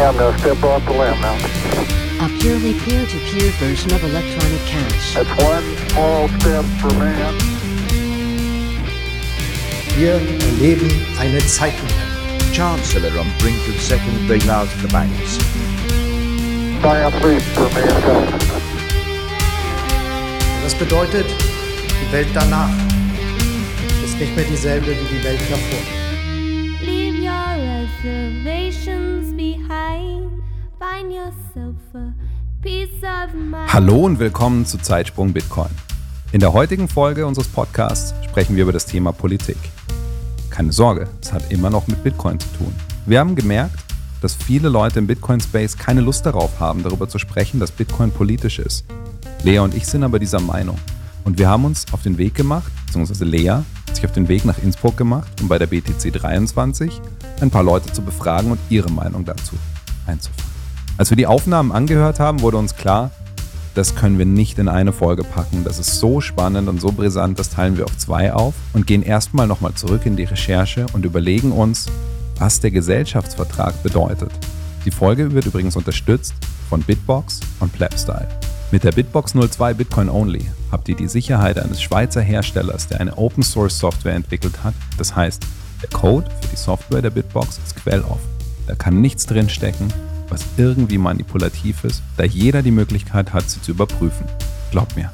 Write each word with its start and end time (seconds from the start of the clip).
I'm 0.00 0.16
going 0.16 0.32
to 0.32 0.38
step 0.38 0.62
off 0.62 0.84
the 0.84 0.92
limb 0.92 1.20
now. 1.20 1.34
A 2.24 2.28
purely 2.38 2.72
peer-to-peer 2.74 3.50
version 3.58 3.92
of 3.92 4.04
electronic 4.04 4.60
cash. 4.64 5.14
That's 5.14 5.28
one 5.42 5.64
small 5.88 6.28
step 6.38 6.64
for 6.78 6.94
man. 6.94 7.34
Wir 9.96 10.14
erleben 10.14 10.88
eine 11.18 11.44
Zeitenwende. 11.44 11.94
Chancellor 12.52 13.10
on 13.18 13.26
brink 13.40 13.58
of 13.68 13.80
second 13.80 14.28
bailout 14.28 14.68
of 14.68 14.82
the 14.82 14.88
banks. 14.88 15.38
Das 20.62 20.74
bedeutet, 20.76 21.26
die 21.26 22.12
Welt 22.12 22.28
danach 22.34 22.70
ist 24.04 24.16
nicht 24.20 24.36
mehr 24.36 24.44
dieselbe 24.44 24.86
wie 24.86 25.16
die 25.16 25.24
Welt 25.24 25.40
davor. 25.50 25.82
Hallo 33.66 34.04
und 34.04 34.20
willkommen 34.20 34.64
zu 34.64 34.78
Zeitsprung 34.78 35.32
Bitcoin. 35.32 35.70
In 36.30 36.38
der 36.38 36.52
heutigen 36.52 36.86
Folge 36.86 37.26
unseres 37.26 37.48
Podcasts 37.48 38.14
sprechen 38.24 38.54
wir 38.54 38.62
über 38.62 38.72
das 38.72 38.86
Thema 38.86 39.10
Politik. 39.10 39.56
Keine 40.50 40.70
Sorge, 40.70 41.08
es 41.20 41.32
hat 41.32 41.50
immer 41.50 41.68
noch 41.70 41.88
mit 41.88 42.04
Bitcoin 42.04 42.38
zu 42.38 42.48
tun. 42.56 42.72
Wir 43.06 43.18
haben 43.18 43.34
gemerkt, 43.34 43.74
dass 44.20 44.36
viele 44.36 44.68
Leute 44.68 45.00
im 45.00 45.08
Bitcoin-Space 45.08 45.76
keine 45.78 46.00
Lust 46.00 46.24
darauf 46.26 46.60
haben, 46.60 46.84
darüber 46.84 47.08
zu 47.08 47.18
sprechen, 47.18 47.58
dass 47.58 47.72
Bitcoin 47.72 48.12
politisch 48.12 48.60
ist. 48.60 48.84
Lea 49.42 49.58
und 49.58 49.74
ich 49.74 49.84
sind 49.84 50.04
aber 50.04 50.20
dieser 50.20 50.40
Meinung. 50.40 50.78
Und 51.24 51.38
wir 51.38 51.48
haben 51.48 51.64
uns 51.64 51.86
auf 51.92 52.02
den 52.02 52.18
Weg 52.18 52.36
gemacht, 52.36 52.70
beziehungsweise 52.86 53.24
Lea 53.24 53.50
hat 53.50 53.96
sich 53.96 54.04
auf 54.04 54.12
den 54.12 54.28
Weg 54.28 54.44
nach 54.44 54.58
Innsbruck 54.58 54.96
gemacht, 54.96 55.40
um 55.40 55.48
bei 55.48 55.58
der 55.58 55.66
BTC 55.66 56.12
23 56.12 57.00
ein 57.40 57.50
paar 57.50 57.64
Leute 57.64 57.92
zu 57.92 58.02
befragen 58.02 58.52
und 58.52 58.60
ihre 58.68 58.92
Meinung 58.92 59.24
dazu 59.24 59.56
einzufangen. 60.06 60.47
Als 60.98 61.10
wir 61.10 61.16
die 61.16 61.28
Aufnahmen 61.28 61.70
angehört 61.70 62.18
haben, 62.18 62.40
wurde 62.40 62.56
uns 62.56 62.74
klar, 62.74 63.12
das 63.76 63.94
können 63.94 64.18
wir 64.18 64.26
nicht 64.26 64.58
in 64.58 64.66
eine 64.66 64.92
Folge 64.92 65.22
packen. 65.22 65.62
Das 65.62 65.78
ist 65.78 66.00
so 66.00 66.20
spannend 66.20 66.68
und 66.68 66.80
so 66.80 66.90
brisant, 66.90 67.38
das 67.38 67.50
teilen 67.50 67.76
wir 67.76 67.84
auf 67.84 67.96
zwei 67.96 68.32
auf 68.32 68.54
und 68.72 68.88
gehen 68.88 69.04
erstmal 69.04 69.46
nochmal 69.46 69.74
zurück 69.74 70.06
in 70.06 70.16
die 70.16 70.24
Recherche 70.24 70.86
und 70.92 71.04
überlegen 71.04 71.52
uns, 71.52 71.86
was 72.40 72.58
der 72.58 72.72
Gesellschaftsvertrag 72.72 73.80
bedeutet. 73.84 74.32
Die 74.84 74.90
Folge 74.90 75.32
wird 75.32 75.46
übrigens 75.46 75.76
unterstützt 75.76 76.34
von 76.68 76.82
Bitbox 76.82 77.38
und 77.60 77.72
Plebstyle. 77.72 78.26
Mit 78.72 78.82
der 78.82 78.90
Bitbox 78.90 79.34
02 79.34 79.74
Bitcoin 79.74 80.08
Only 80.08 80.46
habt 80.72 80.88
ihr 80.88 80.96
die 80.96 81.06
Sicherheit 81.06 81.60
eines 81.60 81.80
Schweizer 81.80 82.22
Herstellers, 82.22 82.88
der 82.88 83.00
eine 83.00 83.16
Open 83.16 83.44
Source 83.44 83.78
Software 83.78 84.14
entwickelt 84.14 84.64
hat. 84.64 84.74
Das 84.98 85.14
heißt, 85.14 85.44
der 85.80 85.90
Code 85.90 86.28
für 86.40 86.48
die 86.48 86.56
Software 86.56 87.02
der 87.02 87.10
Bitbox 87.10 87.60
ist 87.64 87.76
quelloffen. 87.76 88.28
Da 88.66 88.74
kann 88.74 89.00
nichts 89.00 89.26
drinstecken, 89.26 89.92
was 90.28 90.44
irgendwie 90.56 90.98
manipulativ 90.98 91.84
ist, 91.84 92.02
da 92.16 92.24
jeder 92.24 92.62
die 92.62 92.70
Möglichkeit 92.70 93.32
hat, 93.32 93.48
sie 93.48 93.60
zu 93.62 93.72
überprüfen. 93.72 94.26
Glaubt 94.70 94.96
mir, 94.96 95.12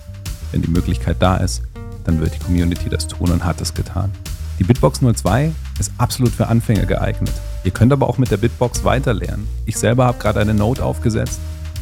wenn 0.53 0.63
die 0.63 0.71
Möglichkeit 0.71 1.17
da 1.21 1.37
ist, 1.37 1.63
dann 2.05 2.21
wird 2.21 2.35
die 2.35 2.39
Community 2.39 2.89
das 2.89 3.09
tun 3.09 3.31
und 3.31 3.45
hat 3.45 3.61
es 3.61 3.75
getan. 3.75 4.11
Die 4.59 4.65
Bitbox 4.65 5.01
02 5.01 5.53
ist 5.81 5.93
absolut 5.99 6.33
für 6.33 6.47
Anfänger 6.47 6.87
geeignet. 6.87 7.33
Ihr 7.65 7.73
könnt 7.73 7.93
aber 7.93 8.09
auch 8.09 8.19
mit 8.19 8.31
der 8.31 8.37
Bitbox 8.37 8.85
weiterlernen. 8.85 9.49
Ich 9.67 9.77
selber 9.77 10.05
habe 10.05 10.19
gerade 10.19 10.41
eine 10.41 10.55
Note 10.55 10.85
aufgesetzt 10.85 11.41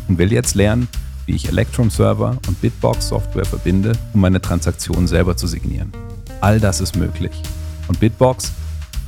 und 0.08 0.18
will 0.18 0.32
jetzt 0.32 0.54
lernen, 0.54 0.88
wie 1.26 1.34
ich 1.34 1.48
Electrum 1.48 1.90
Server 1.90 2.38
und 2.46 2.60
Bitbox 2.60 3.08
Software 3.08 3.44
verbinde, 3.44 3.92
um 4.14 4.20
meine 4.20 4.40
Transaktionen 4.40 5.06
selber 5.06 5.36
zu 5.36 5.46
signieren. 5.46 5.92
All 6.40 6.60
das 6.60 6.80
ist 6.80 6.96
möglich. 6.96 7.32
Und 7.88 8.00
Bitbox 8.00 8.52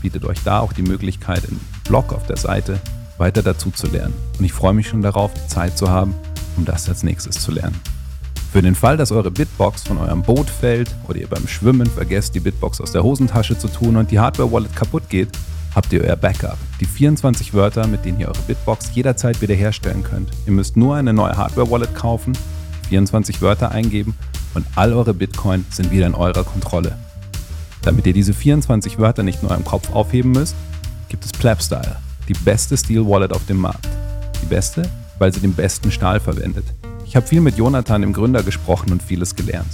bietet 0.02 0.24
euch 0.24 0.42
da 0.44 0.60
auch 0.60 0.72
die 0.72 0.82
Möglichkeit, 0.82 1.44
im 1.48 1.58
Blog 1.84 2.12
auf 2.12 2.26
der 2.26 2.36
Seite 2.36 2.78
weiter 3.18 3.42
dazu 3.42 3.70
zu 3.70 3.86
lernen. 3.88 4.14
Und 4.38 4.44
ich 4.44 4.52
freue 4.52 4.74
mich 4.74 4.88
schon 4.88 5.02
darauf, 5.02 5.32
die 5.34 5.46
Zeit 5.48 5.78
zu 5.78 5.90
haben, 5.90 6.14
um 6.56 6.64
das 6.64 6.88
als 6.88 7.02
nächstes 7.02 7.40
zu 7.40 7.52
lernen. 7.52 7.80
Für 8.52 8.62
den 8.62 8.74
Fall, 8.74 8.96
dass 8.96 9.10
eure 9.10 9.32
Bitbox 9.32 9.82
von 9.82 9.98
eurem 9.98 10.22
Boot 10.22 10.48
fällt 10.48 10.94
oder 11.08 11.18
ihr 11.18 11.26
beim 11.26 11.48
Schwimmen 11.48 11.86
vergesst, 11.86 12.34
die 12.34 12.40
Bitbox 12.40 12.80
aus 12.80 12.92
der 12.92 13.02
Hosentasche 13.02 13.58
zu 13.58 13.66
tun 13.68 13.96
und 13.96 14.10
die 14.10 14.20
Hardware-Wallet 14.20 14.76
kaputt 14.76 15.08
geht, 15.08 15.28
habt 15.74 15.92
ihr 15.92 16.02
euer 16.02 16.14
Backup. 16.14 16.56
Die 16.80 16.84
24 16.84 17.52
Wörter, 17.52 17.86
mit 17.88 18.04
denen 18.04 18.20
ihr 18.20 18.28
eure 18.28 18.42
Bitbox 18.46 18.94
jederzeit 18.94 19.40
wiederherstellen 19.40 20.04
könnt. 20.04 20.30
Ihr 20.46 20.52
müsst 20.52 20.76
nur 20.76 20.94
eine 20.94 21.12
neue 21.12 21.36
Hardware-Wallet 21.36 21.94
kaufen, 21.96 22.38
24 22.88 23.42
Wörter 23.42 23.72
eingeben 23.72 24.14
und 24.54 24.64
all 24.76 24.92
eure 24.92 25.14
Bitcoin 25.14 25.66
sind 25.70 25.90
wieder 25.90 26.06
in 26.06 26.14
eurer 26.14 26.44
Kontrolle. 26.44 26.96
Damit 27.82 28.06
ihr 28.06 28.12
diese 28.12 28.32
24 28.32 28.98
Wörter 28.98 29.22
nicht 29.22 29.42
nur 29.42 29.54
im 29.54 29.64
Kopf 29.64 29.92
aufheben 29.92 30.30
müsst, 30.30 30.54
gibt 31.08 31.24
es 31.24 31.32
Plebstyle, 31.32 31.96
die 32.28 32.34
beste 32.34 32.76
Steel 32.76 33.06
Wallet 33.06 33.32
auf 33.32 33.44
dem 33.46 33.58
Markt. 33.58 33.88
Die 34.42 34.46
beste, 34.46 34.88
weil 35.18 35.32
sie 35.32 35.40
den 35.40 35.54
besten 35.54 35.90
Stahl 35.90 36.20
verwendet. 36.20 36.64
Ich 37.06 37.16
habe 37.16 37.26
viel 37.26 37.40
mit 37.40 37.56
Jonathan, 37.56 38.00
dem 38.00 38.12
Gründer, 38.12 38.42
gesprochen 38.42 38.92
und 38.92 39.02
vieles 39.02 39.36
gelernt. 39.36 39.70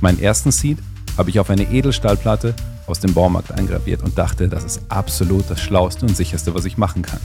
Meinen 0.00 0.20
ersten 0.20 0.50
Seed 0.50 0.78
habe 1.16 1.30
ich 1.30 1.40
auf 1.40 1.50
eine 1.50 1.70
Edelstahlplatte 1.70 2.54
aus 2.86 3.00
dem 3.00 3.14
Baumarkt 3.14 3.52
eingraviert 3.52 4.02
und 4.02 4.18
dachte, 4.18 4.48
das 4.48 4.64
ist 4.64 4.82
absolut 4.88 5.48
das 5.48 5.60
Schlauste 5.60 6.04
und 6.04 6.16
Sicherste, 6.16 6.54
was 6.54 6.64
ich 6.64 6.76
machen 6.76 7.02
kann. 7.02 7.20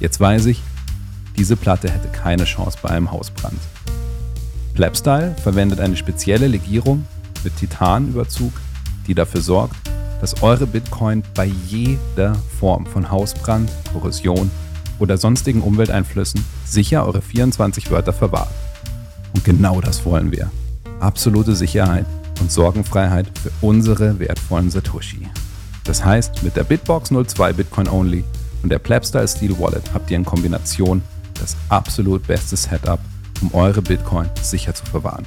Jetzt 0.00 0.18
weiß 0.20 0.46
ich, 0.46 0.60
diese 1.36 1.56
Platte 1.56 1.90
hätte 1.90 2.08
keine 2.08 2.44
Chance 2.44 2.78
bei 2.82 2.90
einem 2.90 3.10
Hausbrand. 3.10 3.58
Plebstyle 4.74 5.36
verwendet 5.42 5.80
eine 5.80 5.96
spezielle 5.96 6.48
Legierung 6.48 7.06
mit 7.44 7.56
Titanüberzug, 7.56 8.52
die 9.06 9.14
dafür 9.14 9.40
sorgt, 9.40 9.76
dass 10.24 10.42
eure 10.42 10.66
Bitcoin 10.66 11.22
bei 11.34 11.52
jeder 11.68 12.34
Form 12.58 12.86
von 12.86 13.10
Hausbrand, 13.10 13.70
Korrosion 13.92 14.50
oder 14.98 15.18
sonstigen 15.18 15.60
Umwelteinflüssen 15.60 16.42
sicher 16.64 17.04
eure 17.04 17.20
24 17.20 17.90
Wörter 17.90 18.14
verwahrt. 18.14 18.48
Und 19.34 19.44
genau 19.44 19.82
das 19.82 20.06
wollen 20.06 20.32
wir. 20.32 20.50
Absolute 20.98 21.54
Sicherheit 21.54 22.06
und 22.40 22.50
Sorgenfreiheit 22.50 23.26
für 23.38 23.50
unsere 23.60 24.18
wertvollen 24.18 24.70
Satoshi. 24.70 25.28
Das 25.84 26.02
heißt, 26.02 26.42
mit 26.42 26.56
der 26.56 26.64
Bitbox 26.64 27.10
02 27.10 27.52
Bitcoin 27.52 27.88
Only 27.90 28.24
und 28.62 28.70
der 28.70 28.78
Plebstyle 28.78 29.28
Steel 29.28 29.58
Wallet 29.58 29.92
habt 29.92 30.10
ihr 30.10 30.16
in 30.16 30.24
Kombination 30.24 31.02
das 31.38 31.54
absolut 31.68 32.26
beste 32.26 32.56
Setup, 32.56 33.00
um 33.42 33.52
eure 33.52 33.82
Bitcoin 33.82 34.30
sicher 34.40 34.74
zu 34.74 34.86
verwahren. 34.86 35.26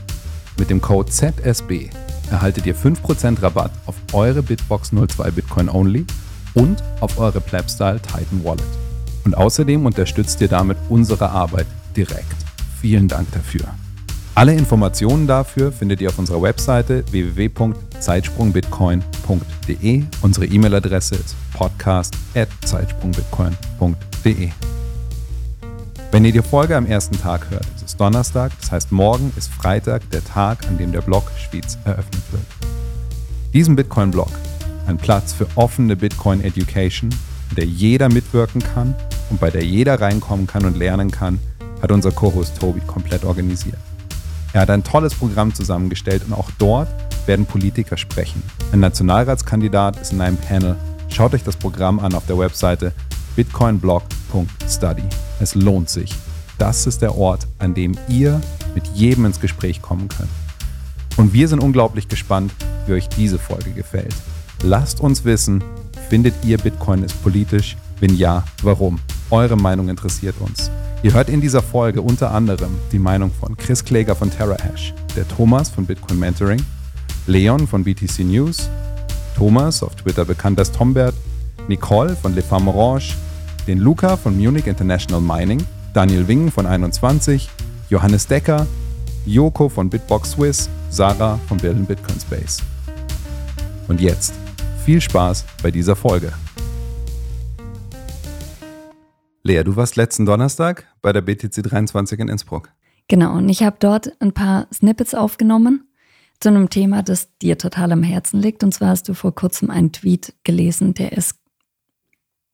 Mit 0.57 0.71
dem 0.71 0.81
Code 0.81 1.11
ZSB 1.11 1.91
erhaltet 2.31 2.65
ihr 2.65 2.75
5% 2.75 3.41
Rabatt 3.41 3.71
auf 3.85 3.95
eure 4.13 4.43
Bitbox 4.43 4.91
02 4.91 5.31
Bitcoin 5.31 5.69
Only 5.69 6.05
und 6.53 6.83
auf 6.99 7.17
eure 7.19 7.39
Plebstyle 7.41 7.99
Titan 8.01 8.43
Wallet. 8.43 8.63
Und 9.25 9.35
außerdem 9.35 9.85
unterstützt 9.85 10.39
ihr 10.41 10.47
damit 10.47 10.77
unsere 10.89 11.29
Arbeit 11.29 11.67
direkt. 11.95 12.35
Vielen 12.81 13.07
Dank 13.07 13.31
dafür. 13.31 13.65
Alle 14.35 14.53
Informationen 14.53 15.25
dafür 15.25 15.71
findet 15.71 15.99
ihr 15.99 16.09
auf 16.09 16.19
unserer 16.19 16.39
Webseite 16.41 17.03
www.zeitsprungbitcoin.de. 17.09 20.03
Unsere 20.21 20.45
E-Mail-Adresse 20.45 21.15
ist 21.15 21.35
podcast.zeitsprungbitcoin.de. 21.53 24.49
Wenn 26.11 26.23
ihr 26.23 26.31
die 26.31 26.43
Folge 26.43 26.77
am 26.77 26.85
ersten 26.85 27.19
Tag 27.19 27.49
hört, 27.49 27.65
Donnerstag, 27.97 28.51
das 28.61 28.71
heißt 28.71 28.91
morgen 28.91 29.33
ist 29.35 29.51
Freitag, 29.51 30.09
der 30.11 30.23
Tag, 30.23 30.67
an 30.67 30.77
dem 30.77 30.91
der 30.91 31.01
Blog 31.01 31.23
Schwyz 31.37 31.77
eröffnet 31.83 32.23
wird. 32.31 32.45
Diesen 33.53 33.75
Bitcoin-Blog, 33.75 34.29
ein 34.85 34.97
Platz 34.97 35.33
für 35.33 35.47
offene 35.55 35.95
Bitcoin-Education, 35.95 37.09
in 37.49 37.55
der 37.55 37.65
jeder 37.65 38.09
mitwirken 38.09 38.61
kann 38.61 38.95
und 39.29 39.39
bei 39.39 39.49
der 39.49 39.63
jeder 39.63 39.99
reinkommen 39.99 40.47
kann 40.47 40.65
und 40.65 40.77
lernen 40.77 41.11
kann, 41.11 41.39
hat 41.81 41.91
unser 41.91 42.11
Co-Host 42.11 42.59
Tobi 42.59 42.81
komplett 42.81 43.23
organisiert. 43.23 43.77
Er 44.53 44.61
hat 44.61 44.69
ein 44.69 44.83
tolles 44.83 45.13
Programm 45.13 45.53
zusammengestellt 45.53 46.23
und 46.25 46.33
auch 46.33 46.49
dort 46.57 46.89
werden 47.25 47.45
Politiker 47.45 47.97
sprechen. 47.97 48.41
Ein 48.71 48.79
Nationalratskandidat 48.79 49.97
ist 49.99 50.13
in 50.13 50.21
einem 50.21 50.37
Panel. 50.37 50.75
Schaut 51.09 51.33
euch 51.33 51.43
das 51.43 51.57
Programm 51.57 51.99
an 51.99 52.13
auf 52.13 52.25
der 52.25 52.37
Webseite 52.37 52.93
bitcoinblog.study. 53.35 55.03
Es 55.39 55.55
lohnt 55.55 55.89
sich. 55.89 56.13
Das 56.57 56.87
ist 56.87 57.01
der 57.01 57.17
Ort, 57.17 57.47
an 57.59 57.73
dem 57.73 57.95
ihr 58.07 58.41
mit 58.73 58.87
jedem 58.87 59.25
ins 59.25 59.39
Gespräch 59.39 59.81
kommen 59.81 60.07
könnt. 60.07 60.29
Und 61.17 61.33
wir 61.33 61.47
sind 61.47 61.59
unglaublich 61.59 62.07
gespannt, 62.07 62.51
wie 62.85 62.93
euch 62.93 63.09
diese 63.09 63.39
Folge 63.39 63.71
gefällt. 63.71 64.15
Lasst 64.63 65.01
uns 65.01 65.25
wissen, 65.25 65.63
findet 66.09 66.33
ihr 66.43 66.57
Bitcoin 66.57 67.03
ist 67.03 67.21
politisch? 67.23 67.77
Wenn 67.99 68.15
ja, 68.15 68.43
warum? 68.63 68.99
Eure 69.29 69.55
Meinung 69.55 69.89
interessiert 69.89 70.35
uns. 70.39 70.71
Ihr 71.03 71.13
hört 71.13 71.29
in 71.29 71.41
dieser 71.41 71.61
Folge 71.61 72.01
unter 72.01 72.31
anderem 72.31 72.71
die 72.91 72.99
Meinung 72.99 73.31
von 73.31 73.55
Chris 73.55 73.83
Kläger 73.83 74.15
von 74.15 74.31
TerraHash, 74.31 74.93
der 75.15 75.27
Thomas 75.27 75.69
von 75.69 75.85
Bitcoin 75.85 76.19
Mentoring, 76.19 76.63
Leon 77.27 77.67
von 77.67 77.83
BTC 77.83 78.19
News, 78.19 78.69
Thomas, 79.35 79.83
auf 79.83 79.95
Twitter 79.95 80.25
bekannt 80.25 80.57
als 80.57 80.71
Tombert, 80.71 81.13
Nicole 81.67 82.15
von 82.15 82.33
Le 82.33 82.41
Femme 82.41 82.71
Orange, 82.71 83.15
den 83.67 83.77
Luca 83.77 84.17
von 84.17 84.37
Munich 84.37 84.65
International 84.65 85.21
Mining, 85.21 85.63
Daniel 85.93 86.27
Wingen 86.27 86.51
von 86.51 86.65
21, 86.65 87.49
Johannes 87.89 88.27
Decker, 88.27 88.67
Joko 89.25 89.69
von 89.69 89.89
Bitbox 89.89 90.31
Swiss, 90.31 90.69
Sarah 90.89 91.37
von 91.47 91.57
Build 91.57 91.87
Bitcoin 91.87 92.19
Space. 92.19 92.61
Und 93.87 94.01
jetzt 94.01 94.33
viel 94.85 95.01
Spaß 95.01 95.45
bei 95.61 95.71
dieser 95.71 95.95
Folge. 95.95 96.31
Lea, 99.43 99.63
du 99.63 99.75
warst 99.75 99.95
letzten 99.95 100.25
Donnerstag 100.25 100.85
bei 101.01 101.13
der 101.13 101.21
BTC 101.21 101.63
23 101.63 102.19
in 102.19 102.27
Innsbruck. 102.27 102.69
Genau, 103.07 103.35
und 103.35 103.47
ich 103.47 103.63
habe 103.63 103.77
dort 103.79 104.11
ein 104.19 104.33
paar 104.33 104.67
Snippets 104.73 105.15
aufgenommen 105.15 105.87
zu 106.39 106.49
einem 106.49 106.69
Thema, 106.69 107.01
das 107.01 107.35
dir 107.37 107.57
total 107.57 107.93
am 107.93 108.03
Herzen 108.03 108.41
liegt. 108.41 108.63
Und 108.63 108.73
zwar 108.73 108.89
hast 108.89 109.07
du 109.07 109.13
vor 109.13 109.33
kurzem 109.33 109.69
einen 109.69 109.91
Tweet 109.91 110.33
gelesen, 110.43 110.93
der 110.93 111.13
ist 111.13 111.35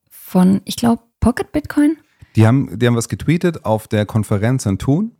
von, 0.09 0.62
ich 0.65 0.75
glaube, 0.75 1.03
Pocket 1.19 1.51
Bitcoin. 1.51 1.97
Die 2.35 2.47
haben, 2.47 2.77
die 2.80 2.88
haben 2.88 2.95
was 2.95 3.09
getweetet 3.09 3.65
auf 3.65 3.88
der 3.88 4.06
Konferenz 4.06 4.65
in 4.65 4.77
Thun, 4.77 5.12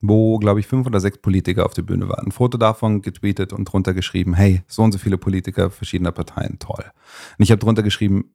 wo, 0.00 0.38
glaube 0.38 0.60
ich, 0.60 0.66
fünf 0.66 0.86
oder 0.86 1.00
sechs 1.00 1.18
Politiker 1.18 1.66
auf 1.66 1.74
der 1.74 1.82
Bühne 1.82 2.08
waren. 2.08 2.26
Ein 2.26 2.32
Foto 2.32 2.58
davon 2.58 3.02
getweetet 3.02 3.52
und 3.52 3.64
drunter 3.66 3.94
geschrieben, 3.94 4.34
hey, 4.34 4.62
so 4.66 4.82
und 4.82 4.92
so 4.92 4.98
viele 4.98 5.18
Politiker 5.18 5.70
verschiedener 5.70 6.12
Parteien, 6.12 6.58
toll. 6.58 6.84
Und 7.38 7.42
ich 7.42 7.50
habe 7.50 7.58
drunter 7.58 7.82
geschrieben, 7.82 8.32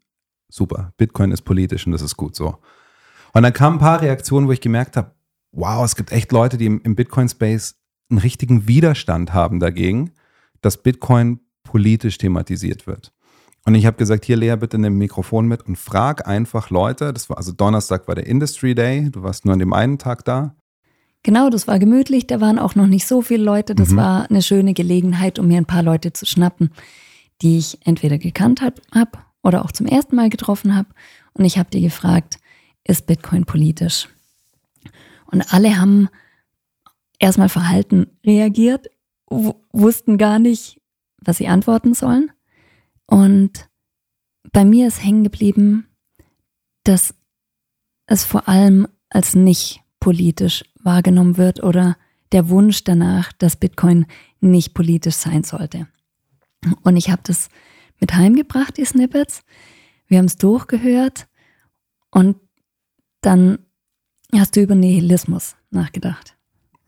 super, 0.49 0.93
Bitcoin 0.97 1.31
ist 1.31 1.41
politisch 1.43 1.85
und 1.85 1.93
das 1.93 2.01
ist 2.01 2.17
gut 2.17 2.35
so. 2.35 2.57
Und 3.33 3.43
dann 3.43 3.53
kamen 3.53 3.77
ein 3.77 3.79
paar 3.79 4.01
Reaktionen, 4.01 4.47
wo 4.47 4.51
ich 4.51 4.61
gemerkt 4.61 4.97
habe, 4.97 5.11
wow, 5.51 5.83
es 5.85 5.95
gibt 5.95 6.11
echt 6.11 6.31
Leute, 6.31 6.57
die 6.57 6.65
im, 6.65 6.81
im 6.81 6.95
Bitcoin-Space 6.95 7.75
einen 8.09 8.19
richtigen 8.19 8.67
Widerstand 8.67 9.33
haben 9.33 9.59
dagegen, 9.59 10.11
dass 10.61 10.81
Bitcoin 10.81 11.39
politisch 11.63 12.17
thematisiert 12.17 12.87
wird. 12.87 13.13
Und 13.65 13.75
ich 13.75 13.85
habe 13.85 13.97
gesagt, 13.97 14.25
hier 14.25 14.37
Lea, 14.37 14.55
bitte 14.55 14.77
nimm 14.79 14.97
Mikrofon 14.97 15.47
mit 15.47 15.65
und 15.67 15.75
frag 15.77 16.27
einfach 16.27 16.69
Leute. 16.71 17.13
Das 17.13 17.29
war 17.29 17.37
also 17.37 17.51
Donnerstag 17.51 18.07
war 18.07 18.15
der 18.15 18.25
Industry 18.25 18.73
Day. 18.73 19.09
Du 19.11 19.21
warst 19.23 19.45
nur 19.45 19.53
an 19.53 19.59
dem 19.59 19.73
einen 19.73 19.97
Tag 19.99 20.25
da. 20.25 20.55
Genau, 21.23 21.51
das 21.51 21.67
war 21.67 21.77
gemütlich, 21.77 22.25
da 22.25 22.41
waren 22.41 22.57
auch 22.57 22.73
noch 22.73 22.87
nicht 22.87 23.05
so 23.05 23.21
viele 23.21 23.43
Leute. 23.43 23.75
Das 23.75 23.89
Mhm. 23.89 23.97
war 23.97 24.29
eine 24.29 24.41
schöne 24.41 24.73
Gelegenheit, 24.73 25.37
um 25.37 25.47
mir 25.47 25.57
ein 25.57 25.65
paar 25.67 25.83
Leute 25.83 26.11
zu 26.13 26.25
schnappen, 26.25 26.71
die 27.43 27.59
ich 27.59 27.77
entweder 27.85 28.17
gekannt 28.17 28.61
habe 28.61 28.81
hab 28.91 29.23
oder 29.43 29.63
auch 29.63 29.71
zum 29.71 29.85
ersten 29.85 30.15
Mal 30.15 30.29
getroffen 30.29 30.75
habe. 30.75 30.89
Und 31.33 31.45
ich 31.45 31.59
habe 31.59 31.69
die 31.69 31.81
gefragt, 31.81 32.37
ist 32.83 33.05
Bitcoin 33.05 33.45
politisch? 33.45 34.09
Und 35.27 35.53
alle 35.53 35.79
haben 35.79 36.09
erstmal 37.19 37.49
verhalten 37.49 38.07
reagiert, 38.25 38.87
wu- 39.29 39.53
wussten 39.71 40.17
gar 40.17 40.39
nicht, 40.39 40.81
was 41.23 41.37
sie 41.37 41.47
antworten 41.47 41.93
sollen. 41.93 42.31
Und 43.11 43.69
bei 44.53 44.63
mir 44.63 44.87
ist 44.87 45.03
hängen 45.03 45.25
geblieben, 45.25 45.85
dass 46.85 47.13
es 48.05 48.23
vor 48.23 48.47
allem 48.47 48.87
als 49.09 49.35
nicht 49.35 49.81
politisch 49.99 50.63
wahrgenommen 50.79 51.35
wird 51.35 51.61
oder 51.61 51.97
der 52.31 52.47
Wunsch 52.47 52.85
danach, 52.85 53.33
dass 53.33 53.57
Bitcoin 53.57 54.05
nicht 54.39 54.73
politisch 54.73 55.15
sein 55.15 55.43
sollte. 55.43 55.89
Und 56.83 56.95
ich 56.95 57.09
habe 57.09 57.21
das 57.25 57.49
mit 57.99 58.13
heimgebracht, 58.13 58.77
die 58.77 58.85
Snippets. 58.85 59.43
Wir 60.07 60.19
haben 60.19 60.25
es 60.25 60.37
durchgehört 60.37 61.27
und 62.11 62.37
dann 63.19 63.59
hast 64.33 64.55
du 64.55 64.61
über 64.61 64.75
Nihilismus 64.75 65.57
nachgedacht. 65.69 66.37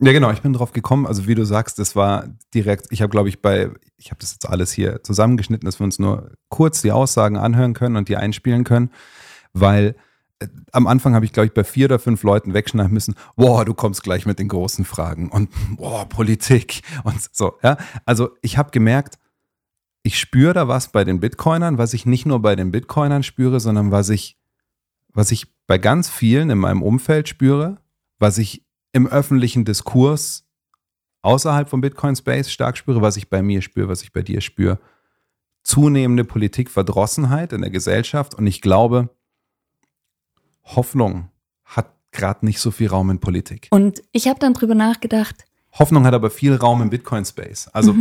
Ja, 0.05 0.11
genau, 0.11 0.31
ich 0.31 0.41
bin 0.41 0.51
drauf 0.51 0.73
gekommen. 0.73 1.07
Also, 1.07 1.27
wie 1.27 1.35
du 1.35 1.45
sagst, 1.45 1.79
das 1.79 1.95
war 1.95 2.25
direkt, 2.53 2.87
ich 2.89 3.01
habe, 3.01 3.09
glaube 3.09 3.29
ich, 3.29 3.41
bei, 3.41 3.69
ich 3.95 4.11
habe 4.11 4.19
das 4.19 4.33
jetzt 4.33 4.49
alles 4.49 4.73
hier 4.73 5.01
zusammengeschnitten, 5.01 5.65
dass 5.65 5.79
wir 5.79 5.85
uns 5.85 5.97
nur 5.97 6.31
kurz 6.49 6.81
die 6.81 6.91
Aussagen 6.91 7.37
anhören 7.37 7.73
können 7.73 7.95
und 7.95 8.09
die 8.09 8.17
einspielen 8.17 8.65
können, 8.65 8.89
weil 9.53 9.95
äh, 10.39 10.47
am 10.73 10.87
Anfang 10.87 11.15
habe 11.15 11.23
ich, 11.23 11.31
glaube 11.31 11.47
ich, 11.47 11.53
bei 11.53 11.63
vier 11.63 11.85
oder 11.85 11.99
fünf 11.99 12.23
Leuten 12.23 12.53
wegschneiden 12.53 12.93
müssen, 12.93 13.15
boah, 13.37 13.63
du 13.63 13.73
kommst 13.73 14.03
gleich 14.03 14.25
mit 14.25 14.39
den 14.39 14.49
großen 14.49 14.83
Fragen 14.83 15.29
und 15.29 15.49
boah, 15.77 16.07
Politik 16.09 16.81
und 17.05 17.21
so, 17.31 17.53
ja. 17.63 17.77
Also, 18.05 18.31
ich 18.41 18.57
habe 18.57 18.71
gemerkt, 18.71 19.17
ich 20.03 20.19
spüre 20.19 20.53
da 20.53 20.67
was 20.67 20.91
bei 20.91 21.05
den 21.05 21.21
Bitcoinern, 21.21 21.77
was 21.77 21.93
ich 21.93 22.05
nicht 22.05 22.25
nur 22.25 22.41
bei 22.41 22.57
den 22.57 22.71
Bitcoinern 22.71 23.23
spüre, 23.23 23.61
sondern 23.61 23.91
was 23.91 24.09
ich, 24.09 24.37
was 25.13 25.31
ich 25.31 25.47
bei 25.65 25.77
ganz 25.77 26.09
vielen 26.09 26.49
in 26.49 26.57
meinem 26.57 26.81
Umfeld 26.81 27.29
spüre, 27.29 27.77
was 28.19 28.37
ich 28.37 28.65
im 28.93 29.07
öffentlichen 29.07 29.65
Diskurs 29.65 30.45
außerhalb 31.21 31.69
vom 31.69 31.81
Bitcoin 31.81 32.15
Space 32.15 32.49
stark 32.51 32.77
spüre, 32.77 33.01
was 33.01 33.17
ich 33.17 33.29
bei 33.29 33.41
mir 33.41 33.61
spüre, 33.61 33.89
was 33.89 34.03
ich 34.03 34.13
bei 34.13 34.21
dir 34.21 34.39
spüre. 34.41 34.79
Zunehmende 35.63 36.23
Politikverdrossenheit 36.23 37.53
in 37.53 37.61
der 37.61 37.71
Gesellschaft 37.71 38.35
und 38.35 38.47
ich 38.47 38.61
glaube, 38.61 39.09
Hoffnung 40.63 41.29
hat 41.65 41.93
gerade 42.11 42.45
nicht 42.45 42.59
so 42.59 42.71
viel 42.71 42.87
Raum 42.89 43.09
in 43.09 43.19
Politik. 43.19 43.67
Und 43.71 44.01
ich 44.11 44.27
habe 44.27 44.39
dann 44.39 44.53
drüber 44.53 44.75
nachgedacht, 44.75 45.45
Hoffnung 45.79 46.05
hat 46.05 46.13
aber 46.13 46.29
viel 46.29 46.55
Raum 46.55 46.81
im 46.81 46.89
Bitcoin 46.89 47.25
Space. 47.25 47.67
Also 47.69 47.95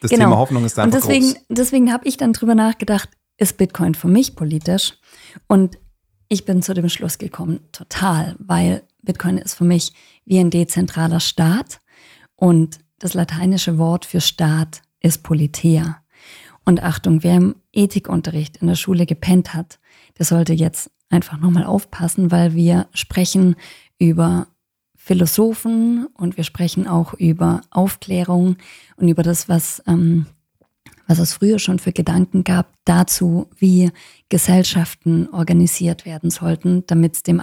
das 0.00 0.10
Genau. 0.10 0.24
Thema 0.26 0.36
Hoffnung 0.36 0.64
ist 0.64 0.78
da 0.78 0.84
Und 0.84 0.94
deswegen, 0.94 1.32
groß. 1.32 1.44
deswegen 1.48 1.92
habe 1.92 2.06
ich 2.06 2.16
dann 2.16 2.32
drüber 2.32 2.54
nachgedacht, 2.54 3.10
ist 3.38 3.56
Bitcoin 3.56 3.94
für 3.94 4.06
mich 4.08 4.36
politisch? 4.36 4.94
Und 5.48 5.78
ich 6.28 6.44
bin 6.44 6.62
zu 6.62 6.74
dem 6.74 6.88
Schluss 6.88 7.18
gekommen, 7.18 7.60
total, 7.72 8.36
weil 8.38 8.82
Bitcoin 9.08 9.38
ist 9.38 9.54
für 9.54 9.64
mich 9.64 9.94
wie 10.26 10.38
ein 10.38 10.50
dezentraler 10.50 11.18
Staat 11.18 11.80
und 12.36 12.78
das 12.98 13.14
lateinische 13.14 13.78
Wort 13.78 14.04
für 14.04 14.20
Staat 14.20 14.82
ist 15.00 15.22
Politea. 15.22 16.02
Und 16.66 16.82
Achtung, 16.82 17.22
wer 17.22 17.36
im 17.36 17.56
Ethikunterricht 17.72 18.58
in 18.58 18.66
der 18.66 18.74
Schule 18.74 19.06
gepennt 19.06 19.54
hat, 19.54 19.80
der 20.18 20.26
sollte 20.26 20.52
jetzt 20.52 20.90
einfach 21.08 21.38
nochmal 21.38 21.64
aufpassen, 21.64 22.30
weil 22.30 22.54
wir 22.54 22.86
sprechen 22.92 23.56
über 23.98 24.48
Philosophen 24.94 26.06
und 26.12 26.36
wir 26.36 26.44
sprechen 26.44 26.86
auch 26.86 27.14
über 27.14 27.62
Aufklärung 27.70 28.56
und 28.96 29.08
über 29.08 29.22
das, 29.22 29.48
was, 29.48 29.82
ähm, 29.86 30.26
was 31.06 31.18
es 31.18 31.32
früher 31.32 31.58
schon 31.58 31.78
für 31.78 31.92
Gedanken 31.92 32.44
gab 32.44 32.74
dazu, 32.84 33.48
wie 33.56 33.90
Gesellschaften 34.28 35.30
organisiert 35.30 36.04
werden 36.04 36.28
sollten, 36.28 36.84
damit 36.86 37.16
es 37.16 37.22
dem 37.22 37.40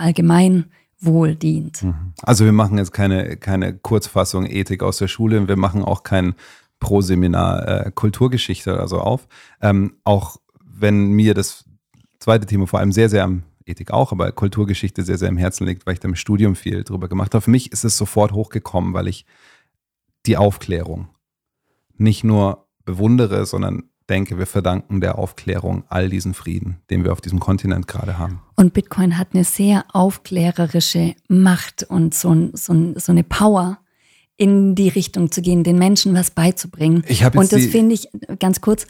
Allgemeinwohl 1.02 1.36
dient. 1.36 1.86
Also 2.22 2.46
wir 2.46 2.52
machen 2.52 2.78
jetzt 2.78 2.92
keine, 2.92 3.38
keine 3.38 3.78
Kurzfassung 3.78 4.46
Ethik 4.46 4.84
aus 4.84 4.98
der 4.98 5.08
Schule, 5.08 5.48
wir 5.48 5.58
machen 5.58 5.84
auch 5.84 6.04
kein 6.04 6.36
Pro-Seminar 6.80 7.68
äh, 7.68 7.92
Kulturgeschichte 7.94 8.74
oder 8.74 8.88
so 8.88 9.00
auf. 9.00 9.28
Ähm, 9.62 9.98
auch 10.04 10.38
wenn 10.64 11.12
mir 11.12 11.34
das 11.34 11.66
zweite 12.20 12.46
Thema 12.46 12.68
vor 12.68 12.80
allem 12.80 12.92
sehr, 12.92 13.10
sehr 13.10 13.24
am 13.24 13.44
Ethik 13.66 13.92
auch, 13.92 14.12
aber 14.12 14.32
Kulturgeschichte 14.32 15.04
sehr, 15.04 15.18
sehr 15.18 15.30
im 15.30 15.38
Herzen 15.38 15.66
liegt, 15.66 15.86
weil 15.86 15.94
ich 15.94 16.00
da 16.00 16.08
im 16.08 16.16
Studium 16.16 16.56
viel 16.56 16.84
drüber 16.84 17.08
gemacht 17.08 17.34
habe. 17.34 17.42
Für 17.42 17.52
mich 17.52 17.72
ist 17.72 17.84
es 17.84 17.98
sofort 17.98 18.32
hochgekommen, 18.34 18.94
weil 18.94 19.08
ich 19.08 19.26
die 20.26 20.38
Aufklärung 20.38 21.08
nicht 21.98 22.24
nur 22.24 22.68
bewundere, 22.84 23.46
sondern 23.46 23.90
denke, 24.10 24.38
wir 24.38 24.46
verdanken 24.46 25.02
der 25.02 25.18
Aufklärung 25.18 25.84
all 25.90 26.10
diesen 26.10 26.34
Frieden, 26.34 26.78
den 26.90 27.04
wir 27.04 27.12
auf 27.12 27.22
diesem 27.22 27.40
Kontinent 27.40 27.88
gerade 27.88 28.18
haben. 28.18 28.42
Und 28.56 28.74
Bitcoin 28.74 29.18
hat 29.18 29.30
eine 29.34 29.44
sehr 29.44 29.86
aufklärerische 29.94 31.16
Macht 31.28 31.84
und 31.84 32.14
so, 32.14 32.50
so, 32.54 32.94
so 32.98 33.12
eine 33.12 33.24
Power, 33.24 33.80
in 34.38 34.76
die 34.76 34.90
Richtung 34.90 35.32
zu 35.32 35.42
gehen, 35.42 35.64
den 35.64 35.78
Menschen 35.78 36.14
was 36.14 36.32
beizubringen. 36.32 37.04
Ich 37.08 37.26
und 37.26 37.52
das 37.52 37.66
finde 37.68 37.96
ich 37.96 38.10
ganz 38.40 38.62
kurz. 38.62 38.86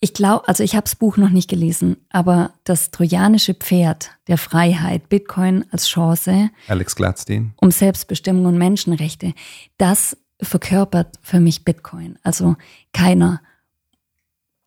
Ich 0.00 0.14
glaube, 0.14 0.48
also 0.48 0.64
ich 0.64 0.74
habe 0.74 0.84
das 0.84 0.96
Buch 0.96 1.16
noch 1.16 1.28
nicht 1.28 1.48
gelesen, 1.48 1.98
aber 2.08 2.54
das 2.64 2.90
trojanische 2.90 3.54
Pferd 3.54 4.10
der 4.28 4.38
Freiheit, 4.38 5.08
Bitcoin 5.08 5.64
als 5.70 5.88
Chance, 5.88 6.50
Alex 6.68 6.96
Gladstein. 6.96 7.52
um 7.60 7.70
Selbstbestimmung 7.70 8.46
und 8.46 8.58
Menschenrechte, 8.58 9.34
das 9.76 10.16
verkörpert 10.40 11.18
für 11.20 11.38
mich 11.38 11.64
Bitcoin. 11.64 12.18
Also 12.22 12.56
keiner 12.92 13.42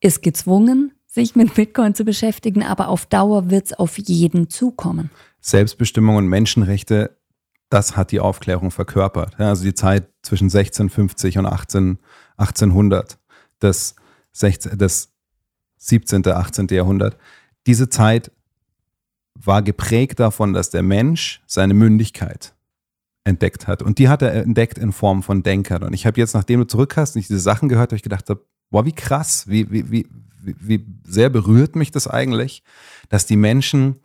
ist 0.04 0.22
gezwungen, 0.22 0.92
sich 1.08 1.36
mit 1.36 1.56
Bitcoin 1.56 1.96
zu 1.96 2.04
beschäftigen, 2.04 2.64
aber 2.64 2.90
auf 2.90 3.06
Dauer 3.06 3.50
wird 3.50 3.68
es 3.68 3.74
auf 3.74 3.98
jeden 3.98 4.50
zukommen. 4.50 5.10
Selbstbestimmung 5.40 6.18
und 6.18 6.28
Menschenrechte, 6.28 7.18
das 7.70 7.96
hat 7.96 8.12
die 8.12 8.20
Aufklärung 8.20 8.70
verkörpert. 8.70 9.40
Also 9.40 9.64
die 9.64 9.74
Zeit 9.74 10.10
zwischen 10.22 10.46
1650 10.46 11.38
und 11.38 11.46
18, 11.46 12.00
1800, 12.38 13.18
das, 13.60 13.96
16, 14.34 14.78
das 14.78 15.14
17., 15.78 16.28
18. 16.28 16.68
Jahrhundert. 16.68 17.18
Diese 17.66 17.90
Zeit 17.90 18.32
war 19.36 19.62
geprägt 19.62 20.20
davon, 20.20 20.54
dass 20.54 20.70
der 20.70 20.84
Mensch 20.84 21.42
seine 21.46 21.74
Mündigkeit 21.74 22.54
entdeckt 23.24 23.68
hat. 23.68 23.82
Und 23.82 24.00
die 24.00 24.10
hat 24.10 24.22
er 24.22 24.34
entdeckt 24.34 24.78
in 24.78 24.92
Form 24.92 25.24
von 25.24 25.44
Denkern. 25.44 25.84
Und 25.84 25.94
ich 25.94 26.06
habe 26.06 26.20
jetzt, 26.20 26.34
nachdem 26.34 26.60
du 26.60 26.68
zurück 26.68 26.98
hast 26.98 27.16
und 27.16 27.22
ich 27.22 27.28
diese 27.28 27.40
Sachen 27.40 27.70
gehört 27.70 27.92
habe, 27.92 28.02
gedacht 28.02 28.30
habe, 28.30 28.46
boah, 28.74 28.86
wie 28.86 28.92
krass, 28.92 29.48
wie, 29.48 29.72
wie, 29.72 29.92
wie, 29.92 30.08
wie, 30.42 30.56
wie 30.60 30.86
sehr 31.06 31.30
berührt 31.30 31.76
mich 31.76 31.92
das 31.92 32.08
eigentlich, 32.08 32.64
dass 33.08 33.28
die 33.28 33.38
Menschen 33.38 34.00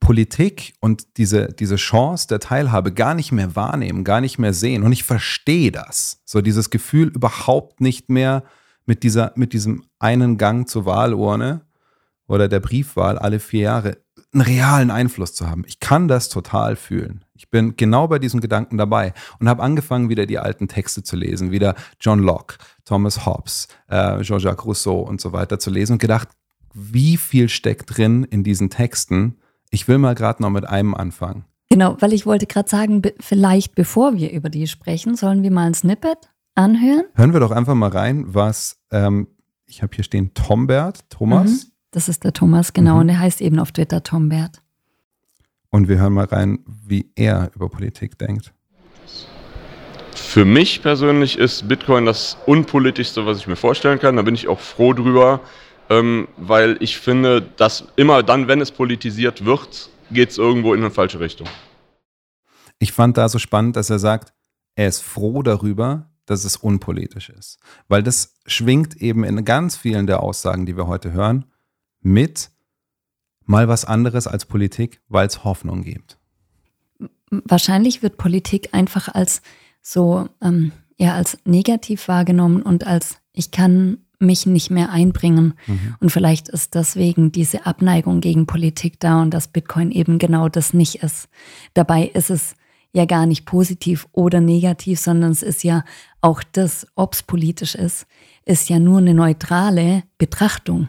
Politik 0.00 0.74
und 0.80 1.16
diese, 1.16 1.52
diese 1.52 1.76
Chance 1.76 2.26
der 2.26 2.40
Teilhabe 2.40 2.92
gar 2.92 3.14
nicht 3.14 3.30
mehr 3.30 3.54
wahrnehmen, 3.54 4.02
gar 4.02 4.20
nicht 4.20 4.38
mehr 4.38 4.52
sehen. 4.52 4.82
Und 4.82 4.90
ich 4.90 5.04
verstehe 5.04 5.70
das. 5.70 6.20
So 6.24 6.40
dieses 6.40 6.70
Gefühl, 6.70 7.08
überhaupt 7.08 7.80
nicht 7.80 8.10
mehr 8.10 8.42
mit, 8.84 9.04
dieser, 9.04 9.32
mit 9.36 9.52
diesem 9.52 9.84
einen 10.00 10.38
Gang 10.38 10.68
zur 10.68 10.84
Wahlurne 10.84 11.62
oder 12.26 12.48
der 12.48 12.60
Briefwahl 12.60 13.16
alle 13.16 13.38
vier 13.38 13.60
Jahre 13.62 13.98
einen 14.36 14.46
realen 14.46 14.90
Einfluss 14.90 15.34
zu 15.34 15.48
haben. 15.48 15.64
Ich 15.66 15.80
kann 15.80 16.08
das 16.08 16.28
total 16.28 16.76
fühlen. 16.76 17.24
Ich 17.34 17.50
bin 17.50 17.76
genau 17.76 18.06
bei 18.06 18.18
diesem 18.18 18.40
Gedanken 18.40 18.76
dabei 18.76 19.14
und 19.40 19.48
habe 19.48 19.62
angefangen, 19.62 20.08
wieder 20.08 20.26
die 20.26 20.38
alten 20.38 20.68
Texte 20.68 21.02
zu 21.02 21.16
lesen, 21.16 21.50
wieder 21.50 21.74
John 22.00 22.20
Locke, 22.20 22.56
Thomas 22.84 23.24
Hobbes, 23.24 23.68
äh, 23.88 24.20
Jean-Jacques 24.20 24.64
Rousseau 24.66 25.00
und 25.00 25.20
so 25.20 25.32
weiter 25.32 25.58
zu 25.58 25.70
lesen 25.70 25.94
und 25.94 25.98
gedacht, 25.98 26.28
wie 26.74 27.16
viel 27.16 27.48
steckt 27.48 27.96
drin 27.96 28.24
in 28.24 28.44
diesen 28.44 28.70
Texten, 28.70 29.38
Ich 29.70 29.88
will 29.88 29.98
mal 29.98 30.14
gerade 30.14 30.42
noch 30.42 30.50
mit 30.50 30.66
einem 30.66 30.94
anfangen. 30.94 31.44
Genau, 31.68 31.96
weil 31.98 32.12
ich 32.12 32.24
wollte 32.24 32.46
gerade 32.46 32.68
sagen, 32.68 33.02
vielleicht 33.18 33.74
bevor 33.74 34.14
wir 34.14 34.30
über 34.30 34.48
die 34.48 34.68
sprechen, 34.68 35.16
sollen 35.16 35.42
wir 35.42 35.50
mal 35.50 35.66
ein 35.66 35.74
Snippet 35.74 36.30
anhören. 36.54 37.04
Hören 37.14 37.32
wir 37.32 37.40
doch 37.40 37.50
einfach 37.50 37.74
mal 37.74 37.90
rein, 37.90 38.24
was, 38.28 38.78
ähm, 38.92 39.26
ich 39.66 39.82
habe 39.82 39.94
hier 39.94 40.04
stehen, 40.04 40.32
Tombert, 40.34 41.10
Thomas. 41.10 41.64
Mhm. 41.64 41.70
Das 41.96 42.10
ist 42.10 42.24
der 42.24 42.34
Thomas, 42.34 42.74
genau. 42.74 42.96
Mhm. 42.96 43.00
Und 43.00 43.08
er 43.08 43.20
heißt 43.20 43.40
eben 43.40 43.58
auf 43.58 43.72
Twitter 43.72 44.02
Tombert. 44.02 44.60
Und 45.70 45.88
wir 45.88 45.96
hören 45.96 46.12
mal 46.12 46.26
rein, 46.26 46.58
wie 46.66 47.10
er 47.14 47.50
über 47.54 47.70
Politik 47.70 48.18
denkt. 48.18 48.52
Für 50.14 50.44
mich 50.44 50.82
persönlich 50.82 51.38
ist 51.38 51.66
Bitcoin 51.66 52.04
das 52.04 52.36
unpolitischste, 52.44 53.24
was 53.24 53.38
ich 53.38 53.46
mir 53.46 53.56
vorstellen 53.56 53.98
kann. 53.98 54.16
Da 54.16 54.22
bin 54.22 54.34
ich 54.34 54.46
auch 54.46 54.60
froh 54.60 54.92
drüber, 54.92 55.40
ähm, 55.88 56.28
weil 56.36 56.76
ich 56.80 56.98
finde, 56.98 57.40
dass 57.40 57.86
immer 57.96 58.22
dann, 58.22 58.46
wenn 58.46 58.60
es 58.60 58.72
politisiert 58.72 59.46
wird, 59.46 59.88
geht 60.10 60.32
es 60.32 60.36
irgendwo 60.36 60.74
in 60.74 60.80
eine 60.80 60.90
falsche 60.90 61.18
Richtung. 61.18 61.48
Ich 62.78 62.92
fand 62.92 63.16
da 63.16 63.30
so 63.30 63.38
spannend, 63.38 63.74
dass 63.74 63.88
er 63.88 64.00
sagt, 64.00 64.34
er 64.74 64.88
ist 64.88 65.00
froh 65.00 65.42
darüber, 65.42 66.10
dass 66.26 66.44
es 66.44 66.58
unpolitisch 66.58 67.30
ist. 67.30 67.58
Weil 67.88 68.02
das 68.02 68.34
schwingt 68.44 68.96
eben 68.96 69.24
in 69.24 69.46
ganz 69.46 69.78
vielen 69.78 70.06
der 70.06 70.22
Aussagen, 70.22 70.66
die 70.66 70.76
wir 70.76 70.88
heute 70.88 71.12
hören, 71.12 71.46
mit 72.06 72.50
mal 73.44 73.68
was 73.68 73.84
anderes 73.84 74.26
als 74.26 74.46
Politik, 74.46 75.00
weil 75.08 75.26
es 75.26 75.44
Hoffnung 75.44 75.82
gibt. 75.82 76.18
Wahrscheinlich 77.30 78.02
wird 78.02 78.16
Politik 78.16 78.70
einfach 78.72 79.08
als 79.08 79.42
so, 79.82 80.28
ähm, 80.40 80.72
ja, 80.96 81.14
als 81.14 81.38
negativ 81.44 82.08
wahrgenommen 82.08 82.62
und 82.62 82.86
als 82.86 83.18
ich 83.32 83.50
kann 83.50 83.98
mich 84.18 84.46
nicht 84.46 84.70
mehr 84.70 84.90
einbringen. 84.90 85.54
Und 86.00 86.10
vielleicht 86.10 86.48
ist 86.48 86.74
deswegen 86.74 87.32
diese 87.32 87.66
Abneigung 87.66 88.20
gegen 88.20 88.46
Politik 88.46 88.98
da 88.98 89.20
und 89.20 89.34
dass 89.34 89.48
Bitcoin 89.48 89.90
eben 89.90 90.18
genau 90.18 90.48
das 90.48 90.72
nicht 90.72 91.02
ist. 91.02 91.28
Dabei 91.74 92.06
ist 92.06 92.30
es 92.30 92.54
ja 92.94 93.04
gar 93.04 93.26
nicht 93.26 93.44
positiv 93.44 94.08
oder 94.12 94.40
negativ, 94.40 95.00
sondern 95.00 95.32
es 95.32 95.42
ist 95.42 95.64
ja 95.64 95.84
auch 96.22 96.42
das, 96.52 96.86
ob 96.94 97.12
es 97.12 97.22
politisch 97.24 97.74
ist, 97.74 98.06
ist 98.46 98.70
ja 98.70 98.78
nur 98.78 98.98
eine 98.98 99.12
neutrale 99.12 100.04
Betrachtung 100.16 100.88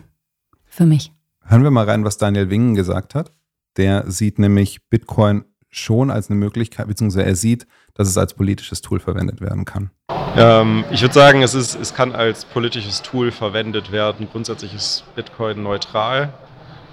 für 0.77 0.86
mich. 0.86 1.12
Hören 1.43 1.63
wir 1.63 1.72
mal 1.72 1.86
rein, 1.86 2.05
was 2.05 2.17
Daniel 2.17 2.50
Wingen 2.50 2.75
gesagt 2.75 3.15
hat. 3.15 3.31
Der 3.77 4.10
sieht 4.10 4.39
nämlich 4.39 4.88
Bitcoin 4.89 5.43
schon 5.69 6.10
als 6.12 6.29
eine 6.29 6.39
Möglichkeit, 6.39 6.88
beziehungsweise 6.88 7.25
er 7.25 7.36
sieht, 7.36 7.67
dass 7.93 8.07
es 8.07 8.17
als 8.17 8.34
politisches 8.34 8.81
Tool 8.81 9.00
verwendet 9.00 9.41
werden 9.41 9.65
kann. 9.65 9.89
Ähm, 10.36 10.86
ich 10.91 11.01
würde 11.01 11.13
sagen, 11.13 11.41
es, 11.41 11.53
ist, 11.53 11.75
es 11.75 11.93
kann 11.93 12.13
als 12.13 12.46
politisches 12.46 13.01
Tool 13.01 13.31
verwendet 13.31 13.91
werden. 13.91 14.27
Grundsätzlich 14.31 14.74
ist 14.74 15.03
Bitcoin 15.15 15.63
neutral, 15.63 16.34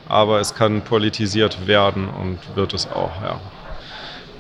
aber 0.09 0.41
es 0.41 0.55
kann 0.55 0.83
politisiert 0.83 1.67
werden 1.67 2.09
und 2.09 2.39
wird 2.57 2.75
es 2.75 2.87
auch, 2.87 3.23
ja. 3.23 3.41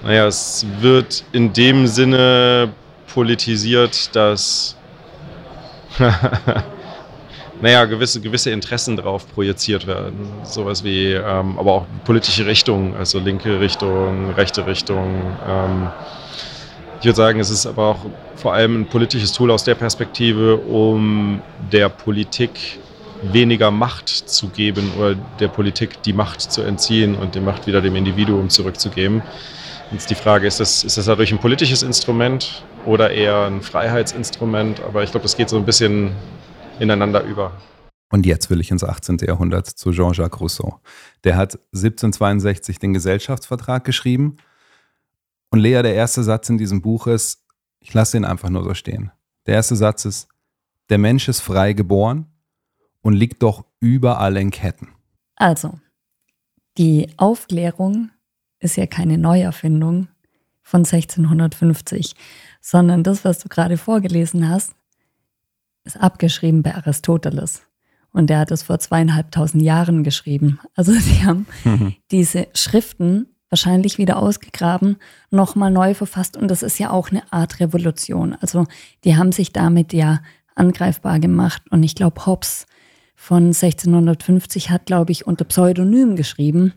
Naja, 0.02 0.26
es 0.26 0.66
wird 0.80 1.24
in 1.32 1.52
dem 1.52 1.86
Sinne 1.86 2.72
politisiert, 3.12 4.14
dass 4.14 4.76
naja, 7.60 7.84
gewisse, 7.84 8.20
gewisse 8.20 8.50
Interessen 8.50 8.96
darauf 8.96 9.32
projiziert 9.32 9.86
werden. 9.86 10.28
Sowas 10.42 10.84
wie, 10.84 11.12
ähm, 11.12 11.58
aber 11.58 11.72
auch 11.72 11.86
politische 12.04 12.46
Richtungen, 12.46 12.94
also 12.94 13.18
linke 13.18 13.60
Richtung, 13.60 14.30
rechte 14.34 14.66
Richtung. 14.66 15.20
Ähm, 15.48 15.88
ich 16.98 17.06
würde 17.06 17.16
sagen, 17.16 17.40
es 17.40 17.50
ist 17.50 17.66
aber 17.66 17.88
auch 17.88 18.06
vor 18.36 18.54
allem 18.54 18.82
ein 18.82 18.86
politisches 18.86 19.32
Tool 19.32 19.50
aus 19.50 19.64
der 19.64 19.74
Perspektive, 19.74 20.56
um 20.56 21.42
der 21.70 21.88
Politik 21.88 22.78
weniger 23.22 23.70
Macht 23.70 24.08
zu 24.08 24.48
geben 24.48 24.92
oder 24.98 25.14
der 25.14 25.48
Politik 25.48 26.02
die 26.02 26.12
Macht 26.12 26.40
zu 26.40 26.62
entziehen 26.62 27.14
und 27.14 27.34
die 27.34 27.40
Macht 27.40 27.66
wieder 27.66 27.80
dem 27.80 27.96
Individuum 27.96 28.48
zurückzugeben. 28.48 29.22
Jetzt 29.92 30.10
die 30.10 30.14
Frage, 30.14 30.46
ist 30.46 30.60
das, 30.60 30.82
ist 30.82 30.96
das 30.96 31.06
dadurch 31.06 31.30
ein 31.30 31.38
politisches 31.38 31.82
Instrument 31.82 32.64
oder 32.84 33.10
eher 33.10 33.46
ein 33.46 33.62
Freiheitsinstrument? 33.62 34.80
Aber 34.82 35.02
ich 35.02 35.10
glaube, 35.10 35.22
das 35.22 35.36
geht 35.36 35.48
so 35.48 35.56
ein 35.56 35.64
bisschen 35.64 36.12
ineinander 36.80 37.22
über. 37.24 37.52
Und 38.10 38.26
jetzt 38.26 38.50
will 38.50 38.60
ich 38.60 38.70
ins 38.70 38.84
18. 38.84 39.18
Jahrhundert 39.18 39.66
zu 39.66 39.90
Jean-Jacques 39.90 40.40
Rousseau. 40.40 40.80
Der 41.24 41.36
hat 41.36 41.54
1762 41.72 42.78
den 42.78 42.92
Gesellschaftsvertrag 42.92 43.84
geschrieben. 43.84 44.36
Und 45.50 45.58
Lea, 45.58 45.82
der 45.82 45.94
erste 45.94 46.22
Satz 46.22 46.48
in 46.48 46.58
diesem 46.58 46.80
Buch 46.80 47.06
ist, 47.06 47.44
ich 47.80 47.92
lasse 47.92 48.16
ihn 48.16 48.24
einfach 48.24 48.50
nur 48.50 48.64
so 48.64 48.74
stehen. 48.74 49.10
Der 49.46 49.54
erste 49.54 49.76
Satz 49.76 50.04
ist, 50.04 50.28
der 50.90 50.98
Mensch 50.98 51.28
ist 51.28 51.40
frei 51.40 51.72
geboren 51.72 52.26
und 53.02 53.14
liegt 53.14 53.42
doch 53.42 53.64
überall 53.80 54.36
in 54.36 54.50
Ketten. 54.50 54.88
Also, 55.36 55.78
die 56.78 57.08
Aufklärung 57.16 58.10
ist 58.60 58.76
ja 58.76 58.86
keine 58.86 59.18
Neuerfindung 59.18 60.08
von 60.62 60.80
1650, 60.80 62.14
sondern 62.60 63.02
das, 63.02 63.24
was 63.24 63.38
du 63.38 63.48
gerade 63.48 63.76
vorgelesen 63.76 64.48
hast, 64.48 64.74
ist 65.84 66.00
abgeschrieben 66.00 66.62
bei 66.62 66.74
Aristoteles. 66.74 67.62
Und 68.12 68.30
der 68.30 68.38
hat 68.38 68.50
es 68.50 68.62
vor 68.62 68.78
zweieinhalbtausend 68.78 69.62
Jahren 69.62 70.04
geschrieben. 70.04 70.60
Also 70.74 70.92
sie 70.98 71.24
haben 71.24 71.46
diese 72.10 72.46
Schriften 72.54 73.28
wahrscheinlich 73.50 73.98
wieder 73.98 74.16
ausgegraben, 74.18 74.96
nochmal 75.30 75.70
neu 75.70 75.94
verfasst. 75.94 76.36
Und 76.36 76.48
das 76.48 76.62
ist 76.62 76.78
ja 76.78 76.90
auch 76.90 77.10
eine 77.10 77.32
Art 77.32 77.60
Revolution. 77.60 78.34
Also 78.40 78.66
die 79.04 79.16
haben 79.16 79.32
sich 79.32 79.52
damit 79.52 79.92
ja 79.92 80.20
angreifbar 80.56 81.20
gemacht. 81.20 81.62
Und 81.70 81.82
ich 81.82 81.94
glaube, 81.94 82.26
Hobbes 82.26 82.66
von 83.14 83.46
1650 83.46 84.70
hat, 84.70 84.86
glaube 84.86 85.12
ich, 85.12 85.26
unter 85.26 85.44
Pseudonym 85.44 86.16
geschrieben, 86.16 86.72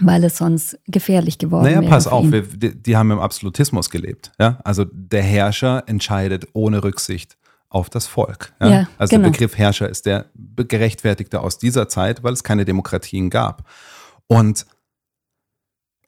weil 0.00 0.24
es 0.24 0.38
sonst 0.38 0.78
gefährlich 0.86 1.38
geworden 1.38 1.64
Naja, 1.64 1.80
wäre. 1.80 1.90
pass 1.90 2.04
für 2.04 2.12
auf, 2.12 2.30
wir, 2.30 2.42
die, 2.42 2.80
die 2.80 2.96
haben 2.96 3.10
im 3.10 3.20
Absolutismus 3.20 3.90
gelebt. 3.90 4.32
Ja? 4.38 4.58
Also 4.64 4.84
der 4.92 5.22
Herrscher 5.22 5.84
entscheidet 5.86 6.46
ohne 6.52 6.82
Rücksicht 6.82 7.37
auf 7.70 7.90
das 7.90 8.06
Volk. 8.06 8.52
Ja? 8.60 8.68
Ja, 8.68 8.88
also 8.98 9.10
genau. 9.10 9.24
der 9.24 9.32
Begriff 9.32 9.58
Herrscher 9.58 9.88
ist 9.88 10.06
der 10.06 10.26
gerechtfertigte 10.56 11.40
aus 11.40 11.58
dieser 11.58 11.88
Zeit, 11.88 12.22
weil 12.22 12.32
es 12.32 12.44
keine 12.44 12.64
Demokratien 12.64 13.30
gab. 13.30 13.68
Und 14.26 14.66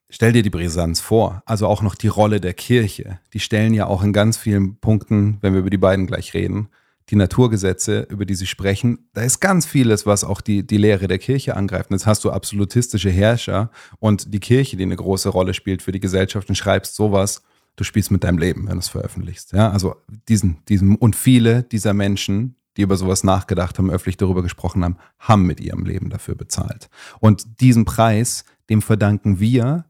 stell 0.08 0.32
dir 0.32 0.42
die 0.42 0.50
Brisanz 0.50 1.00
vor, 1.00 1.42
also 1.46 1.66
auch 1.66 1.82
noch 1.82 1.94
die 1.94 2.08
Rolle 2.08 2.40
der 2.40 2.54
Kirche. 2.54 3.20
Die 3.32 3.40
stellen 3.40 3.74
ja 3.74 3.86
auch 3.86 4.02
in 4.02 4.12
ganz 4.12 4.36
vielen 4.36 4.76
Punkten, 4.76 5.38
wenn 5.40 5.52
wir 5.52 5.60
über 5.60 5.70
die 5.70 5.78
beiden 5.78 6.06
gleich 6.06 6.34
reden, 6.34 6.68
die 7.10 7.16
Naturgesetze, 7.16 8.06
über 8.08 8.24
die 8.24 8.34
sie 8.34 8.46
sprechen, 8.46 9.10
da 9.14 9.22
ist 9.22 9.40
ganz 9.40 9.66
vieles, 9.66 10.06
was 10.06 10.22
auch 10.22 10.40
die, 10.40 10.64
die 10.64 10.78
Lehre 10.78 11.08
der 11.08 11.18
Kirche 11.18 11.56
angreift. 11.56 11.90
Und 11.90 11.96
jetzt 11.96 12.06
hast 12.06 12.24
du 12.24 12.30
absolutistische 12.30 13.10
Herrscher 13.10 13.70
und 13.98 14.32
die 14.32 14.38
Kirche, 14.38 14.76
die 14.76 14.84
eine 14.84 14.96
große 14.96 15.28
Rolle 15.28 15.52
spielt 15.52 15.82
für 15.82 15.92
die 15.92 16.00
Gesellschaft 16.00 16.48
und 16.48 16.54
schreibst 16.54 16.94
sowas, 16.94 17.42
du 17.76 17.84
spielst 17.84 18.10
mit 18.10 18.24
deinem 18.24 18.38
Leben, 18.38 18.66
wenn 18.66 18.74
du 18.74 18.78
es 18.78 18.88
veröffentlichst. 18.88 19.52
Ja, 19.52 19.70
also 19.70 19.96
diesen, 20.28 20.58
diesen, 20.68 20.96
und 20.96 21.16
viele 21.16 21.62
dieser 21.62 21.94
Menschen, 21.94 22.56
die 22.76 22.82
über 22.82 22.96
sowas 22.96 23.24
nachgedacht 23.24 23.78
haben, 23.78 23.90
öffentlich 23.90 24.16
darüber 24.16 24.42
gesprochen 24.42 24.84
haben, 24.84 24.96
haben 25.18 25.46
mit 25.46 25.60
ihrem 25.60 25.84
Leben 25.84 26.10
dafür 26.10 26.34
bezahlt. 26.34 26.88
Und 27.20 27.60
diesen 27.60 27.84
Preis, 27.84 28.44
dem 28.68 28.82
verdanken 28.82 29.40
wir 29.40 29.86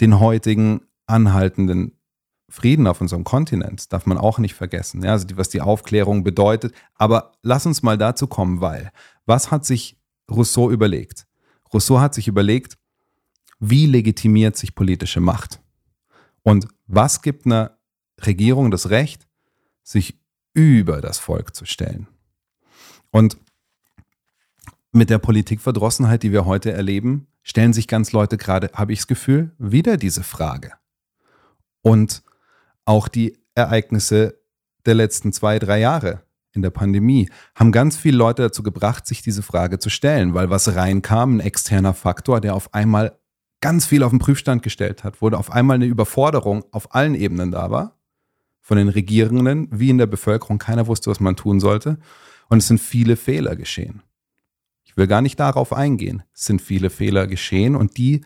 den 0.00 0.20
heutigen 0.20 0.82
anhaltenden 1.06 1.92
Frieden 2.48 2.86
auf 2.86 3.00
unserem 3.00 3.24
Kontinent, 3.24 3.92
darf 3.92 4.06
man 4.06 4.18
auch 4.18 4.38
nicht 4.38 4.54
vergessen. 4.54 5.02
Ja, 5.02 5.12
also 5.12 5.26
die, 5.26 5.36
was 5.36 5.48
die 5.48 5.60
Aufklärung 5.60 6.24
bedeutet. 6.24 6.74
Aber 6.94 7.32
lass 7.42 7.64
uns 7.64 7.82
mal 7.82 7.96
dazu 7.96 8.26
kommen, 8.26 8.60
weil 8.60 8.90
was 9.24 9.50
hat 9.50 9.64
sich 9.64 9.98
Rousseau 10.30 10.70
überlegt? 10.70 11.26
Rousseau 11.72 12.00
hat 12.00 12.14
sich 12.14 12.26
überlegt, 12.28 12.76
wie 13.60 13.86
legitimiert 13.86 14.56
sich 14.56 14.74
politische 14.74 15.20
Macht? 15.20 15.60
Und 16.42 16.66
was 16.92 17.22
gibt 17.22 17.46
einer 17.46 17.78
Regierung 18.20 18.70
das 18.70 18.90
Recht, 18.90 19.28
sich 19.82 20.18
über 20.52 21.00
das 21.00 21.18
Volk 21.18 21.54
zu 21.54 21.64
stellen? 21.64 22.08
Und 23.10 23.38
mit 24.92 25.08
der 25.08 25.18
Politikverdrossenheit, 25.18 26.22
die 26.24 26.32
wir 26.32 26.46
heute 26.46 26.72
erleben, 26.72 27.28
stellen 27.42 27.72
sich 27.72 27.86
ganz 27.86 28.10
Leute 28.10 28.36
gerade, 28.36 28.70
habe 28.74 28.92
ich 28.92 29.00
das 29.00 29.06
Gefühl, 29.06 29.52
wieder 29.58 29.96
diese 29.96 30.24
Frage. 30.24 30.72
Und 31.80 32.22
auch 32.84 33.06
die 33.06 33.38
Ereignisse 33.54 34.40
der 34.84 34.94
letzten 34.94 35.32
zwei, 35.32 35.58
drei 35.60 35.78
Jahre 35.78 36.24
in 36.52 36.62
der 36.62 36.70
Pandemie 36.70 37.30
haben 37.54 37.70
ganz 37.70 37.96
viele 37.96 38.16
Leute 38.16 38.42
dazu 38.42 38.64
gebracht, 38.64 39.06
sich 39.06 39.22
diese 39.22 39.42
Frage 39.42 39.78
zu 39.78 39.90
stellen, 39.90 40.34
weil 40.34 40.50
was 40.50 40.74
reinkam, 40.74 41.36
ein 41.36 41.40
externer 41.40 41.94
Faktor, 41.94 42.40
der 42.40 42.56
auf 42.56 42.74
einmal 42.74 43.19
ganz 43.60 43.86
viel 43.86 44.02
auf 44.02 44.10
den 44.10 44.18
Prüfstand 44.18 44.62
gestellt 44.62 45.04
hat, 45.04 45.20
wurde 45.20 45.38
auf 45.38 45.50
einmal 45.50 45.76
eine 45.76 45.86
Überforderung 45.86 46.64
auf 46.72 46.94
allen 46.94 47.14
Ebenen 47.14 47.50
da 47.50 47.70
war, 47.70 47.96
von 48.60 48.76
den 48.76 48.88
Regierenden 48.88 49.68
wie 49.70 49.90
in 49.90 49.98
der 49.98 50.06
Bevölkerung. 50.06 50.58
Keiner 50.58 50.86
wusste, 50.86 51.10
was 51.10 51.20
man 51.20 51.36
tun 51.36 51.60
sollte. 51.60 51.98
Und 52.48 52.58
es 52.58 52.68
sind 52.68 52.80
viele 52.80 53.16
Fehler 53.16 53.56
geschehen. 53.56 54.02
Ich 54.84 54.96
will 54.96 55.06
gar 55.06 55.22
nicht 55.22 55.38
darauf 55.38 55.72
eingehen. 55.72 56.22
Es 56.34 56.46
sind 56.46 56.60
viele 56.60 56.90
Fehler 56.90 57.26
geschehen 57.26 57.76
und 57.76 57.96
die 57.96 58.24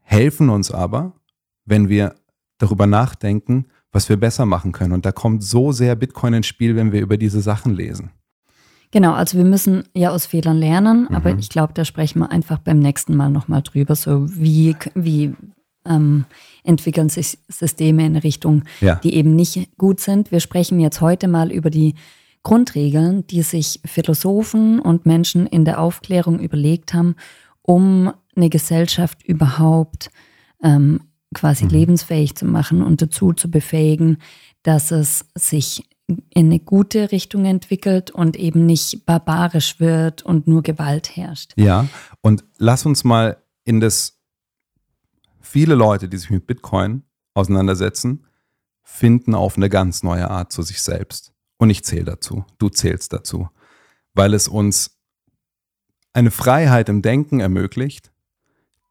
helfen 0.00 0.48
uns 0.48 0.70
aber, 0.70 1.12
wenn 1.64 1.88
wir 1.88 2.16
darüber 2.58 2.86
nachdenken, 2.86 3.66
was 3.92 4.08
wir 4.08 4.16
besser 4.16 4.46
machen 4.46 4.72
können. 4.72 4.92
Und 4.92 5.04
da 5.04 5.12
kommt 5.12 5.42
so 5.44 5.72
sehr 5.72 5.96
Bitcoin 5.96 6.34
ins 6.34 6.46
Spiel, 6.46 6.76
wenn 6.76 6.92
wir 6.92 7.00
über 7.00 7.16
diese 7.16 7.40
Sachen 7.40 7.74
lesen. 7.74 8.10
Genau, 8.92 9.12
also 9.12 9.38
wir 9.38 9.44
müssen 9.44 9.84
ja 9.94 10.10
aus 10.10 10.26
Fehlern 10.26 10.58
lernen, 10.58 11.06
aber 11.08 11.32
Mhm. 11.32 11.38
ich 11.38 11.48
glaube, 11.48 11.72
da 11.74 11.84
sprechen 11.84 12.18
wir 12.20 12.30
einfach 12.32 12.58
beim 12.58 12.80
nächsten 12.80 13.14
Mal 13.16 13.30
nochmal 13.30 13.62
drüber, 13.62 13.94
so 13.94 14.26
wie, 14.36 14.74
wie 14.94 15.34
ähm, 15.86 16.24
entwickeln 16.64 17.08
sich 17.08 17.38
Systeme 17.48 18.02
in 18.04 18.12
eine 18.14 18.24
Richtung, 18.24 18.64
Ja. 18.80 18.96
die 18.96 19.14
eben 19.14 19.34
nicht 19.36 19.76
gut 19.78 20.00
sind. 20.00 20.30
Wir 20.32 20.40
sprechen 20.40 20.80
jetzt 20.80 21.00
heute 21.00 21.28
mal 21.28 21.50
über 21.52 21.70
die 21.70 21.94
Grundregeln, 22.42 23.26
die 23.28 23.42
sich 23.42 23.80
Philosophen 23.84 24.80
und 24.80 25.06
Menschen 25.06 25.46
in 25.46 25.64
der 25.64 25.80
Aufklärung 25.80 26.40
überlegt 26.40 26.92
haben, 26.92 27.14
um 27.62 28.12
eine 28.34 28.50
Gesellschaft 28.50 29.22
überhaupt 29.22 30.10
ähm, 30.62 31.00
quasi 31.34 31.66
lebensfähig 31.66 32.34
zu 32.34 32.44
machen 32.44 32.82
und 32.82 33.00
dazu 33.02 33.32
zu 33.32 33.50
befähigen, 33.50 34.18
dass 34.62 34.90
es 34.90 35.26
sich 35.34 35.84
in 36.30 36.46
eine 36.46 36.60
gute 36.60 37.12
Richtung 37.12 37.44
entwickelt 37.44 38.10
und 38.10 38.36
eben 38.36 38.66
nicht 38.66 39.06
barbarisch 39.06 39.80
wird 39.80 40.22
und 40.22 40.46
nur 40.46 40.62
Gewalt 40.62 41.16
herrscht. 41.16 41.52
Ja, 41.56 41.86
und 42.20 42.44
lass 42.58 42.86
uns 42.86 43.04
mal 43.04 43.42
in 43.64 43.80
das, 43.80 44.18
viele 45.40 45.74
Leute, 45.74 46.08
die 46.08 46.16
sich 46.16 46.30
mit 46.30 46.46
Bitcoin 46.46 47.02
auseinandersetzen, 47.34 48.26
finden 48.82 49.34
auf 49.34 49.56
eine 49.56 49.68
ganz 49.68 50.02
neue 50.02 50.28
Art 50.30 50.52
zu 50.52 50.62
sich 50.62 50.82
selbst. 50.82 51.32
Und 51.58 51.70
ich 51.70 51.84
zähle 51.84 52.04
dazu, 52.04 52.44
du 52.58 52.68
zählst 52.68 53.12
dazu, 53.12 53.48
weil 54.14 54.34
es 54.34 54.48
uns 54.48 54.98
eine 56.12 56.30
Freiheit 56.30 56.88
im 56.88 57.02
Denken 57.02 57.40
ermöglicht, 57.40 58.10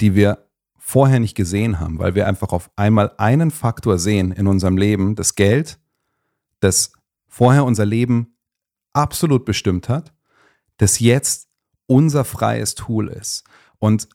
die 0.02 0.16
wir 0.16 0.46
vorher 0.78 1.20
nicht 1.20 1.36
gesehen 1.36 1.80
haben, 1.80 2.00
weil 2.00 2.16
wir 2.16 2.28
einfach 2.28 2.52
auf 2.52 2.72
einmal 2.76 3.12
einen 3.18 3.52
Faktor 3.52 4.00
sehen 4.00 4.32
in 4.32 4.48
unserem 4.48 4.78
Leben, 4.78 5.16
das 5.16 5.36
Geld, 5.36 5.80
das 6.62 6.94
vorher 7.40 7.64
unser 7.64 7.86
Leben 7.86 8.36
absolut 8.92 9.46
bestimmt 9.46 9.88
hat, 9.88 10.14
das 10.76 11.00
jetzt 11.00 11.48
unser 11.88 12.26
freies 12.26 12.76
Tool 12.76 13.08
ist. 13.08 13.46
Und 13.78 14.10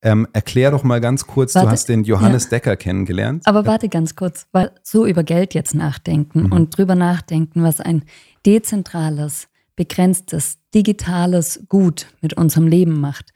ähm, 0.00 0.26
erklär 0.32 0.70
doch 0.70 0.82
mal 0.82 0.98
ganz 0.98 1.26
kurz, 1.26 1.52
du 1.52 1.58
Warte, 1.58 1.72
hast 1.72 1.90
den 1.90 2.04
Johannes 2.04 2.44
ja. 2.44 2.50
Decker 2.50 2.76
kennengelernt. 2.76 3.42
Aber 3.46 3.66
warte 3.66 3.90
ganz 3.90 4.16
kurz, 4.16 4.46
weil 4.52 4.70
so 4.82 5.04
über 5.04 5.24
Geld 5.24 5.52
jetzt 5.52 5.74
nachdenken 5.74 6.44
Mhm. 6.44 6.52
und 6.52 6.78
drüber 6.78 6.94
nachdenken, 6.94 7.62
was 7.62 7.82
ein 7.82 8.04
dezentrales, 8.46 9.48
begrenztes, 9.76 10.56
digitales 10.74 11.66
Gut 11.68 12.06
mit 12.22 12.32
unserem 12.32 12.66
Leben 12.66 12.98
macht, 12.98 13.34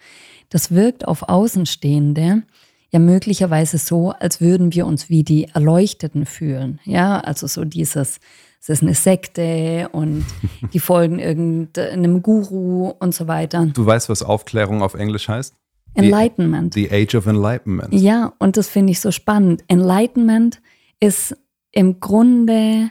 das 0.49 0.71
wirkt 0.71 1.07
auf 1.07 1.29
Außenstehende 1.29 2.45
ja 2.91 2.99
möglicherweise 2.99 3.77
so, 3.77 4.13
als 4.13 4.41
würden 4.41 4.73
wir 4.73 4.87
uns 4.87 5.11
wie 5.11 5.23
die 5.23 5.45
Erleuchteten 5.53 6.25
fühlen. 6.25 6.81
Ja, 6.85 7.21
also 7.21 7.47
so 7.47 7.67
dieses, 7.67 8.21
es 8.61 8.69
ist 8.69 8.83
eine 8.83 8.95
Sekte 8.95 9.89
und 9.93 10.25
die 10.73 10.81
folgen 10.81 11.19
irgendeinem 11.19 12.23
Guru 12.23 12.93
und 12.99 13.15
so 13.15 13.29
weiter. 13.29 13.67
Du 13.67 13.87
weißt, 13.87 14.09
was 14.09 14.23
Aufklärung 14.23 14.83
auf 14.83 14.95
Englisch 14.95 15.29
heißt? 15.29 15.55
Enlightenment. 15.95 16.75
The 16.75 16.91
Age 16.91 17.15
of 17.15 17.27
Enlightenment. 17.27 17.93
Ja, 17.93 18.33
und 18.39 18.57
das 18.57 18.69
finde 18.69 18.93
ich 18.93 19.01
so 19.01 19.11
spannend. 19.11 19.65
Enlightenment 19.69 20.61
ist 21.01 21.37
im 21.73 22.01
Grunde 22.01 22.91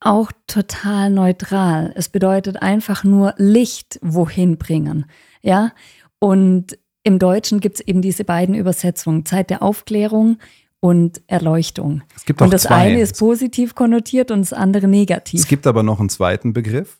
auch 0.00 0.30
total 0.46 1.10
neutral. 1.10 1.92
Es 1.96 2.08
bedeutet 2.08 2.62
einfach 2.62 3.04
nur 3.04 3.34
Licht 3.36 3.98
wohin 4.02 4.58
bringen. 4.58 5.06
Ja, 5.42 5.72
und 6.18 6.78
im 7.02 7.18
Deutschen 7.18 7.60
gibt 7.60 7.76
es 7.76 7.86
eben 7.86 8.02
diese 8.02 8.24
beiden 8.24 8.54
Übersetzungen, 8.54 9.24
Zeit 9.24 9.50
der 9.50 9.62
Aufklärung 9.62 10.38
und 10.80 11.22
Erleuchtung. 11.26 12.02
Es 12.14 12.24
gibt 12.24 12.40
auch 12.40 12.46
und 12.46 12.52
das 12.52 12.62
zwei. 12.62 12.74
eine 12.74 13.00
ist 13.00 13.18
positiv 13.18 13.74
konnotiert 13.74 14.30
und 14.30 14.40
das 14.40 14.52
andere 14.52 14.86
negativ. 14.86 15.40
Es 15.40 15.48
gibt 15.48 15.66
aber 15.66 15.82
noch 15.82 16.00
einen 16.00 16.08
zweiten 16.08 16.52
Begriff 16.52 16.98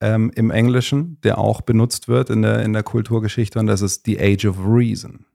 ähm, 0.00 0.30
im 0.34 0.50
Englischen, 0.50 1.18
der 1.22 1.38
auch 1.38 1.60
benutzt 1.60 2.08
wird 2.08 2.30
in 2.30 2.42
der, 2.42 2.62
in 2.62 2.72
der 2.72 2.82
Kulturgeschichte 2.82 3.58
und 3.58 3.66
das 3.66 3.82
ist 3.82 4.06
the 4.06 4.18
Age 4.18 4.46
of 4.46 4.56
Reason. 4.64 5.26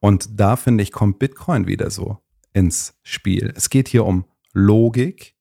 Und 0.00 0.38
da 0.38 0.56
finde 0.56 0.82
ich, 0.82 0.92
kommt 0.92 1.18
Bitcoin 1.18 1.66
wieder 1.66 1.90
so 1.90 2.18
ins 2.52 2.94
Spiel. 3.02 3.52
Es 3.56 3.70
geht 3.70 3.88
hier 3.88 4.04
um 4.04 4.26
Logik 4.52 5.34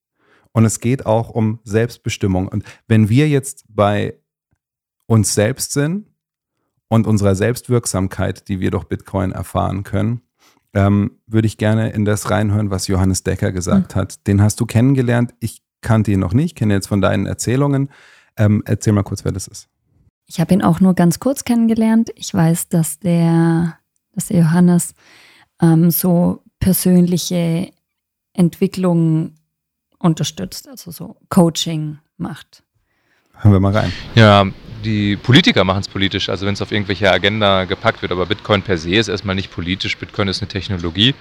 und 0.53 0.65
es 0.65 0.79
geht 0.79 1.06
auch 1.06 1.29
um 1.29 1.60
Selbstbestimmung. 1.63 2.47
Und 2.47 2.63
wenn 2.88 3.10
wir 3.10 3.27
jetzt 3.27 3.65
bei 3.67 4.17
uns 5.06 5.34
selbst 5.34 5.73
sind 5.73 6.08
und 6.88 7.08
unserer 7.08 7.36
Selbstwirksamkeit, 7.36 8.47
die 8.47 8.60
wir 8.60 8.71
durch 8.71 8.86
Bitcoin 8.86 9.32
erfahren 9.32 9.84
können, 9.84 10.21
ähm, 10.73 11.19
würde 11.27 11.47
ich 11.47 11.57
gerne 11.57 11.91
in 11.91 12.05
das 12.05 12.31
reinhören, 12.31 12.69
was 12.71 12.88
Johannes 12.88 13.23
Decker 13.23 13.51
gesagt 13.51 13.95
hat. 13.95 14.25
Den 14.27 14.41
hast 14.41 14.59
du 14.59 14.65
kennengelernt. 14.65 15.33
Ich 15.39 15.62
kannte 15.81 16.12
ihn 16.12 16.19
noch 16.19 16.33
nicht, 16.33 16.55
kenne 16.55 16.73
jetzt 16.73 16.88
von 16.88 17.01
deinen 17.01 17.25
Erzählungen. 17.25 17.89
Ähm, 18.38 18.63
erzähl 18.65 18.93
mal 18.93 19.03
kurz, 19.03 19.23
wer 19.23 19.31
das 19.31 19.47
ist. 19.47 19.67
Ich 20.25 20.39
habe 20.39 20.53
ihn 20.53 20.63
auch 20.63 20.79
nur 20.79 20.95
ganz 20.95 21.19
kurz 21.19 21.43
kennengelernt. 21.43 22.09
Ich 22.15 22.33
weiß, 22.33 22.69
dass 22.69 22.99
der, 22.99 23.77
dass 24.13 24.27
der 24.27 24.39
Johannes 24.39 24.95
ähm, 25.62 25.91
so 25.91 26.41
persönliche 26.59 27.71
Entwicklungen 28.33 29.36
unterstützt, 29.99 30.67
also 30.67 30.91
so 30.91 31.17
Coaching 31.29 31.99
macht. 32.17 32.63
Hören 33.33 33.51
wir 33.51 33.59
mal 33.59 33.75
rein. 33.75 33.91
Ja, 34.15 34.45
die 34.83 35.15
Politiker 35.15 35.63
machen 35.63 35.79
es 35.79 35.87
politisch, 35.87 36.29
also 36.29 36.45
wenn 36.45 36.53
es 36.53 36.61
auf 36.61 36.71
irgendwelche 36.71 37.11
Agenda 37.11 37.65
gepackt 37.65 38.01
wird, 38.01 38.11
aber 38.11 38.25
Bitcoin 38.25 38.61
per 38.61 38.77
se 38.77 38.95
ist 38.95 39.07
erstmal 39.07 39.35
nicht 39.35 39.51
politisch, 39.51 39.97
Bitcoin 39.97 40.27
ist 40.27 40.41
eine 40.41 40.49
Technologie. 40.49 41.15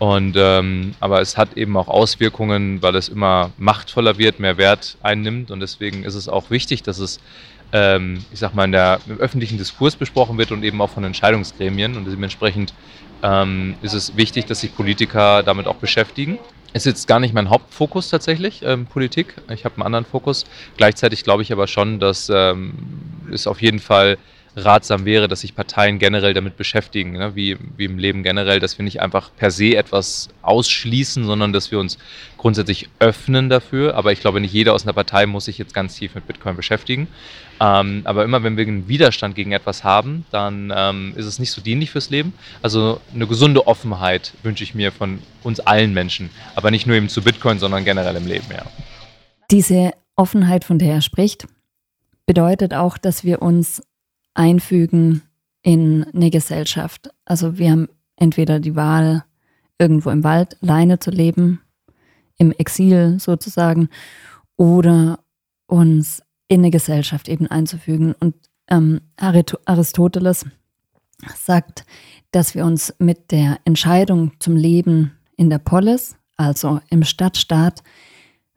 Und 0.00 0.34
ähm, 0.36 0.94
aber 0.98 1.20
es 1.20 1.36
hat 1.36 1.56
eben 1.56 1.76
auch 1.76 1.86
Auswirkungen, 1.86 2.82
weil 2.82 2.96
es 2.96 3.08
immer 3.08 3.52
machtvoller 3.58 4.18
wird, 4.18 4.40
mehr 4.40 4.56
Wert 4.56 4.96
einnimmt 5.02 5.50
und 5.52 5.60
deswegen 5.60 6.02
ist 6.02 6.14
es 6.16 6.28
auch 6.28 6.50
wichtig, 6.50 6.82
dass 6.82 6.98
es 6.98 7.20
ähm, 7.74 8.24
ich 8.32 8.38
sag 8.38 8.54
mal, 8.54 8.64
in 8.64 8.72
der, 8.72 9.00
im 9.08 9.18
öffentlichen 9.18 9.58
Diskurs 9.58 9.96
besprochen 9.96 10.38
wird 10.38 10.52
und 10.52 10.62
eben 10.62 10.80
auch 10.80 10.90
von 10.90 11.02
Entscheidungsgremien. 11.04 11.96
Und 11.96 12.06
dementsprechend 12.06 12.72
ähm, 13.22 13.74
ist 13.82 13.94
es 13.94 14.16
wichtig, 14.16 14.46
dass 14.46 14.60
sich 14.60 14.74
Politiker 14.74 15.42
damit 15.42 15.66
auch 15.66 15.76
beschäftigen. 15.76 16.38
Ist 16.74 16.86
jetzt 16.86 17.06
gar 17.06 17.20
nicht 17.20 17.32
mein 17.32 17.50
Hauptfokus 17.50 18.10
tatsächlich, 18.10 18.62
ähm, 18.64 18.86
Politik. 18.86 19.36
Ich 19.48 19.64
habe 19.64 19.76
einen 19.76 19.84
anderen 19.84 20.04
Fokus. 20.04 20.44
Gleichzeitig 20.76 21.22
glaube 21.22 21.42
ich 21.42 21.52
aber 21.52 21.68
schon, 21.68 22.00
dass 22.00 22.28
ähm, 22.34 22.74
es 23.32 23.46
auf 23.46 23.62
jeden 23.62 23.78
Fall 23.78 24.18
ratsam 24.56 25.04
wäre, 25.04 25.28
dass 25.28 25.40
sich 25.40 25.54
Parteien 25.54 25.98
generell 25.98 26.34
damit 26.34 26.56
beschäftigen, 26.56 27.12
ne? 27.12 27.34
wie, 27.34 27.56
wie 27.76 27.84
im 27.84 27.98
Leben 27.98 28.22
generell, 28.22 28.60
dass 28.60 28.78
wir 28.78 28.84
nicht 28.84 29.00
einfach 29.00 29.30
per 29.36 29.50
se 29.50 29.76
etwas 29.76 30.28
ausschließen, 30.42 31.24
sondern 31.24 31.52
dass 31.52 31.70
wir 31.70 31.78
uns 31.78 31.98
grundsätzlich 32.38 32.88
öffnen 32.98 33.48
dafür. 33.48 33.94
Aber 33.96 34.12
ich 34.12 34.20
glaube, 34.20 34.40
nicht 34.40 34.52
jeder 34.52 34.72
aus 34.72 34.84
einer 34.84 34.92
Partei 34.92 35.26
muss 35.26 35.46
sich 35.46 35.58
jetzt 35.58 35.74
ganz 35.74 35.96
tief 35.96 36.14
mit 36.14 36.26
Bitcoin 36.26 36.56
beschäftigen. 36.56 37.08
Ähm, 37.60 38.02
aber 38.04 38.24
immer 38.24 38.42
wenn 38.42 38.56
wir 38.56 38.66
einen 38.66 38.88
Widerstand 38.88 39.34
gegen 39.34 39.52
etwas 39.52 39.84
haben, 39.84 40.24
dann 40.30 40.72
ähm, 40.74 41.14
ist 41.16 41.26
es 41.26 41.38
nicht 41.38 41.50
so 41.50 41.60
dienlich 41.60 41.90
fürs 41.90 42.10
Leben. 42.10 42.32
Also 42.62 43.00
eine 43.14 43.26
gesunde 43.26 43.66
Offenheit 43.66 44.32
wünsche 44.42 44.64
ich 44.64 44.74
mir 44.74 44.92
von 44.92 45.20
uns 45.42 45.60
allen 45.60 45.92
Menschen, 45.92 46.30
aber 46.54 46.70
nicht 46.70 46.86
nur 46.86 46.96
eben 46.96 47.08
zu 47.08 47.22
Bitcoin, 47.22 47.58
sondern 47.58 47.84
generell 47.84 48.16
im 48.16 48.26
Leben, 48.26 48.46
ja. 48.50 48.64
Diese 49.50 49.92
Offenheit, 50.16 50.64
von 50.64 50.78
der 50.78 50.94
er 50.94 51.02
spricht, 51.02 51.46
bedeutet 52.26 52.74
auch, 52.74 52.98
dass 52.98 53.24
wir 53.24 53.42
uns 53.42 53.82
einfügen 54.34 55.22
in 55.62 56.04
eine 56.14 56.30
Gesellschaft. 56.30 57.10
Also 57.24 57.58
wir 57.58 57.70
haben 57.70 57.88
entweder 58.16 58.60
die 58.60 58.76
Wahl, 58.76 59.24
irgendwo 59.78 60.10
im 60.10 60.22
Wald 60.22 60.56
alleine 60.62 60.98
zu 60.98 61.10
leben, 61.10 61.60
im 62.36 62.52
Exil 62.52 63.18
sozusagen, 63.18 63.88
oder 64.56 65.18
uns 65.66 66.22
in 66.48 66.60
eine 66.60 66.70
Gesellschaft 66.70 67.28
eben 67.28 67.46
einzufügen. 67.48 68.14
Und 68.20 68.34
ähm, 68.68 69.00
Aristoteles 69.16 70.46
sagt, 71.34 71.84
dass 72.30 72.54
wir 72.54 72.64
uns 72.64 72.94
mit 72.98 73.30
der 73.30 73.58
Entscheidung 73.64 74.32
zum 74.38 74.56
Leben 74.56 75.12
in 75.36 75.50
der 75.50 75.58
Polis, 75.58 76.16
also 76.36 76.80
im 76.90 77.04
Stadtstaat, 77.04 77.82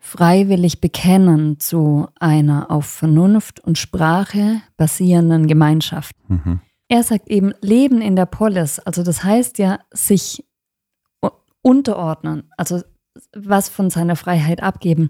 freiwillig 0.07 0.79
bekennen 0.79 1.59
zu 1.59 2.07
einer 2.17 2.71
auf 2.71 2.85
Vernunft 2.85 3.59
und 3.59 3.77
Sprache 3.77 4.61
basierenden 4.77 5.47
Gemeinschaft. 5.47 6.15
Mhm. 6.29 6.61
Er 6.87 7.03
sagt 7.03 7.29
eben, 7.29 7.53
Leben 7.59 7.99
in 8.01 8.15
der 8.15 8.25
Polis, 8.25 8.79
also 8.79 9.03
das 9.03 9.25
heißt 9.25 9.57
ja, 9.57 9.79
sich 9.91 10.45
unterordnen, 11.61 12.49
also 12.55 12.81
was 13.35 13.67
von 13.67 13.89
seiner 13.89 14.15
Freiheit 14.15 14.63
abgeben. 14.63 15.09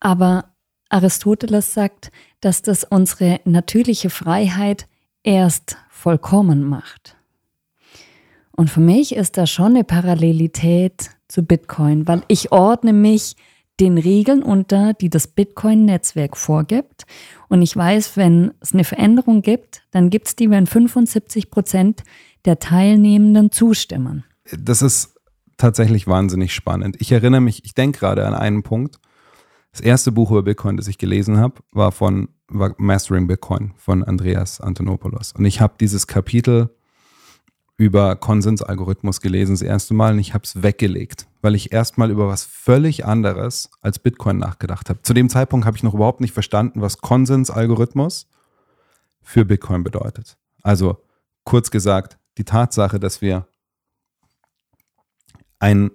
Aber 0.00 0.54
Aristoteles 0.90 1.72
sagt, 1.72 2.12
dass 2.40 2.60
das 2.60 2.84
unsere 2.84 3.40
natürliche 3.46 4.10
Freiheit 4.10 4.86
erst 5.22 5.78
vollkommen 5.88 6.62
macht. 6.62 7.16
Und 8.52 8.68
für 8.68 8.80
mich 8.80 9.16
ist 9.16 9.38
da 9.38 9.46
schon 9.46 9.76
eine 9.76 9.84
Parallelität 9.84 11.10
zu 11.26 11.42
Bitcoin, 11.42 12.06
weil 12.06 12.22
ich 12.28 12.52
ordne 12.52 12.92
mich 12.92 13.34
den 13.80 13.98
Regeln 13.98 14.42
unter, 14.42 14.94
die 14.94 15.10
das 15.10 15.26
Bitcoin-Netzwerk 15.26 16.36
vorgibt. 16.36 17.04
Und 17.48 17.62
ich 17.62 17.76
weiß, 17.76 18.16
wenn 18.16 18.52
es 18.60 18.72
eine 18.72 18.84
Veränderung 18.84 19.42
gibt, 19.42 19.82
dann 19.90 20.10
gibt 20.10 20.28
es 20.28 20.36
die, 20.36 20.50
wenn 20.50 20.66
75 20.66 21.50
Prozent 21.50 22.02
der 22.44 22.58
Teilnehmenden 22.58 23.52
zustimmen. 23.52 24.24
Das 24.56 24.82
ist 24.82 25.14
tatsächlich 25.56 26.06
wahnsinnig 26.06 26.54
spannend. 26.54 26.96
Ich 27.00 27.12
erinnere 27.12 27.40
mich, 27.40 27.64
ich 27.64 27.74
denke 27.74 27.98
gerade 27.98 28.26
an 28.26 28.34
einen 28.34 28.62
Punkt. 28.62 28.98
Das 29.72 29.80
erste 29.80 30.12
Buch 30.12 30.30
über 30.30 30.42
Bitcoin, 30.42 30.76
das 30.76 30.88
ich 30.88 30.96
gelesen 30.96 31.38
habe, 31.38 31.60
war 31.72 31.92
von 31.92 32.28
war 32.48 32.74
Mastering 32.78 33.26
Bitcoin 33.26 33.72
von 33.76 34.04
Andreas 34.04 34.60
Antonopoulos. 34.60 35.32
Und 35.32 35.44
ich 35.44 35.60
habe 35.60 35.74
dieses 35.80 36.06
Kapitel 36.06 36.70
über 37.76 38.16
Konsensalgorithmus 38.16 39.20
gelesen, 39.20 39.52
das 39.52 39.62
erste 39.62 39.94
Mal, 39.94 40.14
und 40.14 40.18
ich 40.18 40.32
habe 40.32 40.44
es 40.44 40.62
weggelegt, 40.62 41.26
weil 41.46 41.54
ich 41.54 41.70
erstmal 41.70 42.10
über 42.10 42.26
was 42.26 42.42
völlig 42.42 43.06
anderes 43.06 43.70
als 43.80 44.00
Bitcoin 44.00 44.36
nachgedacht 44.36 44.90
habe. 44.90 45.00
Zu 45.02 45.14
dem 45.14 45.28
Zeitpunkt 45.28 45.64
habe 45.64 45.76
ich 45.76 45.84
noch 45.84 45.94
überhaupt 45.94 46.20
nicht 46.20 46.34
verstanden, 46.34 46.80
was 46.80 46.98
Konsensalgorithmus 46.98 48.26
für 49.22 49.44
Bitcoin 49.44 49.84
bedeutet. 49.84 50.38
Also 50.64 51.04
kurz 51.44 51.70
gesagt, 51.70 52.18
die 52.36 52.42
Tatsache, 52.42 52.98
dass 52.98 53.20
wir 53.20 53.46
ein 55.60 55.92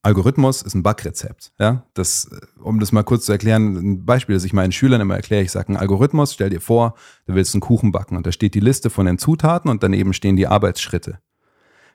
Algorithmus 0.00 0.62
ist 0.62 0.72
ein 0.72 0.82
Backrezept. 0.82 1.52
Ja? 1.58 1.84
Das, 1.92 2.30
um 2.58 2.80
das 2.80 2.90
mal 2.90 3.02
kurz 3.02 3.26
zu 3.26 3.32
erklären, 3.32 3.76
ein 3.76 4.06
Beispiel, 4.06 4.34
das 4.34 4.44
ich 4.44 4.54
meinen 4.54 4.72
Schülern 4.72 5.02
immer 5.02 5.16
erkläre, 5.16 5.42
ich 5.42 5.52
sage, 5.52 5.74
ein 5.74 5.76
Algorithmus, 5.76 6.32
stell 6.32 6.48
dir 6.48 6.62
vor, 6.62 6.94
du 7.26 7.34
willst 7.34 7.54
einen 7.54 7.60
Kuchen 7.60 7.92
backen 7.92 8.16
und 8.16 8.26
da 8.26 8.32
steht 8.32 8.54
die 8.54 8.60
Liste 8.60 8.88
von 8.88 9.04
den 9.04 9.18
Zutaten 9.18 9.70
und 9.70 9.82
daneben 9.82 10.14
stehen 10.14 10.36
die 10.36 10.46
Arbeitsschritte. 10.46 11.18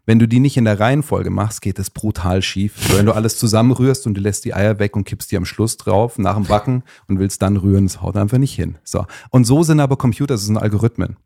Wenn 0.05 0.19
du 0.19 0.27
die 0.27 0.39
nicht 0.39 0.55
in 0.55 0.65
der 0.65 0.79
Reihenfolge 0.79 1.31
machst, 1.31 1.61
geht 1.61 1.79
es 1.79 1.89
brutal 1.89 2.43
schief. 2.43 2.73
Wenn 2.95 3.07
du 3.07 3.13
alles 3.13 3.39
zusammenrührst 3.39 4.05
und 4.05 4.13
du 4.15 4.21
lässt 4.21 4.45
die 4.45 4.53
Eier 4.53 4.77
weg 4.77 4.95
und 4.95 5.03
kippst 5.03 5.31
die 5.31 5.37
am 5.37 5.45
Schluss 5.45 5.77
drauf 5.77 6.19
nach 6.19 6.35
dem 6.35 6.45
Backen 6.45 6.83
und 7.07 7.17
willst 7.17 7.41
dann 7.41 7.57
rühren, 7.57 7.87
das 7.87 8.01
haut 8.01 8.15
einfach 8.15 8.37
nicht 8.37 8.53
hin. 8.53 8.77
So. 8.83 9.05
Und 9.31 9.45
so 9.45 9.63
sind 9.63 9.79
aber 9.79 9.97
Computer, 9.97 10.35
das 10.35 10.45
sind 10.45 10.57
Algorithmen. 10.57 11.17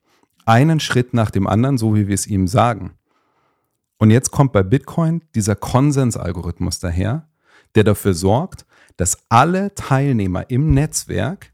Einen 0.45 0.79
Schritt 0.79 1.13
nach 1.13 1.29
dem 1.29 1.45
anderen, 1.45 1.77
so 1.77 1.93
wie 1.93 2.07
wir 2.07 2.15
es 2.15 2.25
ihm 2.25 2.47
sagen. 2.47 2.91
Und 3.97 4.11
jetzt 4.11 4.31
kommt 4.31 4.53
bei 4.53 4.63
Bitcoin 4.63 5.23
dieser 5.35 5.55
Konsensalgorithmus 5.55 6.79
daher, 6.79 7.27
der 7.75 7.83
dafür 7.83 8.13
sorgt, 8.13 8.65
dass 8.95 9.17
alle 9.27 9.75
Teilnehmer 9.75 10.49
im 10.49 10.73
Netzwerk, 10.73 11.51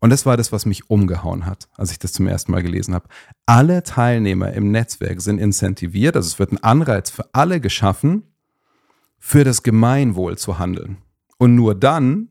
und 0.00 0.10
das 0.10 0.26
war 0.26 0.36
das, 0.36 0.52
was 0.52 0.66
mich 0.66 0.90
umgehauen 0.90 1.46
hat, 1.46 1.68
als 1.76 1.90
ich 1.90 1.98
das 1.98 2.12
zum 2.12 2.26
ersten 2.26 2.52
Mal 2.52 2.62
gelesen 2.62 2.94
habe, 2.94 3.08
alle 3.46 3.82
Teilnehmer 3.82 4.52
im 4.52 4.70
Netzwerk 4.70 5.20
sind 5.20 5.38
incentiviert, 5.38 6.16
also 6.16 6.26
es 6.26 6.38
wird 6.38 6.52
ein 6.52 6.62
Anreiz 6.62 7.10
für 7.10 7.28
alle 7.32 7.60
geschaffen, 7.60 8.22
für 9.18 9.44
das 9.44 9.62
Gemeinwohl 9.62 10.38
zu 10.38 10.58
handeln. 10.58 10.98
Und 11.38 11.54
nur 11.54 11.74
dann 11.74 12.28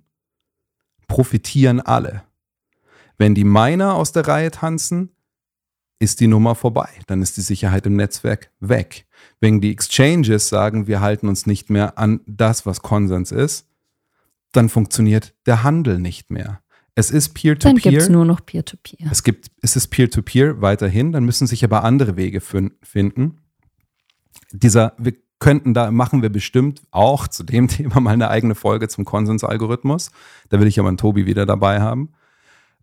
profitieren 1.07 1.79
alle. 1.79 2.23
Wenn 3.17 3.35
die 3.35 3.43
Miner 3.43 3.95
aus 3.95 4.11
der 4.11 4.27
Reihe 4.27 4.51
tanzen, 4.51 5.09
ist 5.99 6.19
die 6.19 6.27
Nummer 6.27 6.55
vorbei. 6.55 6.89
Dann 7.07 7.21
ist 7.21 7.37
die 7.37 7.41
Sicherheit 7.41 7.85
im 7.85 7.95
Netzwerk 7.95 8.51
weg. 8.59 9.07
Wenn 9.39 9.61
die 9.61 9.71
Exchanges 9.71 10.49
sagen, 10.49 10.87
wir 10.87 11.01
halten 11.01 11.27
uns 11.27 11.45
nicht 11.47 11.69
mehr 11.69 11.97
an 11.97 12.21
das, 12.27 12.65
was 12.65 12.81
Konsens 12.81 13.31
ist, 13.31 13.67
dann 14.51 14.69
funktioniert 14.69 15.33
der 15.45 15.63
Handel 15.63 15.99
nicht 15.99 16.29
mehr. 16.29 16.61
Es 16.97 17.11
ist 17.11 17.35
Peer-to-Peer. 17.35 17.73
Dann 17.73 17.91
gibt 17.91 18.01
es 18.01 18.09
nur 18.09 18.25
noch 18.25 18.43
Peer-to-Peer. 18.43 19.09
Es 19.11 19.21
gibt, 19.21 19.51
es 19.61 19.75
ist 19.75 19.89
Peer-to-Peer 19.89 20.61
weiterhin, 20.61 21.11
dann 21.11 21.25
müssen 21.25 21.45
sich 21.45 21.63
aber 21.63 21.83
andere 21.83 22.17
Wege 22.17 22.41
finden. 22.41 23.37
Dieser, 24.51 24.93
wir 24.97 25.13
könnten 25.37 25.75
da, 25.75 25.91
machen 25.91 26.23
wir 26.23 26.29
bestimmt 26.29 26.81
auch 26.89 27.27
zu 27.27 27.43
dem 27.43 27.67
Thema 27.67 27.99
mal 27.99 28.13
eine 28.13 28.31
eigene 28.31 28.55
Folge 28.55 28.87
zum 28.87 29.05
Konsensalgorithmus. 29.05 30.09
Da 30.49 30.59
will 30.59 30.65
ich 30.65 30.79
aber 30.79 30.87
einen 30.87 30.97
Tobi 30.97 31.27
wieder 31.27 31.45
dabei 31.45 31.81
haben, 31.81 32.13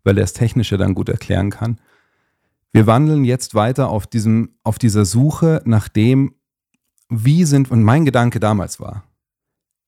weil 0.05 0.17
er 0.17 0.21
das 0.21 0.31
Technische 0.31 0.77
dann 0.77 0.95
gut 0.95 1.09
erklären 1.09 1.49
kann. 1.49 1.81
Wir 2.71 2.87
wandeln 2.87 3.25
jetzt 3.25 3.53
weiter 3.53 3.89
auf, 3.89 4.07
diesem, 4.07 4.55
auf 4.63 4.79
dieser 4.79 5.03
Suche 5.03 5.61
nach 5.65 5.89
dem, 5.89 6.35
wie 7.09 7.43
sind, 7.43 7.69
und 7.69 7.83
mein 7.83 8.05
Gedanke 8.05 8.39
damals 8.39 8.79
war, 8.79 9.03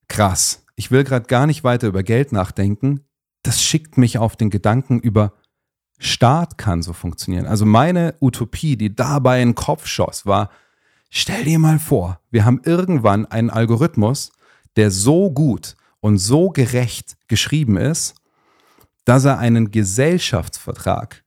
krass, 0.10 0.66
ich 0.76 0.92
will 0.92 1.06
gerade 1.06 1.28
gar 1.28 1.48
nicht 1.48 1.64
weiter 1.64 1.88
über 1.88 2.04
Geld 2.04 2.34
nachdenken, 2.34 3.07
das 3.44 3.62
schickt 3.62 3.98
mich 3.98 4.18
auf 4.18 4.36
den 4.36 4.50
Gedanken 4.50 5.00
über 5.00 5.34
Staat 6.00 6.58
kann 6.58 6.84
so 6.84 6.94
funktionieren. 6.94 7.48
Also 7.48 7.66
meine 7.66 8.16
Utopie, 8.22 8.78
die 8.78 8.96
dabei 8.96 9.42
in 9.42 9.50
den 9.50 9.56
Kopf 9.56 9.88
schoss, 9.88 10.26
war, 10.26 10.52
stell 11.10 11.44
dir 11.44 11.58
mal 11.58 11.80
vor, 11.80 12.20
wir 12.30 12.46
haben 12.46 12.62
irgendwann 12.64 13.26
einen 13.26 13.50
Algorithmus, 13.50 14.32
der 14.76 14.92
so 14.92 15.32
gut 15.32 15.76
und 16.00 16.20
so 16.20 16.50
gerecht 16.50 17.18
geschrieben 17.28 17.78
ist, 17.78 18.16
dass 19.06 19.26
er 19.26 19.40
einen 19.40 19.72
Gesellschaftsvertrag 19.72 21.24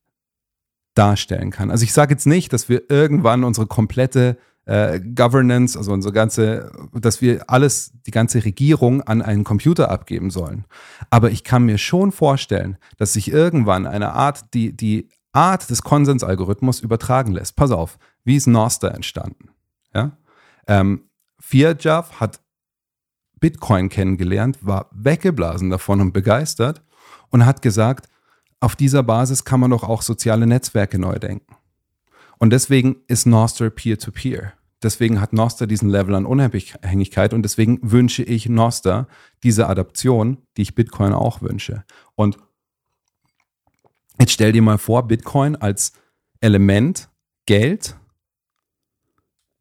darstellen 0.94 1.50
kann. 1.50 1.70
Also 1.70 1.84
ich 1.84 1.92
sage 1.92 2.14
jetzt 2.14 2.26
nicht, 2.26 2.52
dass 2.52 2.68
wir 2.68 2.90
irgendwann 2.90 3.42
unsere 3.42 3.66
komplette 3.66 4.38
äh, 4.66 5.00
Governance, 5.00 5.76
also 5.76 5.92
unsere 5.92 6.12
ganze, 6.12 6.70
dass 6.92 7.20
wir 7.20 7.48
alles, 7.48 7.92
die 8.06 8.10
ganze 8.10 8.44
Regierung 8.44 9.02
an 9.02 9.22
einen 9.22 9.44
Computer 9.44 9.90
abgeben 9.90 10.30
sollen. 10.30 10.64
Aber 11.10 11.30
ich 11.30 11.44
kann 11.44 11.64
mir 11.64 11.78
schon 11.78 12.12
vorstellen, 12.12 12.76
dass 12.96 13.14
sich 13.14 13.32
irgendwann 13.32 13.86
eine 13.86 14.12
Art, 14.12 14.54
die, 14.54 14.76
die 14.76 15.08
Art 15.32 15.70
des 15.70 15.82
Konsensalgorithmus 15.82 16.80
übertragen 16.80 17.32
lässt. 17.32 17.56
Pass 17.56 17.70
auf, 17.70 17.98
wie 18.24 18.36
ist 18.36 18.46
Noster 18.46 18.94
entstanden? 18.94 19.50
Ja? 19.94 20.12
Ähm, 20.66 21.04
Firjav 21.38 22.20
hat 22.20 22.40
Bitcoin 23.40 23.88
kennengelernt, 23.88 24.58
war 24.60 24.90
weggeblasen 24.92 25.70
davon 25.70 26.00
und 26.00 26.12
begeistert 26.12 26.82
und 27.30 27.46
hat 27.46 27.62
gesagt, 27.62 28.08
auf 28.60 28.76
dieser 28.76 29.02
Basis 29.02 29.44
kann 29.44 29.60
man 29.60 29.70
doch 29.70 29.84
auch 29.84 30.02
soziale 30.02 30.46
Netzwerke 30.46 30.98
neu 30.98 31.18
denken. 31.18 31.49
Und 32.40 32.50
deswegen 32.50 32.96
ist 33.06 33.26
Nostr 33.26 33.68
Peer-to-Peer. 33.70 34.54
Deswegen 34.82 35.20
hat 35.20 35.34
Nostr 35.34 35.66
diesen 35.66 35.90
Level 35.90 36.14
an 36.14 36.24
Unabhängigkeit 36.24 37.34
und 37.34 37.42
deswegen 37.42 37.78
wünsche 37.82 38.22
ich 38.22 38.48
Nostr 38.48 39.06
diese 39.42 39.68
Adaption, 39.68 40.38
die 40.56 40.62
ich 40.62 40.74
Bitcoin 40.74 41.12
auch 41.12 41.42
wünsche. 41.42 41.84
Und 42.14 42.38
jetzt 44.18 44.32
stell 44.32 44.52
dir 44.52 44.62
mal 44.62 44.78
vor, 44.78 45.06
Bitcoin 45.06 45.54
als 45.54 45.92
Element, 46.40 47.10
Geld, 47.44 47.94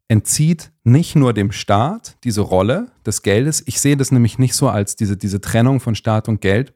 entzieht 0.08 0.72
nicht 0.82 1.16
nur 1.16 1.34
dem 1.34 1.52
Staat 1.52 2.16
diese 2.24 2.40
Rolle 2.40 2.90
des 3.04 3.20
Geldes. 3.20 3.62
Ich 3.66 3.78
sehe 3.78 3.98
das 3.98 4.12
nämlich 4.12 4.38
nicht 4.38 4.54
so 4.54 4.70
als 4.70 4.96
diese, 4.96 5.18
diese 5.18 5.42
Trennung 5.42 5.80
von 5.80 5.94
Staat 5.94 6.28
und 6.28 6.40
Geld, 6.40 6.72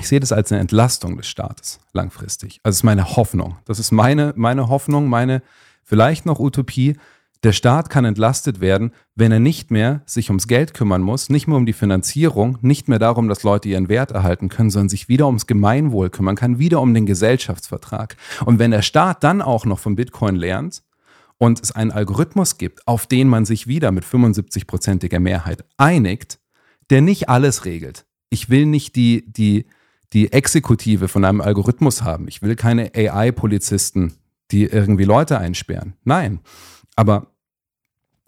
ich 0.00 0.08
sehe 0.08 0.20
das 0.20 0.32
als 0.32 0.52
eine 0.52 0.60
Entlastung 0.60 1.16
des 1.16 1.28
Staates 1.28 1.80
langfristig. 1.92 2.60
Also 2.62 2.74
es 2.74 2.80
ist 2.80 2.84
meine 2.84 3.16
Hoffnung. 3.16 3.56
Das 3.64 3.78
ist 3.78 3.92
meine, 3.92 4.32
meine 4.36 4.68
Hoffnung, 4.68 5.08
meine 5.08 5.42
vielleicht 5.84 6.26
noch 6.26 6.38
Utopie. 6.38 6.96
Der 7.44 7.52
Staat 7.52 7.88
kann 7.88 8.04
entlastet 8.04 8.60
werden, 8.60 8.92
wenn 9.14 9.30
er 9.30 9.38
nicht 9.38 9.70
mehr 9.70 10.02
sich 10.06 10.28
ums 10.28 10.48
Geld 10.48 10.74
kümmern 10.74 11.02
muss, 11.02 11.30
nicht 11.30 11.46
mehr 11.46 11.56
um 11.56 11.66
die 11.66 11.72
Finanzierung, 11.72 12.58
nicht 12.62 12.88
mehr 12.88 12.98
darum, 12.98 13.28
dass 13.28 13.44
Leute 13.44 13.68
ihren 13.68 13.88
Wert 13.88 14.10
erhalten 14.10 14.48
können, 14.48 14.70
sondern 14.70 14.88
sich 14.88 15.08
wieder 15.08 15.26
ums 15.26 15.46
Gemeinwohl 15.46 16.10
kümmern 16.10 16.34
kann, 16.34 16.58
wieder 16.58 16.80
um 16.80 16.92
den 16.94 17.06
Gesellschaftsvertrag. 17.06 18.16
Und 18.44 18.58
wenn 18.58 18.72
der 18.72 18.82
Staat 18.82 19.22
dann 19.22 19.40
auch 19.40 19.64
noch 19.66 19.78
von 19.78 19.94
Bitcoin 19.94 20.34
lernt 20.34 20.82
und 21.38 21.60
es 21.62 21.70
einen 21.70 21.92
Algorithmus 21.92 22.58
gibt, 22.58 22.86
auf 22.88 23.06
den 23.06 23.28
man 23.28 23.44
sich 23.44 23.68
wieder 23.68 23.92
mit 23.92 24.04
75-prozentiger 24.04 25.20
Mehrheit 25.20 25.64
einigt, 25.76 26.40
der 26.90 27.02
nicht 27.02 27.28
alles 27.28 27.64
regelt. 27.64 28.04
Ich 28.30 28.50
will 28.50 28.66
nicht 28.66 28.96
die, 28.96 29.24
die, 29.30 29.66
die 30.12 30.32
Exekutive 30.32 31.08
von 31.08 31.24
einem 31.24 31.40
Algorithmus 31.40 32.02
haben. 32.02 32.28
Ich 32.28 32.42
will 32.42 32.56
keine 32.56 32.92
AI-Polizisten, 32.94 34.14
die 34.50 34.64
irgendwie 34.64 35.04
Leute 35.04 35.38
einsperren. 35.38 35.94
Nein. 36.04 36.40
Aber 36.96 37.32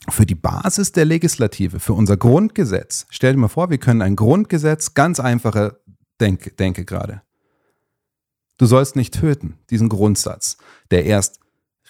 für 0.08 0.26
die 0.26 0.34
Basis 0.34 0.92
der 0.92 1.04
Legislative, 1.04 1.80
für 1.80 1.92
unser 1.92 2.16
Grundgesetz, 2.16 3.06
stell 3.10 3.32
dir 3.32 3.38
mal 3.38 3.48
vor, 3.48 3.70
wir 3.70 3.78
können 3.78 4.02
ein 4.02 4.16
Grundgesetz, 4.16 4.94
ganz 4.94 5.20
einfache 5.20 5.80
Denke, 6.20 6.50
denke 6.50 6.84
gerade. 6.84 7.22
Du 8.58 8.66
sollst 8.66 8.94
nicht 8.94 9.14
töten, 9.14 9.58
diesen 9.70 9.88
Grundsatz, 9.88 10.58
der 10.90 11.06
erst 11.06 11.40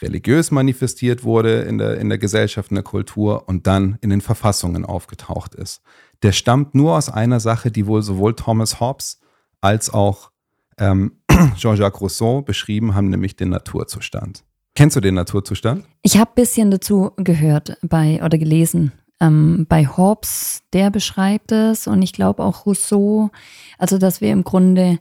religiös 0.00 0.52
manifestiert 0.52 1.24
wurde 1.24 1.62
in 1.62 1.78
der, 1.78 1.98
in 1.98 2.08
der 2.08 2.18
Gesellschaft, 2.18 2.70
in 2.70 2.76
der 2.76 2.84
Kultur 2.84 3.48
und 3.48 3.66
dann 3.66 3.98
in 4.00 4.10
den 4.10 4.20
Verfassungen 4.20 4.84
aufgetaucht 4.84 5.54
ist. 5.54 5.82
Der 6.22 6.32
stammt 6.32 6.74
nur 6.74 6.96
aus 6.96 7.08
einer 7.08 7.40
Sache, 7.40 7.70
die 7.70 7.86
wohl 7.86 8.02
sowohl 8.02 8.34
Thomas 8.34 8.78
Hobbes 8.80 9.18
als 9.60 9.90
auch 9.92 10.30
ähm, 10.78 11.12
Jean-Jacques 11.56 12.00
Rousseau 12.00 12.42
beschrieben 12.42 12.94
haben, 12.94 13.10
nämlich 13.10 13.36
den 13.36 13.50
Naturzustand. 13.50 14.44
Kennst 14.74 14.96
du 14.96 15.00
den 15.00 15.14
Naturzustand? 15.14 15.84
Ich 16.02 16.16
habe 16.16 16.30
ein 16.30 16.34
bisschen 16.36 16.70
dazu 16.70 17.12
gehört 17.16 17.76
bei 17.82 18.22
oder 18.24 18.38
gelesen. 18.38 18.92
Ähm, 19.20 19.66
bei 19.68 19.86
Hobbes, 19.86 20.62
der 20.72 20.90
beschreibt 20.90 21.52
es 21.52 21.86
und 21.86 22.00
ich 22.02 22.12
glaube 22.12 22.42
auch 22.42 22.64
Rousseau, 22.64 23.30
also 23.78 23.98
dass 23.98 24.20
wir 24.20 24.32
im 24.32 24.44
Grunde 24.44 24.98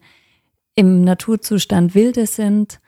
im 0.76 1.04
Naturzustand 1.04 1.95
wilde 1.95 2.26
sind 2.26 2.80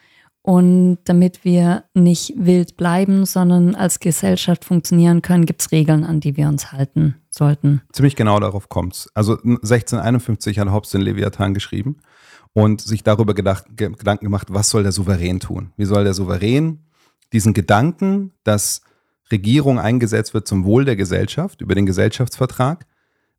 und 0.41 0.97
damit 1.05 1.45
wir 1.45 1.85
nicht 1.93 2.33
wild 2.35 2.75
bleiben, 2.75 3.25
sondern 3.25 3.75
als 3.75 3.99
Gesellschaft 3.99 4.65
funktionieren 4.65 5.21
können, 5.21 5.45
gibt 5.45 5.61
es 5.61 5.71
Regeln, 5.71 6.03
an 6.03 6.19
die 6.19 6.35
wir 6.35 6.47
uns 6.47 6.71
halten 6.71 7.20
sollten. 7.31 7.81
Ziemlich 7.91 8.15
genau 8.15 8.39
darauf 8.39 8.69
kommt 8.69 8.93
es. 8.93 9.09
Also 9.15 9.37
1651 9.37 10.59
hat 10.59 10.71
Hobbes 10.71 10.91
den 10.91 11.01
Leviathan 11.01 11.53
geschrieben 11.53 11.97
und 12.53 12.81
sich 12.81 13.03
darüber 13.03 13.33
gedacht, 13.33 13.65
Gedanken 13.75 14.25
gemacht, 14.25 14.47
was 14.51 14.69
soll 14.69 14.83
der 14.83 14.91
Souverän 14.91 15.39
tun? 15.39 15.71
Wie 15.77 15.85
soll 15.85 16.03
der 16.03 16.13
Souverän 16.13 16.79
diesen 17.33 17.53
Gedanken, 17.53 18.33
dass 18.43 18.81
Regierung 19.31 19.79
eingesetzt 19.79 20.33
wird 20.33 20.47
zum 20.47 20.65
Wohl 20.65 20.83
der 20.83 20.97
Gesellschaft 20.97 21.61
über 21.61 21.73
den 21.73 21.85
Gesellschaftsvertrag, 21.85 22.85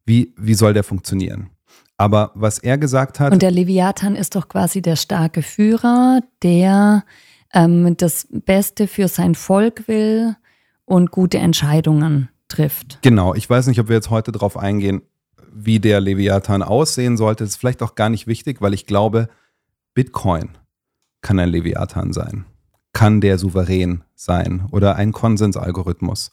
wie, 0.06 0.34
wie 0.36 0.54
soll 0.54 0.72
der 0.72 0.84
funktionieren? 0.84 1.50
Aber 1.98 2.32
was 2.34 2.58
er 2.58 2.78
gesagt 2.78 3.20
hat. 3.20 3.32
Und 3.32 3.42
der 3.42 3.50
Leviathan 3.50 4.16
ist 4.16 4.34
doch 4.34 4.48
quasi 4.48 4.80
der 4.80 4.96
starke 4.96 5.42
Führer, 5.42 6.20
der 6.42 7.04
ähm, 7.52 7.96
das 7.98 8.26
Beste 8.30 8.88
für 8.88 9.08
sein 9.08 9.34
Volk 9.34 9.86
will 9.86 10.34
und 10.84 11.10
gute 11.10 11.38
Entscheidungen 11.38 12.30
trifft. 12.52 12.98
Genau, 13.02 13.34
ich 13.34 13.48
weiß 13.48 13.66
nicht, 13.66 13.80
ob 13.80 13.88
wir 13.88 13.96
jetzt 13.96 14.10
heute 14.10 14.32
darauf 14.32 14.56
eingehen, 14.56 15.02
wie 15.52 15.80
der 15.80 16.00
Leviathan 16.00 16.62
aussehen 16.62 17.16
sollte. 17.16 17.44
Das 17.44 17.54
ist 17.54 17.56
vielleicht 17.56 17.82
auch 17.82 17.94
gar 17.94 18.08
nicht 18.08 18.26
wichtig, 18.26 18.60
weil 18.60 18.74
ich 18.74 18.86
glaube, 18.86 19.28
Bitcoin 19.94 20.50
kann 21.20 21.38
ein 21.38 21.50
Leviathan 21.50 22.12
sein. 22.12 22.44
Kann 22.92 23.20
der 23.20 23.38
souverän 23.38 24.02
sein 24.14 24.66
oder 24.70 24.96
ein 24.96 25.12
Konsensalgorithmus. 25.12 26.32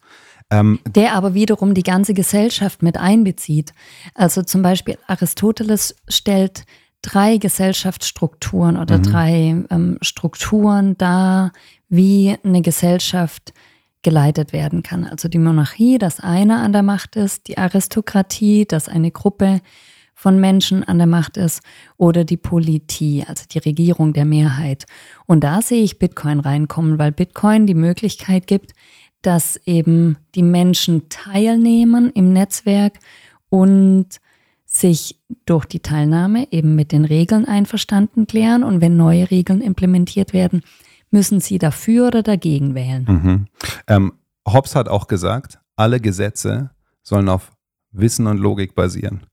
Ähm, 0.52 0.80
der 0.88 1.14
aber 1.14 1.34
wiederum 1.34 1.74
die 1.74 1.84
ganze 1.84 2.14
Gesellschaft 2.14 2.82
mit 2.82 2.98
einbezieht. 2.98 3.74
Also 4.16 4.42
zum 4.42 4.62
Beispiel 4.62 4.98
Aristoteles 5.08 5.96
stellt 6.08 6.66
drei 7.02 7.38
Gesellschaftsstrukturen 7.38 8.78
oder 8.78 8.98
mhm. 8.98 9.04
drei 9.04 9.56
ähm, 9.70 9.98
Strukturen 10.02 10.98
dar, 10.98 11.52
wie 11.88 12.36
eine 12.44 12.62
Gesellschaft 12.62 13.54
geleitet 14.02 14.54
werden 14.54 14.84
kann. 14.84 15.06
Also 15.06 15.28
die 15.28 15.40
Monarchie, 15.40 15.98
dass 15.98 16.20
einer 16.20 16.62
an 16.62 16.74
der 16.74 16.84
Macht 16.84 17.16
ist, 17.16 17.48
die 17.48 17.58
Aristokratie, 17.58 18.66
dass 18.66 18.88
eine 18.88 19.12
Gruppe 19.12 19.62
von 20.14 20.40
Menschen 20.40 20.84
an 20.84 20.98
der 20.98 21.08
Macht 21.08 21.38
ist 21.38 21.62
oder 21.96 22.26
die 22.26 22.38
Politie, 22.38 23.24
also 23.26 23.46
die 23.50 23.60
Regierung 23.60 24.12
der 24.14 24.26
Mehrheit. 24.26 24.86
Und 25.26 25.46
da 25.46 25.62
sehe 25.62 25.84
ich 25.84 25.98
Bitcoin 25.98 26.42
reinkommen, 26.42 27.00
weil 27.00 27.14
Bitcoin 27.14 27.68
die 27.68 27.74
Möglichkeit 27.74 28.46
gibt, 28.46 28.74
dass 29.22 29.58
eben 29.66 30.18
die 30.36 30.44
Menschen 30.44 31.08
teilnehmen 31.10 32.12
im 32.14 32.34
Netzwerk 32.34 33.00
und 33.50 34.08
sich 34.66 35.18
durch 35.46 35.66
die 35.66 35.80
Teilnahme 35.80 36.48
eben 36.52 36.76
mit 36.76 36.92
den 36.92 37.06
Regeln 37.06 37.46
einverstanden 37.46 38.28
klären 38.28 38.64
und 38.64 38.82
wenn 38.82 38.98
neue 38.98 39.32
Regeln 39.32 39.62
implementiert 39.62 40.32
werden, 40.32 40.64
müssen 41.12 41.40
Sie 41.40 41.58
dafür 41.58 42.08
oder 42.08 42.24
dagegen 42.24 42.76
wählen. 42.76 43.06
Mhm. 43.08 43.46
Ähm, 43.88 44.14
Hobbes 44.48 44.76
hat 44.76 44.88
auch 44.90 45.08
gesagt, 45.08 45.60
alle 45.76 46.00
Gesetze 46.00 46.72
sollen 47.04 47.30
auf 47.30 47.52
Wissen 47.92 48.28
und 48.28 48.38
Logik 48.38 48.76
basieren. 48.76 49.26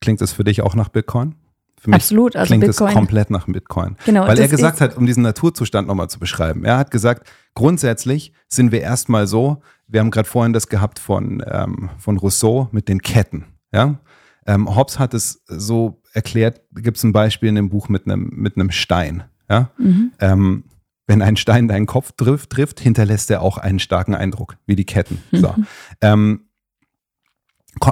Klingt 0.00 0.20
das 0.20 0.32
für 0.32 0.44
dich 0.44 0.62
auch 0.62 0.74
nach 0.74 0.88
Bitcoin? 0.88 1.34
Für 1.80 1.90
mich 1.90 1.96
Absolut, 1.96 2.36
also 2.36 2.48
klingt 2.48 2.64
Bitcoin. 2.64 2.88
es 2.88 2.94
komplett 2.94 3.30
nach 3.30 3.46
Bitcoin. 3.46 3.96
Genau, 4.04 4.22
Weil 4.22 4.38
er 4.38 4.44
das 4.44 4.50
gesagt 4.50 4.80
hat, 4.80 4.96
um 4.96 5.06
diesen 5.06 5.22
Naturzustand 5.22 5.86
nochmal 5.86 6.08
zu 6.08 6.18
beschreiben, 6.18 6.64
er 6.64 6.78
hat 6.78 6.90
gesagt, 6.90 7.30
grundsätzlich 7.54 8.32
sind 8.48 8.72
wir 8.72 8.80
erstmal 8.80 9.26
so, 9.26 9.62
wir 9.86 10.00
haben 10.00 10.10
gerade 10.10 10.28
vorhin 10.28 10.52
das 10.52 10.68
gehabt 10.68 10.98
von, 10.98 11.42
ähm, 11.46 11.90
von 11.98 12.16
Rousseau 12.16 12.68
mit 12.72 12.88
den 12.88 13.02
Ketten. 13.02 13.44
Ja? 13.72 13.98
Ähm, 14.46 14.74
Hobbes 14.74 14.98
hat 14.98 15.14
es 15.14 15.42
so 15.46 16.00
erklärt, 16.12 16.62
gibt 16.74 16.96
es 16.96 17.04
ein 17.04 17.12
Beispiel 17.12 17.50
in 17.50 17.54
dem 17.54 17.68
Buch 17.70 17.88
mit 17.88 18.06
einem 18.06 18.30
mit 18.32 18.56
einem 18.56 18.70
Stein. 18.70 19.24
Ja? 19.48 19.70
Mhm. 19.78 20.12
Ähm, 20.20 20.64
wenn 21.06 21.22
ein 21.22 21.36
Stein 21.36 21.68
deinen 21.68 21.86
Kopf 21.86 22.12
trifft, 22.12 22.50
trifft, 22.50 22.80
hinterlässt 22.80 23.30
er 23.30 23.42
auch 23.42 23.58
einen 23.58 23.78
starken 23.78 24.14
Eindruck, 24.14 24.56
wie 24.66 24.76
die 24.76 24.86
Ketten. 24.86 25.22
So. 25.32 25.54
Ähm, 26.00 26.48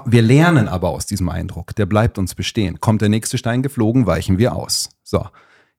wir 0.07 0.22
lernen 0.22 0.68
aber 0.68 0.90
aus 0.90 1.07
diesem 1.07 1.29
Eindruck, 1.29 1.75
der 1.75 1.87
bleibt 1.87 2.18
uns 2.18 2.35
bestehen. 2.35 2.81
Kommt 2.81 3.03
der 3.03 3.09
nächste 3.09 3.37
Stein 3.37 3.62
geflogen, 3.62 4.07
weichen 4.07 4.38
wir 4.38 4.55
aus. 4.55 4.90
So, 5.03 5.27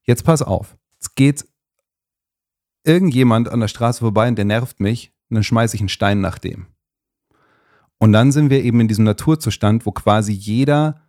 jetzt 0.03 0.25
pass 0.25 0.41
auf. 0.41 0.75
Es 0.99 1.15
geht 1.15 1.45
irgendjemand 2.83 3.49
an 3.49 3.61
der 3.61 3.67
Straße 3.67 3.99
vorbei 3.99 4.27
und 4.27 4.35
der 4.35 4.45
nervt 4.45 4.79
mich, 4.79 5.13
und 5.29 5.35
dann 5.35 5.43
schmeiße 5.43 5.75
ich 5.75 5.81
einen 5.81 5.89
Stein 5.89 6.21
nach 6.21 6.37
dem. 6.37 6.67
Und 7.97 8.11
dann 8.11 8.31
sind 8.31 8.49
wir 8.49 8.63
eben 8.63 8.81
in 8.81 8.87
diesem 8.87 9.05
Naturzustand, 9.05 9.85
wo 9.85 9.91
quasi 9.91 10.33
jeder 10.33 11.01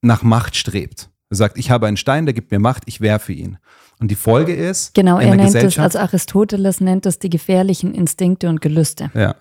nach 0.00 0.22
Macht 0.22 0.56
strebt. 0.56 1.10
Er 1.28 1.36
sagt, 1.36 1.58
ich 1.58 1.70
habe 1.70 1.86
einen 1.86 1.98
Stein, 1.98 2.24
der 2.24 2.32
gibt 2.32 2.50
mir 2.50 2.58
Macht, 2.58 2.84
ich 2.86 3.00
werfe 3.00 3.32
ihn. 3.32 3.58
Und 4.00 4.10
die 4.10 4.16
Folge 4.16 4.54
ist, 4.54 4.94
Genau, 4.94 5.18
in 5.18 5.28
er 5.28 5.36
der 5.36 5.50
nennt 5.50 5.54
es, 5.54 5.78
also 5.78 5.98
Aristoteles 5.98 6.80
nennt 6.80 7.06
es 7.06 7.18
die 7.18 7.30
gefährlichen 7.30 7.94
Instinkte 7.94 8.48
und 8.48 8.60
Gelüste. 8.60 9.10
Ja. 9.14 9.36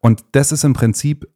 Und 0.00 0.24
das 0.32 0.52
ist 0.52 0.64
im 0.64 0.72
Prinzip 0.72 1.28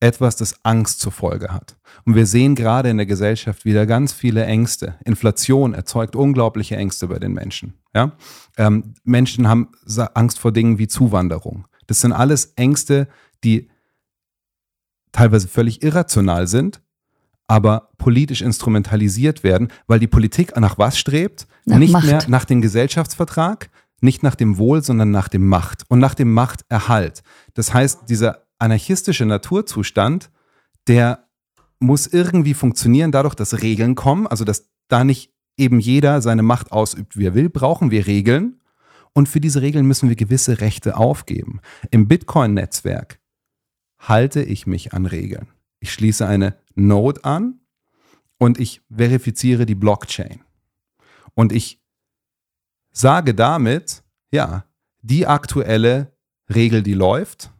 etwas, 0.00 0.36
das 0.36 0.64
Angst 0.64 1.00
zur 1.00 1.12
Folge 1.12 1.48
hat. 1.52 1.76
Und 2.04 2.14
wir 2.14 2.26
sehen 2.26 2.54
gerade 2.54 2.88
in 2.88 2.96
der 2.96 3.06
Gesellschaft 3.06 3.64
wieder 3.64 3.84
ganz 3.84 4.12
viele 4.12 4.44
Ängste. 4.44 4.94
Inflation 5.04 5.74
erzeugt 5.74 6.16
unglaubliche 6.16 6.76
Ängste 6.76 7.08
bei 7.08 7.18
den 7.18 7.32
Menschen. 7.32 7.74
Ja? 7.94 8.12
Ähm, 8.56 8.94
Menschen 9.04 9.48
haben 9.48 9.68
Angst 10.14 10.38
vor 10.38 10.52
Dingen 10.52 10.78
wie 10.78 10.88
Zuwanderung. 10.88 11.66
Das 11.88 12.00
sind 12.00 12.12
alles 12.12 12.52
Ängste, 12.56 13.08
die 13.44 13.70
teilweise 15.12 15.48
völlig 15.48 15.82
irrational 15.82 16.46
sind, 16.46 16.80
aber 17.48 17.88
politisch 17.98 18.42
instrumentalisiert 18.42 19.42
werden, 19.42 19.68
weil 19.86 19.98
die 19.98 20.06
Politik 20.06 20.56
nach 20.56 20.78
was 20.78 20.98
strebt? 20.98 21.48
Nach 21.64 21.78
nicht 21.78 21.92
Macht. 21.92 22.06
mehr 22.06 22.22
nach 22.28 22.44
dem 22.44 22.60
Gesellschaftsvertrag, 22.60 23.70
nicht 24.00 24.22
nach 24.22 24.36
dem 24.36 24.58
Wohl, 24.58 24.82
sondern 24.82 25.10
nach 25.10 25.28
dem 25.28 25.48
Macht 25.48 25.84
und 25.88 25.98
nach 25.98 26.14
dem 26.14 26.32
Machterhalt. 26.32 27.22
Das 27.54 27.74
heißt, 27.74 28.02
dieser 28.08 28.44
anarchistische 28.58 29.24
Naturzustand, 29.24 30.30
der 30.86 31.24
muss 31.80 32.06
irgendwie 32.06 32.54
funktionieren, 32.54 33.12
dadurch, 33.12 33.34
dass 33.34 33.62
Regeln 33.62 33.94
kommen, 33.94 34.26
also 34.26 34.44
dass 34.44 34.68
da 34.88 35.04
nicht 35.04 35.32
eben 35.56 35.80
jeder 35.80 36.20
seine 36.20 36.42
Macht 36.42 36.70
ausübt, 36.70 37.16
wie 37.16 37.26
er 37.26 37.34
will, 37.34 37.48
brauchen 37.48 37.90
wir 37.90 38.06
Regeln. 38.06 38.60
Und 39.14 39.28
für 39.28 39.40
diese 39.40 39.62
Regeln 39.62 39.86
müssen 39.86 40.08
wir 40.08 40.16
gewisse 40.16 40.60
Rechte 40.60 40.96
aufgeben. 40.96 41.60
Im 41.90 42.06
Bitcoin-Netzwerk 42.08 43.18
halte 43.98 44.42
ich 44.42 44.66
mich 44.66 44.92
an 44.92 45.06
Regeln. 45.06 45.48
Ich 45.80 45.92
schließe 45.92 46.26
eine 46.26 46.58
Node 46.74 47.24
an 47.24 47.60
und 48.38 48.58
ich 48.58 48.82
verifiziere 48.94 49.66
die 49.66 49.74
Blockchain. 49.74 50.42
Und 51.34 51.52
ich 51.52 51.80
sage 52.90 53.34
damit, 53.34 54.02
ja, 54.30 54.64
die 55.02 55.26
aktuelle 55.26 56.12
Regel, 56.52 56.82
die 56.82 56.94
läuft, 56.94 57.52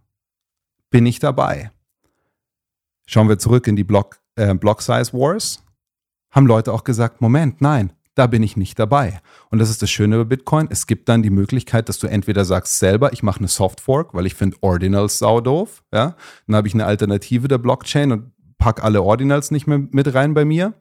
bin 0.90 1.06
ich 1.06 1.18
dabei. 1.18 1.70
Schauen 3.06 3.28
wir 3.28 3.38
zurück 3.38 3.66
in 3.66 3.76
die 3.76 3.84
Block, 3.84 4.20
äh, 4.34 4.54
Block 4.54 4.82
Size 4.82 5.12
Wars, 5.12 5.62
haben 6.30 6.46
Leute 6.46 6.72
auch 6.72 6.84
gesagt, 6.84 7.20
Moment, 7.20 7.60
nein, 7.60 7.92
da 8.18 8.26
bin 8.26 8.42
ich 8.42 8.56
nicht 8.56 8.78
dabei. 8.78 9.20
Und 9.50 9.58
das 9.60 9.70
ist 9.70 9.80
das 9.80 9.90
Schöne 9.90 10.16
über 10.16 10.24
Bitcoin. 10.24 10.66
Es 10.70 10.86
gibt 10.86 11.08
dann 11.08 11.22
die 11.22 11.30
Möglichkeit, 11.30 11.88
dass 11.88 11.98
du 11.98 12.06
entweder 12.06 12.44
sagst 12.44 12.78
selber, 12.78 13.12
ich 13.12 13.22
mache 13.22 13.38
eine 13.38 13.48
Soft 13.48 13.80
Fork, 13.80 14.14
weil 14.14 14.26
ich 14.26 14.34
finde 14.34 14.56
Ordinals 14.60 15.18
sau 15.18 15.40
doof. 15.40 15.82
Ja? 15.92 16.16
Dann 16.46 16.56
habe 16.56 16.66
ich 16.68 16.74
eine 16.74 16.86
Alternative 16.86 17.48
der 17.48 17.58
Blockchain 17.58 18.12
und 18.12 18.32
pack 18.58 18.82
alle 18.82 19.02
Ordinals 19.02 19.50
nicht 19.50 19.66
mehr 19.66 19.78
mit 19.78 20.12
rein 20.14 20.34
bei 20.34 20.44
mir. 20.44 20.74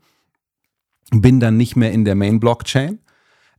Bin 1.11 1.39
dann 1.39 1.57
nicht 1.57 1.75
mehr 1.75 1.91
in 1.91 2.05
der 2.05 2.15
Main 2.15 2.39
Blockchain. 2.39 2.99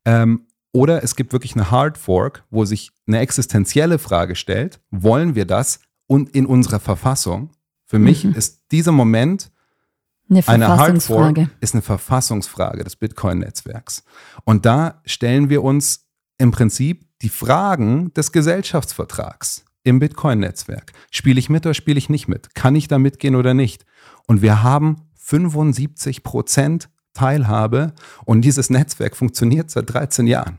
Ähm, 0.05 0.43
oder 0.73 1.03
es 1.03 1.17
gibt 1.17 1.33
wirklich 1.33 1.55
eine 1.55 1.71
Hard 1.71 1.97
Fork, 1.97 2.45
wo 2.51 2.65
sich 2.65 2.91
eine 3.07 3.21
existenzielle 3.21 3.99
Frage 3.99 4.35
stellt, 4.37 4.81
wollen 4.91 5.35
wir 5.35 5.45
das 5.47 5.81
und 6.07 6.31
in 6.31 6.47
unserer 6.47 6.81
Verfassung? 6.81 7.51
Für 7.87 7.99
mich 7.99 8.25
Mhm. 8.25 8.33
ist 8.35 8.65
dieser 8.71 8.93
Moment 8.93 9.51
Eine 10.31 10.47
eine 10.47 10.69
Hard 10.69 11.03
Fork 11.03 11.39
ist 11.61 11.75
eine 11.75 11.83
Verfassungsfrage 11.83 12.85
des 12.85 12.97
Bitcoin-Netzwerks. 12.97 14.05
Und 14.45 14.67
da 14.67 15.01
stellen 15.05 15.49
wir 15.49 15.65
uns 15.65 16.07
im 16.37 16.51
Prinzip 16.51 17.07
die 17.23 17.31
Fragen 17.31 18.13
des 18.15 18.33
Gesellschaftsvertrags 18.33 19.65
im 19.85 19.99
Bitcoin-Netzwerk. 19.99 20.93
Spiele 21.11 21.39
ich 21.39 21.49
mit 21.49 21.65
oder 21.65 21.75
spiele 21.75 21.99
ich 21.99 22.09
nicht 22.11 22.29
mit? 22.29 22.55
Kann 22.55 22.77
ich 22.77 22.89
da 22.89 22.99
mitgehen 22.99 23.35
oder 23.37 23.55
nicht? 23.55 23.85
Und 24.27 24.43
wir 24.43 24.63
haben 24.63 25.09
75 25.17 26.23
Prozent 26.23 26.89
Teilhabe 27.15 27.95
und 28.25 28.43
dieses 28.43 28.71
Netzwerk 28.71 29.17
funktioniert 29.17 29.71
seit 29.71 29.93
13 29.93 30.27
Jahren, 30.27 30.59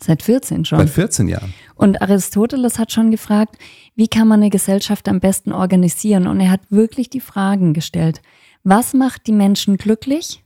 Seit 0.00 0.22
14 0.22 0.64
schon. 0.64 0.78
seit 0.78 0.90
14 0.90 1.28
Jahren. 1.28 1.52
Und 1.74 2.00
Aristoteles 2.00 2.78
hat 2.78 2.92
schon 2.92 3.10
gefragt, 3.10 3.56
wie 3.94 4.08
kann 4.08 4.26
man 4.26 4.40
eine 4.40 4.50
Gesellschaft 4.50 5.08
am 5.08 5.20
besten 5.20 5.52
organisieren? 5.52 6.26
Und 6.26 6.40
er 6.40 6.50
hat 6.50 6.60
wirklich 6.70 7.10
die 7.10 7.20
Fragen 7.20 7.74
gestellt. 7.74 8.22
Was 8.64 8.94
macht 8.94 9.26
die 9.26 9.32
Menschen 9.32 9.76
glücklich? 9.76 10.42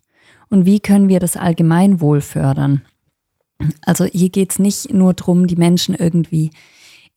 Und 0.48 0.64
wie 0.64 0.80
können 0.80 1.08
wir 1.08 1.20
das 1.20 1.36
Allgemeinwohl 1.36 2.20
fördern? 2.20 2.82
Also 3.84 4.04
hier 4.04 4.28
geht 4.30 4.52
es 4.52 4.58
nicht 4.58 4.92
nur 4.92 5.14
darum, 5.14 5.46
die 5.46 5.56
Menschen 5.56 5.94
irgendwie 5.94 6.50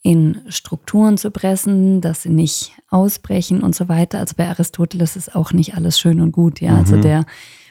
in 0.02 0.40
Strukturen 0.48 1.18
zu 1.18 1.30
pressen, 1.30 2.00
dass 2.02 2.24
sie 2.24 2.30
nicht 2.30 2.72
ausbrechen 2.90 3.62
und 3.62 3.76
so 3.76 3.90
weiter. 3.90 4.20
Also 4.20 4.36
bei 4.38 4.48
Aristoteles 4.48 5.16
ist 5.16 5.36
auch 5.36 5.52
nicht 5.52 5.76
alles 5.76 6.00
schön 6.00 6.22
und 6.22 6.32
gut. 6.32 6.62
Ja, 6.62 6.78
also 6.78 6.96
Mhm. 6.96 7.02
der 7.02 7.26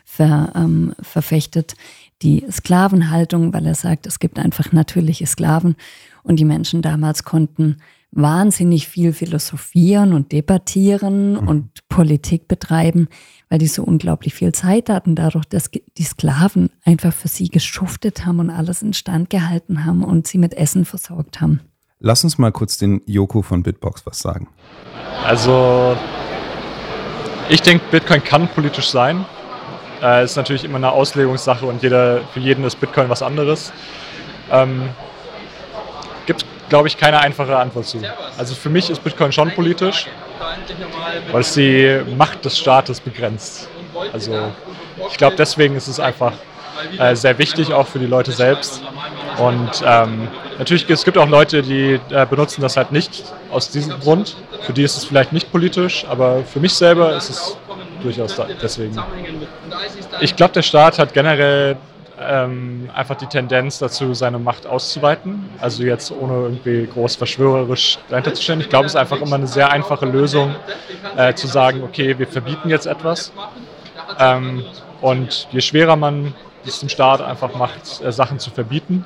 ver, 0.05 0.53
ähm, 0.55 0.95
verfechtet 1.01 1.75
die 2.23 2.45
Sklavenhaltung, 2.51 3.53
weil 3.53 3.67
er 3.67 3.75
sagt, 3.75 4.07
es 4.07 4.19
gibt 4.19 4.39
einfach 4.39 4.73
natürliche 4.73 5.27
Sklaven 5.27 5.77
und 6.23 6.39
die 6.39 6.45
Menschen 6.45 6.83
damals 6.83 7.25
konnten 7.25 7.79
wahnsinnig 8.11 8.89
viel 8.89 9.13
philosophieren 9.13 10.13
und 10.13 10.33
debattieren 10.33 11.37
und 11.37 11.87
Politik 11.89 12.49
betreiben, 12.49 13.09
weil 13.49 13.59
die 13.59 13.67
so 13.67 13.83
unglaublich 13.85 14.35
viel 14.35 14.53
Zeit 14.53 14.89
hatten, 14.89 15.15
dadurch, 15.15 15.45
dass 15.45 15.71
die 15.71 16.03
Sklaven 16.03 16.71
einfach 16.85 17.13
für 17.13 17.29
sie 17.29 17.49
geschuftet 17.49 18.25
haben 18.25 18.41
und 18.41 18.51
alles 18.51 18.83
instand 18.83 19.31
gehalten 19.31 19.85
haben 19.85 20.03
und 20.03 20.27
sie 20.27 20.39
mit 20.39 20.55
Essen 20.55 20.85
versorgt 20.85 21.41
haben. 21.41 21.61
Lass 22.01 22.25
uns 22.25 22.39
mal 22.39 22.53
kurz 22.53 22.79
den 22.79 23.03
Joko 23.07 23.43
von 23.43 23.63
Bitbox 23.63 24.07
was 24.07 24.21
sagen. 24.21 24.49
Also 25.25 25.97
Ich 27.51 27.63
denke, 27.63 27.83
Bitcoin 27.91 28.23
kann 28.23 28.47
politisch 28.49 28.91
sein. 28.91 29.25
Äh, 30.03 30.25
ist 30.25 30.37
natürlich 30.37 30.65
immer 30.65 30.77
eine 30.77 30.93
Auslegungssache 30.93 31.65
und 31.65 31.83
jeder, 31.83 32.21
für 32.35 32.41
jeden 32.41 32.63
ist 32.65 32.79
Bitcoin 32.79 33.09
was 33.09 33.23
anderes. 33.23 33.73
Ähm, 34.51 34.91
glaube 36.69 36.89
ich, 36.89 36.97
keine 36.97 37.21
einfache 37.21 37.57
Antwort 37.57 37.87
zu. 37.87 37.99
Also 38.37 38.55
für 38.55 38.71
mich 38.71 38.91
ist 38.91 39.03
Bitcoin 39.03 39.33
schon 39.33 39.51
politisch, 39.53 40.07
weil 41.31 41.41
es 41.41 41.55
die 41.55 42.01
Macht 42.17 42.45
des 42.45 42.59
Staates 42.59 43.01
begrenzt. 43.01 43.69
Also 44.13 44.53
ich 45.11 45.17
glaube, 45.17 45.37
deswegen 45.37 45.77
ist 45.77 45.89
es 45.89 46.01
einfach 46.01 46.33
äh, 46.99 47.15
sehr 47.15 47.39
wichtig, 47.39 47.73
auch 47.73 47.87
für 47.87 47.99
die 47.99 48.07
Leute 48.07 48.33
selbst. 48.33 48.83
Und 49.39 49.83
ähm, 49.85 50.29
natürlich, 50.59 50.89
es 50.89 51.05
gibt 51.05 51.19
auch 51.19 51.29
Leute, 51.29 51.63
die 51.63 52.01
äh, 52.11 52.27
benutzen 52.27 52.61
das 52.61 52.77
halt 52.77 52.93
nicht 52.93 53.25
aus 53.51 53.71
diesem 53.71 53.99
Grund. 54.01 54.37
Für 54.63 54.73
die 54.73 54.83
ist 54.83 54.97
es 54.97 55.05
vielleicht 55.05 55.33
nicht 55.33 55.51
politisch, 55.51 56.05
aber 56.09 56.43
für 56.45 56.61
mich 56.61 56.75
selber 56.75 57.17
ist 57.17 57.31
es 57.31 57.57
durchaus 58.03 58.37
da, 58.37 58.47
deswegen. 58.63 58.97
Ich 60.21 60.37
glaube, 60.37 60.53
der 60.53 60.63
Staat 60.63 60.99
hat 60.99 61.13
generell 61.15 61.77
ähm, 62.21 62.91
einfach 62.95 63.17
die 63.17 63.27
Tendenz 63.27 63.79
dazu, 63.79 64.15
seine 64.15 64.39
Macht 64.39 64.67
auszuweiten. 64.67 65.49
Also 65.61 65.83
jetzt 65.83 66.11
ohne 66.11 66.35
irgendwie 66.35 66.87
groß 66.87 67.17
verschwörerisch 67.17 67.99
dahinter 68.09 68.35
zu 68.35 68.43
stellen. 68.43 68.61
Ich 68.61 68.69
glaube, 68.69 68.87
es 68.87 68.93
ist 68.93 68.97
einfach 68.97 69.21
immer 69.21 69.37
eine 69.37 69.47
sehr 69.47 69.71
einfache 69.71 70.07
Lösung, 70.07 70.55
äh, 71.17 71.35
zu 71.35 71.47
sagen, 71.47 71.83
okay, 71.83 72.19
wir 72.19 72.27
verbieten 72.27 72.69
jetzt 72.69 72.87
etwas. 72.87 73.33
Ähm, 74.19 74.65
und 75.01 75.49
je 75.53 75.61
schwerer 75.61 75.97
man 75.97 76.35
es 76.67 76.81
dem 76.81 76.89
Staat 76.89 77.21
einfach 77.21 77.55
macht, 77.55 78.03
äh, 78.03 78.13
Sachen 78.13 78.39
zu 78.39 78.51
verbieten, 78.51 79.05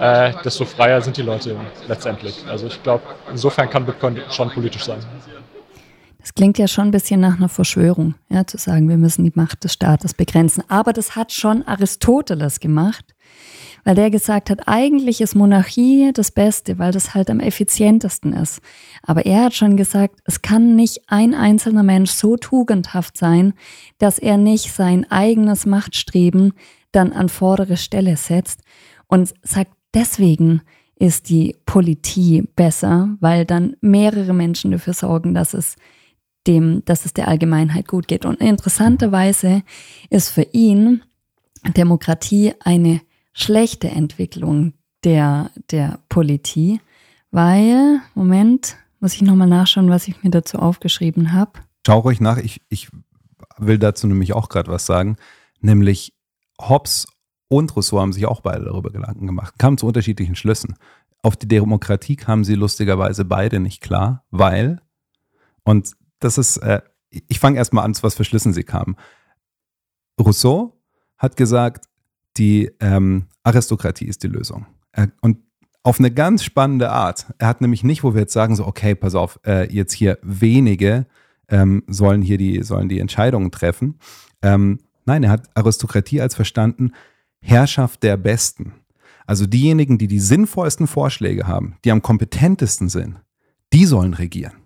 äh, 0.00 0.32
desto 0.44 0.64
freier 0.64 1.00
sind 1.02 1.16
die 1.16 1.22
Leute 1.22 1.56
letztendlich. 1.88 2.44
Also 2.48 2.66
ich 2.66 2.82
glaube, 2.82 3.02
insofern 3.30 3.68
kann 3.68 3.84
Bitcoin 3.84 4.20
schon 4.30 4.50
politisch 4.50 4.84
sein. 4.84 4.98
Das 6.20 6.34
klingt 6.34 6.58
ja 6.58 6.68
schon 6.68 6.88
ein 6.88 6.90
bisschen 6.90 7.20
nach 7.20 7.36
einer 7.36 7.48
Verschwörung, 7.48 8.14
ja, 8.28 8.46
zu 8.46 8.58
sagen, 8.58 8.88
wir 8.88 8.98
müssen 8.98 9.24
die 9.24 9.32
Macht 9.34 9.64
des 9.64 9.72
Staates 9.72 10.14
begrenzen. 10.14 10.62
Aber 10.68 10.92
das 10.92 11.16
hat 11.16 11.32
schon 11.32 11.66
Aristoteles 11.66 12.60
gemacht, 12.60 13.14
weil 13.84 13.94
der 13.94 14.10
gesagt 14.10 14.50
hat, 14.50 14.68
eigentlich 14.68 15.22
ist 15.22 15.34
Monarchie 15.34 16.10
das 16.12 16.30
Beste, 16.30 16.78
weil 16.78 16.92
das 16.92 17.14
halt 17.14 17.30
am 17.30 17.40
effizientesten 17.40 18.34
ist. 18.34 18.60
Aber 19.02 19.24
er 19.24 19.44
hat 19.44 19.54
schon 19.54 19.76
gesagt, 19.78 20.20
es 20.24 20.42
kann 20.42 20.76
nicht 20.76 21.00
ein 21.06 21.34
einzelner 21.34 21.82
Mensch 21.82 22.10
so 22.10 22.36
tugendhaft 22.36 23.16
sein, 23.16 23.54
dass 23.98 24.18
er 24.18 24.36
nicht 24.36 24.72
sein 24.72 25.10
eigenes 25.10 25.64
Machtstreben 25.64 26.52
dann 26.92 27.12
an 27.12 27.30
vordere 27.30 27.78
Stelle 27.78 28.16
setzt 28.16 28.60
und 29.06 29.32
sagt, 29.42 29.72
deswegen 29.94 30.60
ist 30.96 31.30
die 31.30 31.56
Politie 31.64 32.42
besser, 32.56 33.16
weil 33.20 33.46
dann 33.46 33.76
mehrere 33.80 34.34
Menschen 34.34 34.70
dafür 34.70 34.92
sorgen, 34.92 35.32
dass 35.32 35.54
es 35.54 35.76
dem, 36.50 36.84
dass 36.84 37.04
es 37.04 37.14
der 37.14 37.28
Allgemeinheit 37.28 37.86
gut 37.86 38.08
geht. 38.08 38.24
Und 38.24 38.40
interessanterweise 38.40 39.62
ist 40.10 40.30
für 40.30 40.46
ihn 40.52 41.02
Demokratie 41.76 42.54
eine 42.60 43.00
schlechte 43.32 43.88
Entwicklung 43.88 44.72
der, 45.04 45.50
der 45.70 46.00
Politie, 46.08 46.80
weil, 47.30 48.00
Moment, 48.14 48.76
muss 48.98 49.14
ich 49.14 49.22
nochmal 49.22 49.48
nachschauen, 49.48 49.88
was 49.88 50.08
ich 50.08 50.22
mir 50.24 50.30
dazu 50.30 50.58
aufgeschrieben 50.58 51.32
habe. 51.32 51.52
Schau 51.86 52.00
ruhig 52.00 52.20
nach, 52.20 52.38
ich, 52.38 52.60
ich 52.68 52.88
will 53.56 53.78
dazu 53.78 54.08
nämlich 54.08 54.32
auch 54.32 54.48
gerade 54.48 54.70
was 54.70 54.86
sagen, 54.86 55.16
nämlich 55.60 56.14
Hobbes 56.60 57.06
und 57.48 57.74
Rousseau 57.76 58.00
haben 58.00 58.12
sich 58.12 58.26
auch 58.26 58.40
beide 58.40 58.64
darüber 58.64 58.90
Gedanken 58.90 59.26
gemacht, 59.26 59.54
kamen 59.58 59.78
zu 59.78 59.86
unterschiedlichen 59.86 60.34
Schlüssen. 60.34 60.74
Auf 61.22 61.36
die 61.36 61.48
Demokratie 61.48 62.16
kamen 62.16 62.44
sie 62.44 62.54
lustigerweise 62.54 63.24
beide 63.24 63.60
nicht 63.60 63.80
klar, 63.80 64.24
weil, 64.30 64.80
und 65.64 65.94
das 66.20 66.38
ist, 66.38 66.58
äh, 66.58 66.80
ich 67.10 67.40
fange 67.40 67.56
erstmal 67.56 67.84
an, 67.84 67.94
zu 67.94 68.02
was 68.02 68.14
für 68.14 68.24
Schlüssen 68.24 68.52
sie 68.52 68.62
kamen. 68.62 68.96
Rousseau 70.20 70.80
hat 71.18 71.36
gesagt, 71.36 71.86
die 72.36 72.70
ähm, 72.80 73.26
Aristokratie 73.42 74.06
ist 74.06 74.22
die 74.22 74.28
Lösung. 74.28 74.66
Er, 74.92 75.10
und 75.20 75.38
auf 75.82 75.98
eine 75.98 76.10
ganz 76.10 76.44
spannende 76.44 76.90
Art. 76.90 77.26
Er 77.38 77.48
hat 77.48 77.60
nämlich 77.60 77.84
nicht, 77.84 78.04
wo 78.04 78.14
wir 78.14 78.20
jetzt 78.20 78.32
sagen, 78.32 78.54
so, 78.54 78.66
okay, 78.66 78.94
pass 78.94 79.14
auf, 79.14 79.40
äh, 79.46 79.72
jetzt 79.72 79.92
hier 79.94 80.18
wenige 80.22 81.06
ähm, 81.48 81.82
sollen 81.86 82.22
hier 82.22 82.38
die, 82.38 82.62
sollen 82.62 82.88
die 82.88 83.00
Entscheidungen 83.00 83.50
treffen. 83.50 83.98
Ähm, 84.42 84.78
nein, 85.06 85.22
er 85.22 85.30
hat 85.30 85.48
Aristokratie 85.54 86.20
als 86.20 86.34
verstanden, 86.34 86.92
Herrschaft 87.40 88.02
der 88.02 88.16
Besten. 88.16 88.74
Also 89.26 89.46
diejenigen, 89.46 89.96
die 89.96 90.08
die 90.08 90.20
sinnvollsten 90.20 90.86
Vorschläge 90.86 91.46
haben, 91.46 91.76
die 91.84 91.92
am 91.92 92.02
kompetentesten 92.02 92.88
sind, 92.88 93.20
die 93.72 93.86
sollen 93.86 94.14
regieren. 94.14 94.59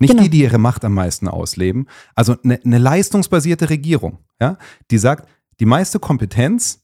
Nicht 0.00 0.12
Genau. 0.12 0.22
die, 0.24 0.30
die 0.30 0.40
ihre 0.40 0.58
Macht 0.58 0.84
am 0.84 0.94
meisten 0.94 1.28
ausleben. 1.28 1.86
Also 2.14 2.36
eine, 2.42 2.58
eine 2.64 2.78
leistungsbasierte 2.78 3.70
Regierung, 3.70 4.18
ja, 4.40 4.58
die 4.90 4.98
sagt, 4.98 5.28
die 5.60 5.66
meiste 5.66 6.00
Kompetenz 6.00 6.82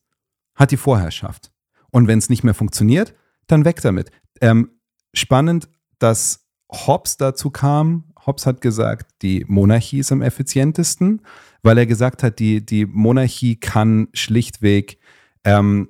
hat 0.54 0.70
die 0.70 0.76
Vorherrschaft. 0.76 1.50
Und 1.90 2.06
wenn 2.06 2.18
es 2.18 2.28
nicht 2.28 2.44
mehr 2.44 2.54
funktioniert, 2.54 3.14
dann 3.46 3.64
weg 3.64 3.80
damit. 3.80 4.10
Ähm, 4.40 4.70
spannend, 5.14 5.68
dass 5.98 6.46
Hobbes 6.70 7.16
dazu 7.16 7.50
kam. 7.50 8.04
Hobbes 8.26 8.44
hat 8.44 8.60
gesagt, 8.60 9.10
die 9.22 9.44
Monarchie 9.48 10.00
ist 10.00 10.12
am 10.12 10.20
effizientesten, 10.20 11.22
weil 11.62 11.78
er 11.78 11.86
gesagt 11.86 12.22
hat, 12.22 12.38
die, 12.38 12.64
die 12.64 12.84
Monarchie 12.84 13.56
kann 13.56 14.08
schlichtweg, 14.12 14.98
ähm, 15.44 15.88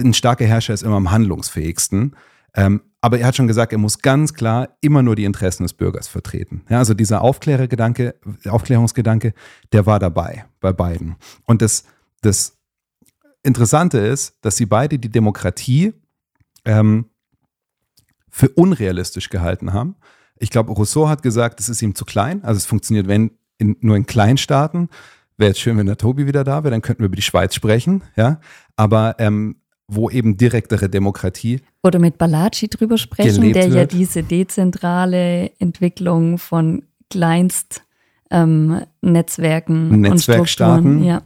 ein 0.00 0.14
starker 0.14 0.46
Herrscher 0.46 0.74
ist 0.74 0.82
immer 0.82 0.96
am 0.96 1.10
handlungsfähigsten. 1.10 2.16
Ähm, 2.54 2.82
aber 3.00 3.18
er 3.18 3.26
hat 3.28 3.36
schon 3.36 3.46
gesagt, 3.46 3.72
er 3.72 3.78
muss 3.78 4.00
ganz 4.00 4.34
klar 4.34 4.76
immer 4.80 5.02
nur 5.02 5.14
die 5.14 5.24
Interessen 5.24 5.62
des 5.62 5.72
Bürgers 5.72 6.08
vertreten. 6.08 6.62
Ja, 6.68 6.78
also 6.78 6.94
dieser 6.94 7.22
Aufklärergedanke, 7.22 8.16
Aufklärungsgedanke, 8.46 9.34
der 9.72 9.86
war 9.86 9.98
dabei 9.98 10.46
bei 10.60 10.72
beiden. 10.72 11.16
Und 11.44 11.62
das, 11.62 11.84
das 12.22 12.58
Interessante 13.42 13.98
ist, 13.98 14.36
dass 14.40 14.56
sie 14.56 14.66
beide 14.66 14.98
die 14.98 15.10
Demokratie 15.10 15.94
ähm, 16.64 17.06
für 18.30 18.48
unrealistisch 18.48 19.28
gehalten 19.28 19.72
haben. 19.72 19.96
Ich 20.36 20.50
glaube, 20.50 20.72
Rousseau 20.72 21.08
hat 21.08 21.22
gesagt, 21.22 21.60
es 21.60 21.68
ist 21.68 21.82
ihm 21.82 21.94
zu 21.94 22.04
klein. 22.04 22.42
Also 22.44 22.58
es 22.58 22.66
funktioniert, 22.66 23.08
wenn 23.08 23.32
in, 23.58 23.76
nur 23.80 23.96
in 23.96 24.06
Kleinstaaten. 24.06 24.88
Wäre 25.36 25.50
jetzt 25.50 25.60
schön, 25.60 25.76
wenn 25.78 25.86
der 25.86 25.98
Tobi 25.98 26.26
wieder 26.26 26.42
da 26.42 26.64
wäre, 26.64 26.72
dann 26.72 26.82
könnten 26.82 27.02
wir 27.02 27.06
über 27.06 27.16
die 27.16 27.22
Schweiz 27.22 27.54
sprechen. 27.54 28.02
Ja, 28.16 28.40
aber 28.76 29.16
ähm, 29.18 29.56
wo 29.88 30.10
eben 30.10 30.36
direktere 30.36 30.88
Demokratie 30.90 31.60
Oder 31.82 31.98
mit 31.98 32.18
Balaci 32.18 32.68
drüber 32.68 32.98
sprechen, 32.98 33.52
der 33.52 33.68
ja 33.68 33.74
wird. 33.74 33.92
diese 33.92 34.22
dezentrale 34.22 35.50
Entwicklung 35.58 36.38
von 36.38 36.84
Kleinst 37.10 37.82
ähm, 38.30 38.82
Netzwerken 39.00 39.90
und 39.90 40.00
Netzwerkstaaten. 40.02 40.82
Strukturen 40.82 41.04
ja, 41.04 41.22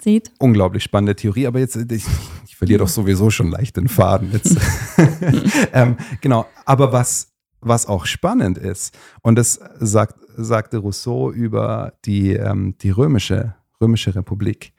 sieht. 0.00 0.32
unglaublich 0.38 0.82
spannende 0.82 1.14
Theorie, 1.14 1.46
aber 1.46 1.58
jetzt, 1.58 1.76
ich, 1.76 2.04
ich 2.46 2.56
verliere 2.56 2.78
doch 2.78 2.88
sowieso 2.88 3.28
schon 3.28 3.50
leicht 3.50 3.76
den 3.76 3.88
Faden 3.88 4.32
jetzt. 4.32 4.56
ähm, 5.74 5.98
genau, 6.22 6.46
aber 6.64 6.92
was, 6.92 7.34
was 7.60 7.86
auch 7.86 8.06
spannend 8.06 8.56
ist, 8.56 8.96
und 9.20 9.36
das 9.36 9.60
sagt, 9.78 10.14
sagte 10.36 10.78
Rousseau 10.78 11.30
über 11.30 11.92
die, 12.06 12.32
ähm, 12.32 12.76
die 12.80 12.90
römische, 12.90 13.54
römische 13.78 14.14
Republik, 14.14 14.72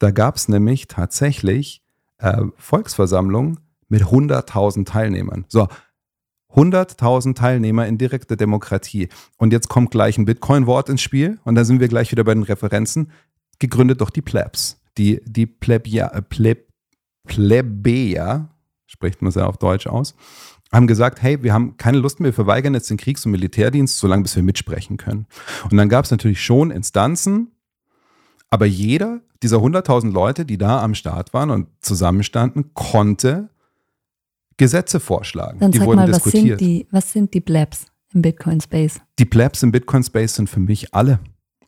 da 0.00 0.10
gab 0.10 0.34
es 0.34 0.48
nämlich 0.48 0.88
tatsächlich 0.88 1.82
äh, 2.22 2.42
Volksversammlungen 2.56 3.60
mit 3.88 4.04
100.000 4.04 4.86
Teilnehmern. 4.86 5.44
So, 5.48 5.68
100.000 6.54 7.34
Teilnehmer 7.34 7.86
in 7.86 7.98
direkter 7.98 8.36
Demokratie. 8.36 9.08
Und 9.38 9.52
jetzt 9.52 9.68
kommt 9.68 9.90
gleich 9.90 10.18
ein 10.18 10.24
Bitcoin-Wort 10.24 10.88
ins 10.88 11.02
Spiel 11.02 11.38
und 11.44 11.54
da 11.54 11.64
sind 11.64 11.80
wir 11.80 11.88
gleich 11.88 12.10
wieder 12.12 12.24
bei 12.24 12.34
den 12.34 12.42
Referenzen. 12.42 13.10
Gegründet 13.58 14.00
durch 14.00 14.10
die 14.10 14.22
Plebs. 14.22 14.80
Die, 14.98 15.20
die 15.24 15.46
Plebia, 15.46 16.08
äh, 16.08 16.22
Pleb, 16.22 16.68
Plebejer, 17.26 18.50
spricht 18.86 19.22
man 19.22 19.30
es 19.30 19.36
ja 19.36 19.46
auf 19.46 19.56
Deutsch 19.56 19.86
aus, 19.86 20.14
haben 20.72 20.86
gesagt, 20.86 21.22
hey, 21.22 21.42
wir 21.42 21.52
haben 21.52 21.76
keine 21.76 21.98
Lust 21.98 22.18
mehr, 22.18 22.30
wir 22.30 22.34
verweigern 22.34 22.74
jetzt 22.74 22.90
den 22.90 22.96
Kriegs- 22.96 23.24
und 23.24 23.32
Militärdienst, 23.32 23.98
solange 23.98 24.22
bis 24.22 24.36
wir 24.36 24.42
mitsprechen 24.42 24.96
können. 24.96 25.26
Und 25.70 25.76
dann 25.76 25.88
gab 25.88 26.04
es 26.04 26.10
natürlich 26.10 26.42
schon 26.42 26.70
Instanzen, 26.70 27.52
aber 28.52 28.66
jeder 28.66 29.22
dieser 29.42 29.56
100.000 29.56 30.12
Leute, 30.12 30.44
die 30.44 30.58
da 30.58 30.82
am 30.82 30.94
Start 30.94 31.32
waren 31.32 31.50
und 31.50 31.68
zusammenstanden, 31.80 32.74
konnte 32.74 33.48
Gesetze 34.58 35.00
vorschlagen. 35.00 35.58
Dann 35.58 35.72
die 35.72 35.78
sag 35.78 35.86
wurden 35.86 36.00
mal, 36.00 36.12
was 36.12 36.22
sind 36.22 36.34
diskutiert. 36.34 36.60
die, 36.60 36.86
was 36.90 37.12
sind 37.12 37.32
die 37.32 37.40
Blabs 37.40 37.86
im 38.12 38.20
Bitcoin 38.20 38.60
Space? 38.60 39.00
die 39.18 39.24
Plebs 39.24 39.62
im 39.62 39.72
Bitcoin 39.72 40.02
Space 40.02 40.34
sind 40.34 40.50
für 40.50 40.60
mich 40.60 40.92
alle. 40.94 41.20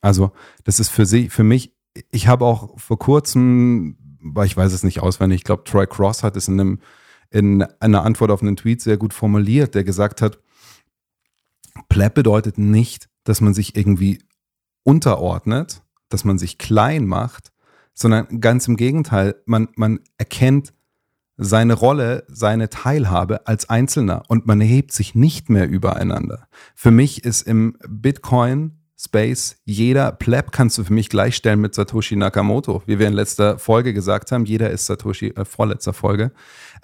Also, 0.02 0.32
das 0.64 0.78
ist 0.78 0.90
für 0.90 1.06
sie, 1.06 1.30
für 1.30 1.42
mich, 1.42 1.74
ich 2.10 2.28
habe 2.28 2.44
auch 2.44 2.78
vor 2.78 2.98
kurzem, 2.98 3.96
weil 4.20 4.46
ich 4.46 4.56
weiß 4.56 4.72
es 4.72 4.82
nicht 4.82 5.00
auswendig, 5.00 5.38
ich 5.38 5.44
glaube, 5.44 5.64
Troy 5.64 5.86
Cross 5.86 6.22
hat 6.22 6.36
es 6.36 6.48
in, 6.48 6.60
einem, 6.60 6.80
in 7.30 7.62
einer 7.80 8.04
Antwort 8.04 8.30
auf 8.30 8.42
einen 8.42 8.56
Tweet 8.56 8.82
sehr 8.82 8.98
gut 8.98 9.14
formuliert, 9.14 9.74
der 9.74 9.84
gesagt 9.84 10.20
hat, 10.20 10.38
Pleb 11.88 12.14
bedeutet 12.14 12.58
nicht, 12.58 13.08
dass 13.24 13.40
man 13.40 13.54
sich 13.54 13.74
irgendwie 13.74 14.18
unterordnet, 14.82 15.83
dass 16.14 16.24
man 16.24 16.38
sich 16.38 16.56
klein 16.58 17.06
macht, 17.06 17.50
sondern 17.92 18.40
ganz 18.40 18.66
im 18.68 18.76
Gegenteil, 18.76 19.34
man, 19.44 19.68
man 19.76 20.00
erkennt 20.16 20.72
seine 21.36 21.74
Rolle, 21.74 22.24
seine 22.28 22.70
Teilhabe 22.70 23.46
als 23.48 23.68
Einzelner 23.68 24.22
und 24.28 24.46
man 24.46 24.60
erhebt 24.60 24.92
sich 24.92 25.16
nicht 25.16 25.50
mehr 25.50 25.68
übereinander. 25.68 26.46
Für 26.76 26.92
mich 26.92 27.24
ist 27.24 27.42
im 27.42 27.76
Bitcoin 27.88 28.78
Space, 28.96 29.56
jeder 29.64 30.12
Pleb 30.12 30.52
kannst 30.52 30.78
du 30.78 30.84
für 30.84 30.92
mich 30.92 31.08
gleichstellen 31.08 31.60
mit 31.60 31.74
Satoshi 31.74 32.14
Nakamoto. 32.14 32.82
Wie 32.86 33.00
wir 33.00 33.08
in 33.08 33.12
letzter 33.12 33.58
Folge 33.58 33.92
gesagt 33.92 34.30
haben, 34.30 34.44
jeder 34.44 34.70
ist 34.70 34.86
Satoshi, 34.86 35.30
äh, 35.30 35.44
vorletzter 35.44 35.92
Folge, 35.92 36.30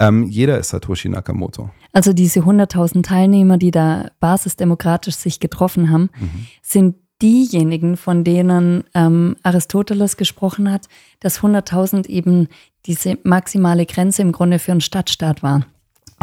ähm, 0.01 0.25
jeder 0.25 0.59
ist 0.59 0.71
Satoshi 0.71 1.09
Nakamoto. 1.09 1.71
Also 1.93 2.13
diese 2.13 2.41
100.000 2.41 3.05
Teilnehmer, 3.05 3.59
die 3.59 3.71
da 3.71 4.11
basisdemokratisch 4.19 5.15
sich 5.15 5.39
getroffen 5.39 5.91
haben, 5.91 6.11
Mhm. 6.19 6.47
sind 6.63 6.97
diejenigen, 7.23 7.97
von 7.97 8.25
denen 8.25 8.85
ähm, 8.95 9.37
Aristoteles 9.43 10.17
gesprochen 10.17 10.71
hat, 10.71 10.89
dass 11.21 11.41
100.000 11.41 12.07
eben 12.07 12.49
diese 12.87 13.19
maximale 13.25 13.87
Grenze 13.87 14.23
im 14.23 14.33
Grunde 14.33 14.59
für 14.59 14.73
einen 14.73 14.81
Stadtstaat 14.81 15.43
war. 15.43 15.67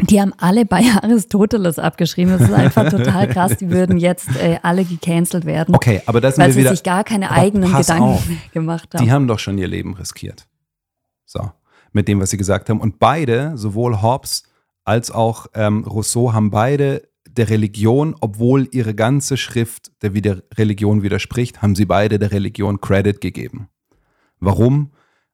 Die 0.01 0.21
haben 0.21 0.33
alle 0.37 0.65
bei 0.65 0.83
Aristoteles 1.01 1.79
abgeschrieben. 1.79 2.33
Das 2.37 2.49
ist 2.49 2.53
einfach 2.53 2.89
total 2.89 3.27
krass. 3.27 3.57
Die 3.57 3.69
würden 3.69 3.97
jetzt 3.97 4.35
äh, 4.35 4.59
alle 4.61 4.85
gecancelt 4.85 5.45
werden. 5.45 5.73
Okay, 5.73 6.01
aber 6.05 6.21
da 6.21 6.31
sind 6.31 6.39
weil 6.39 6.49
wir 6.49 6.53
sie 6.53 6.59
wieder. 6.61 6.69
sich 6.71 6.83
gar 6.83 7.03
keine 7.03 7.31
eigenen 7.31 7.75
Gedanken 7.75 8.03
auf. 8.03 8.27
gemacht 8.53 8.93
haben. 8.93 9.03
Die 9.03 9.11
haben 9.11 9.27
doch 9.27 9.39
schon 9.39 9.57
ihr 9.57 9.67
Leben 9.67 9.95
riskiert. 9.95 10.47
So, 11.25 11.51
mit 11.93 12.07
dem, 12.07 12.19
was 12.19 12.29
sie 12.29 12.37
gesagt 12.37 12.69
haben. 12.69 12.79
Und 12.79 12.99
beide, 12.99 13.57
sowohl 13.57 14.01
Hobbes 14.01 14.43
als 14.85 15.11
auch 15.11 15.47
ähm, 15.53 15.83
Rousseau, 15.83 16.31
haben 16.31 16.51
beide 16.51 17.07
der 17.37 17.49
Religion, 17.49 18.15
obwohl 18.19 18.67
ihre 18.71 18.95
ganze 18.95 19.37
Schrift 19.37 19.91
der 20.01 20.13
wieder 20.13 20.41
Religion 20.55 21.03
widerspricht, 21.03 21.61
haben 21.61 21.75
sie 21.75 21.85
beide 21.85 22.19
der 22.19 22.31
Religion 22.31 22.81
Credit 22.81 23.21
gegeben. 23.21 23.69
Warum? 24.39 24.91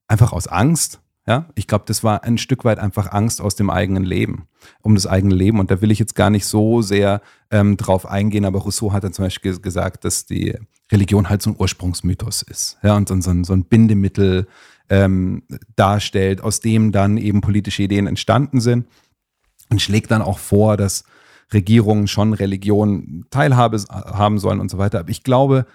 Einfach 0.08 0.34
aus 0.34 0.48
Angst. 0.48 1.00
Ja, 1.26 1.48
ich 1.56 1.68
glaube, 1.68 1.86
das 1.88 2.04
war 2.04 2.26
ein 2.26 2.38
Stück 2.38 2.66
weit 2.66 2.80
einfach 2.80 3.14
Angst 3.14 3.40
aus 3.40 3.56
dem 3.56 3.70
eigenen 3.70 4.04
Leben, 4.04 4.50
um 4.82 4.94
das 4.94 5.08
eigene 5.08 5.34
Leben. 5.34 5.60
Und 5.60 5.72
da 5.72 5.82
will 5.82 5.90
ich 5.90 6.00
jetzt 6.00 6.16
gar 6.16 6.30
nicht 6.30 6.46
so 6.46 6.82
sehr 6.82 7.22
ähm, 7.50 7.78
drauf 7.78 8.06
eingehen, 8.06 8.44
aber 8.44 8.60
Rousseau 8.60 8.92
hat 8.92 9.06
dann 9.06 9.14
zum 9.14 9.24
Beispiel 9.24 9.58
gesagt, 9.60 10.04
dass 10.04 10.26
die 10.26 10.54
Religion 10.92 11.30
halt 11.30 11.42
so 11.42 11.52
ein 11.52 11.56
Ursprungsmythos 11.58 12.42
ist. 12.42 12.78
Ja, 12.84 12.98
und 12.98 13.08
so, 13.08 13.30
ein, 13.30 13.46
so 13.46 13.54
ein 13.54 13.64
Bindemittel 13.64 14.48
ähm, 14.90 15.44
darstellt, 15.78 16.42
aus 16.42 16.60
dem 16.60 16.92
dann 16.92 17.16
eben 17.16 17.40
politische 17.40 17.84
Ideen 17.84 18.08
entstanden 18.08 18.60
sind. 18.60 18.88
Und 19.70 19.82
schlägt 19.82 20.12
dann 20.12 20.22
auch 20.22 20.40
vor, 20.40 20.76
dass 20.76 21.06
Regierungen 21.52 22.08
schon 22.08 22.34
Religion 22.34 23.26
Teilhabe 23.30 23.84
haben 23.90 24.40
sollen 24.40 24.60
und 24.60 24.70
so 24.70 24.78
weiter. 24.78 25.00
Aber 25.00 25.10
ich 25.10 25.24
glaube, 25.24 25.66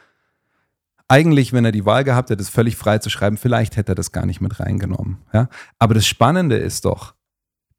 eigentlich, 1.09 1.53
wenn 1.53 1.65
er 1.65 1.73
die 1.73 1.87
Wahl 1.87 2.05
gehabt 2.05 2.31
hätte, 2.31 2.43
es 2.43 2.51
völlig 2.51 2.77
frei 2.77 2.99
zu 2.99 3.11
schreiben, 3.11 3.39
vielleicht 3.39 3.77
hätte 3.77 3.93
er 3.93 3.95
das 3.95 4.13
gar 4.13 4.27
nicht 4.27 4.41
mit 4.41 4.61
reingenommen. 4.61 5.19
Ja? 5.33 5.49
Aber 5.79 5.95
das 5.95 6.07
Spannende 6.07 6.57
ist 6.57 6.85
doch, 6.85 7.15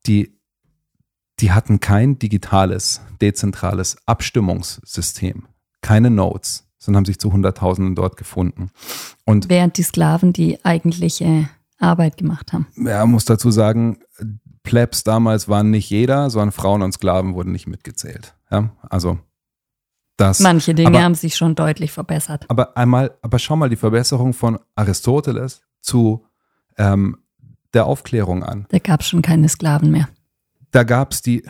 die, 0.08 0.40
die 1.40 1.52
hatten 1.52 1.80
kein 1.80 2.18
digitales, 2.18 3.02
dezentrales 3.22 3.98
Abstimmungssystem, 4.08 5.48
keine 5.82 6.10
Notes, 6.10 6.68
sondern 6.80 7.02
haben 7.02 7.06
sich 7.06 7.20
zu 7.20 7.32
Hunderttausenden 7.32 7.96
dort 7.96 8.18
gefunden. 8.18 8.72
Und 9.26 9.50
Während 9.50 9.78
die 9.78 9.84
Sklaven 9.84 10.34
die 10.34 10.64
eigentliche 10.66 11.50
Arbeit 11.78 12.18
gemacht 12.18 12.52
haben. 12.52 12.68
er 12.84 13.06
muss 13.06 13.26
dazu 13.26 13.52
sagen, 13.52 14.00
Plebs 14.70 15.04
damals 15.04 15.50
waren 15.50 15.72
nicht 15.72 15.90
jeder, 15.90 16.30
sondern 16.30 16.52
Frauen 16.52 16.84
und 16.84 16.92
Sklaven 16.92 17.34
wurden 17.34 17.52
nicht 17.52 17.66
mitgezählt. 17.66 18.36
Ja? 18.52 18.70
Also 18.88 19.18
das. 20.16 20.42
Manche 20.42 20.76
Dinge 20.76 20.90
aber, 20.90 21.02
haben 21.02 21.16
sich 21.16 21.36
schon 21.36 21.56
deutlich 21.56 21.92
verbessert. 21.92 22.46
aber 22.50 22.78
einmal, 22.78 23.18
aber 23.24 23.40
schau 23.40 23.56
mal 23.56 23.70
die 23.70 23.78
Verbesserung 23.78 24.34
von 24.34 24.60
Aristoteles 24.76 25.64
zu 25.82 26.24
ähm, 26.78 27.18
der 27.74 27.88
Aufklärung 27.88 28.44
an. 28.44 28.68
Da 28.70 28.78
gab 28.78 29.02
es 29.02 29.08
schon 29.08 29.24
keine 29.24 29.50
Sklaven 29.50 29.90
mehr. 29.90 30.08
Da 30.70 30.84
gab 30.84 31.14
es 31.14 31.24
die, 31.24 31.50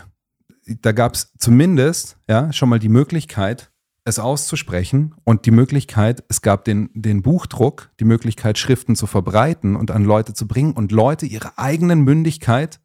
da 0.65 0.93
gab 0.93 1.15
es 1.15 1.33
zumindest 1.37 2.17
ja 2.29 2.53
schon 2.53 2.69
mal 2.69 2.79
die 2.79 2.87
Möglichkeit, 2.87 3.69
es 4.05 4.17
auszusprechen 4.17 5.13
und 5.25 5.45
die 5.45 5.51
Möglichkeit, 5.51 6.23
es 6.29 6.41
gab 6.41 6.63
den, 6.63 6.89
den 6.93 7.21
Buchdruck, 7.21 7.89
die 7.99 8.05
Möglichkeit, 8.05 8.57
Schriften 8.57 8.95
zu 8.95 9.07
verbreiten 9.07 9.75
und 9.75 9.91
an 9.91 10.05
Leute 10.05 10.33
zu 10.33 10.47
bringen 10.47 10.71
und 10.71 10.93
Leute 10.93 11.25
ihre 11.25 11.57
eigenen 11.57 11.99
Mündigkeit 11.99 12.79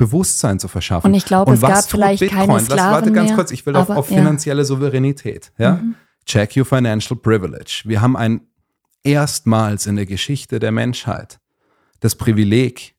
Bewusstsein 0.00 0.58
zu 0.58 0.66
verschaffen. 0.66 1.06
Und 1.10 1.14
ich 1.14 1.26
glaube, 1.26 1.52
es 1.52 1.60
was 1.60 1.70
gab 1.70 1.90
vielleicht 1.90 2.26
keine 2.30 2.54
Lass- 2.54 2.64
Sklaven 2.64 2.92
Warte 2.92 3.12
ganz 3.12 3.28
mehr, 3.28 3.36
kurz, 3.36 3.50
ich 3.50 3.66
will 3.66 3.76
auf, 3.76 3.90
aber- 3.90 3.98
auf 4.00 4.10
ja. 4.10 4.16
finanzielle 4.16 4.64
Souveränität. 4.64 5.52
Ja? 5.58 5.74
Mhm. 5.74 5.94
Check 6.24 6.56
your 6.56 6.64
financial 6.64 7.18
privilege. 7.20 7.82
Wir 7.84 8.00
haben 8.00 8.16
ein 8.16 8.40
erstmals 9.04 9.86
in 9.86 9.96
der 9.96 10.06
Geschichte 10.06 10.58
der 10.58 10.72
Menschheit 10.72 11.38
das 12.00 12.14
Privileg, 12.16 12.94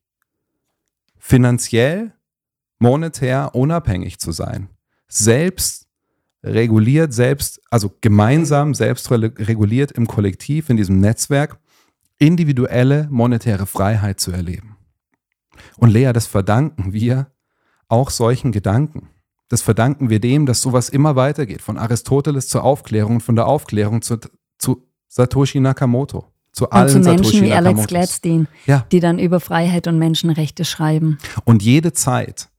finanziell, 1.17 2.13
monetär 2.77 3.55
unabhängig 3.55 4.19
zu 4.19 4.31
sein. 4.31 4.69
Selbst 5.07 5.87
reguliert, 6.43 7.13
selbst, 7.13 7.61
also 7.71 7.91
gemeinsam, 8.01 8.73
selbst 8.75 9.09
re- 9.11 9.33
reguliert 9.39 9.91
im 9.91 10.05
Kollektiv, 10.07 10.69
in 10.69 10.77
diesem 10.77 10.99
Netzwerk, 10.99 11.57
individuelle 12.19 13.07
monetäre 13.09 13.65
Freiheit 13.65 14.19
zu 14.19 14.31
erleben. 14.31 14.70
Und 15.77 15.89
Lea, 15.91 16.11
das 16.13 16.27
verdanken 16.27 16.93
wir 16.93 17.27
auch 17.87 18.09
solchen 18.09 18.51
Gedanken. 18.51 19.09
Das 19.49 19.61
verdanken 19.61 20.09
wir 20.09 20.19
dem, 20.19 20.45
dass 20.45 20.61
sowas 20.61 20.87
immer 20.89 21.15
weitergeht, 21.15 21.61
von 21.61 21.77
Aristoteles 21.77 22.47
zur 22.47 22.63
Aufklärung 22.63 23.15
und 23.15 23.21
von 23.21 23.35
der 23.35 23.47
Aufklärung 23.47 24.01
zu, 24.01 24.17
zu 24.57 24.87
Satoshi 25.09 25.59
Nakamoto. 25.59 26.25
Zu 26.53 26.65
Und 26.65 26.73
allen 26.73 26.89
zu 26.89 26.99
Menschen 26.99 27.17
Satoshi 27.23 27.41
wie 27.43 27.53
Alex. 27.53 27.87
Gladstein, 27.87 28.47
Ja. 28.65 28.85
die 28.91 28.99
dann 28.99 29.19
über 29.19 29.39
Freiheit 29.39 29.87
und 29.87 29.97
Menschenrechte 29.99 30.63
schreiben, 30.65 31.17
Und 31.45 31.63
jede 31.63 31.93
Zeit, 31.93 32.49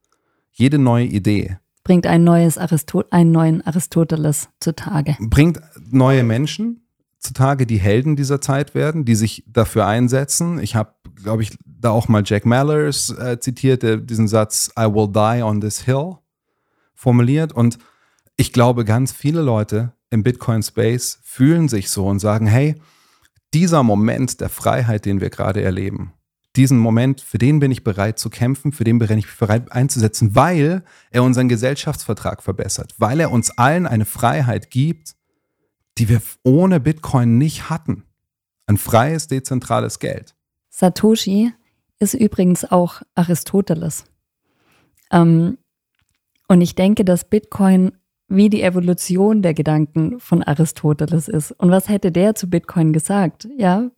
jede 0.53 0.79
neue 0.79 1.07
Idee 1.07 1.59
bringt 1.85 2.07
ein 2.07 2.23
neues 2.25 2.59
Aristo 2.59 3.05
einen 3.11 3.33
neuen 3.33 3.67
Aristoteles 3.67 4.49
zutage. 4.61 5.17
bringt 5.21 5.61
neue 5.91 6.23
Menschen 6.25 6.87
zutage, 7.23 7.67
die 7.67 7.79
Helden 7.79 8.17
dieser 8.17 8.41
Zeit 8.41 8.75
werden, 8.75 9.05
die 9.05 9.15
sich 9.15 9.45
dafür 9.47 9.87
einsetzen. 9.87 10.59
Ich 10.59 10.75
habe, 10.75 10.93
glaube 11.15 11.43
ich, 11.43 11.57
da 11.65 11.91
auch 11.91 12.09
mal 12.09 12.23
Jack 12.25 12.45
Mallers 12.45 13.11
äh, 13.11 13.39
zitiert, 13.39 13.83
der 13.83 13.97
diesen 13.97 14.29
Satz 14.29 14.71
I 14.79 14.83
will 14.83 15.09
die 15.09 15.43
on 15.43 15.61
this 15.61 15.81
hill 15.83 16.17
formuliert. 16.95 17.53
Und 17.53 17.79
ich 18.37 18.53
glaube, 18.53 18.85
ganz 18.85 19.13
viele 19.13 19.41
Leute 19.41 19.93
im 20.11 20.23
Bitcoin-Space 20.23 21.21
fühlen 21.23 21.69
sich 21.69 21.91
so 21.91 22.07
und 22.07 22.19
sagen, 22.19 22.47
hey, 22.47 22.75
dieser 23.55 23.83
Moment 23.83 24.41
der 24.41 24.49
Freiheit, 24.49 25.05
den 25.05 25.21
wir 25.21 25.31
gerade 25.31 25.63
erleben, 25.63 26.13
diesen 26.57 26.79
Moment, 26.79 27.21
für 27.21 27.39
den 27.39 27.61
bin 27.61 27.71
ich 27.71 27.83
bereit 27.83 28.19
zu 28.19 28.29
kämpfen, 28.29 28.73
für 28.73 28.85
den 28.85 28.99
bin 28.99 29.17
ich 29.17 29.27
bereit 29.39 29.73
einzusetzen, 29.73 30.35
weil 30.35 30.83
er 31.11 31.23
unseren 31.23 31.49
Gesellschaftsvertrag 31.49 32.43
verbessert, 32.43 32.95
weil 32.99 33.21
er 33.21 33.31
uns 33.31 33.57
allen 33.57 33.87
eine 33.87 34.05
Freiheit 34.05 34.71
gibt, 34.71 35.15
die 35.99 36.09
wir 36.09 36.23
ohne 36.43 36.81
Bitcoin 36.81 37.39
nicht 37.39 37.71
hatten. 37.71 38.05
Ein 38.67 38.79
freies, 38.79 39.27
dezentrales 39.27 39.99
Geld. 39.99 40.35
Satoshi 40.71 41.53
ist 41.99 42.15
übrigens 42.15 42.65
auch 42.65 43.03
Aristoteles. 43.15 44.05
Ähm, 45.11 45.59
und 46.49 46.61
ich 46.61 46.75
denke, 46.75 47.05
dass 47.05 47.25
Bitcoin 47.25 47.93
wie 48.29 48.49
die 48.49 48.63
Evolution 48.63 49.43
der 49.43 49.53
Gedanken 49.53 50.19
von 50.19 50.43
Aristoteles 50.43 51.29
ist. 51.29 51.53
Und 51.53 51.71
was 51.71 51.89
hätte 51.89 52.11
der 52.11 52.35
zu 52.35 52.49
Bitcoin 52.49 52.93
gesagt? 52.93 53.47
Ja, 53.59 53.91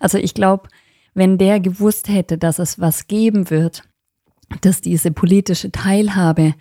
also 0.00 0.18
ich 0.18 0.34
glaube, 0.34 0.68
wenn 1.14 1.38
der 1.38 1.60
gewusst 1.60 2.08
hätte, 2.08 2.36
dass 2.36 2.58
es 2.58 2.80
was 2.80 3.06
geben 3.06 3.50
wird, 3.50 3.84
dass 4.60 4.80
diese 4.80 5.12
politische 5.12 5.70
Teilhabe 5.70 6.54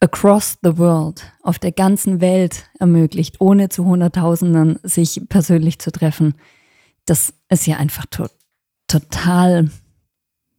across 0.00 0.58
the 0.62 0.78
world, 0.78 1.22
auf 1.42 1.58
der 1.58 1.72
ganzen 1.72 2.20
Welt 2.20 2.64
ermöglicht, 2.78 3.40
ohne 3.40 3.68
zu 3.68 3.84
Hunderttausenden 3.84 4.78
sich 4.82 5.20
persönlich 5.28 5.78
zu 5.78 5.90
treffen, 5.90 6.34
das 7.04 7.32
ist 7.48 7.66
ja 7.66 7.76
einfach 7.78 8.06
to 8.06 8.26
total, 8.86 9.70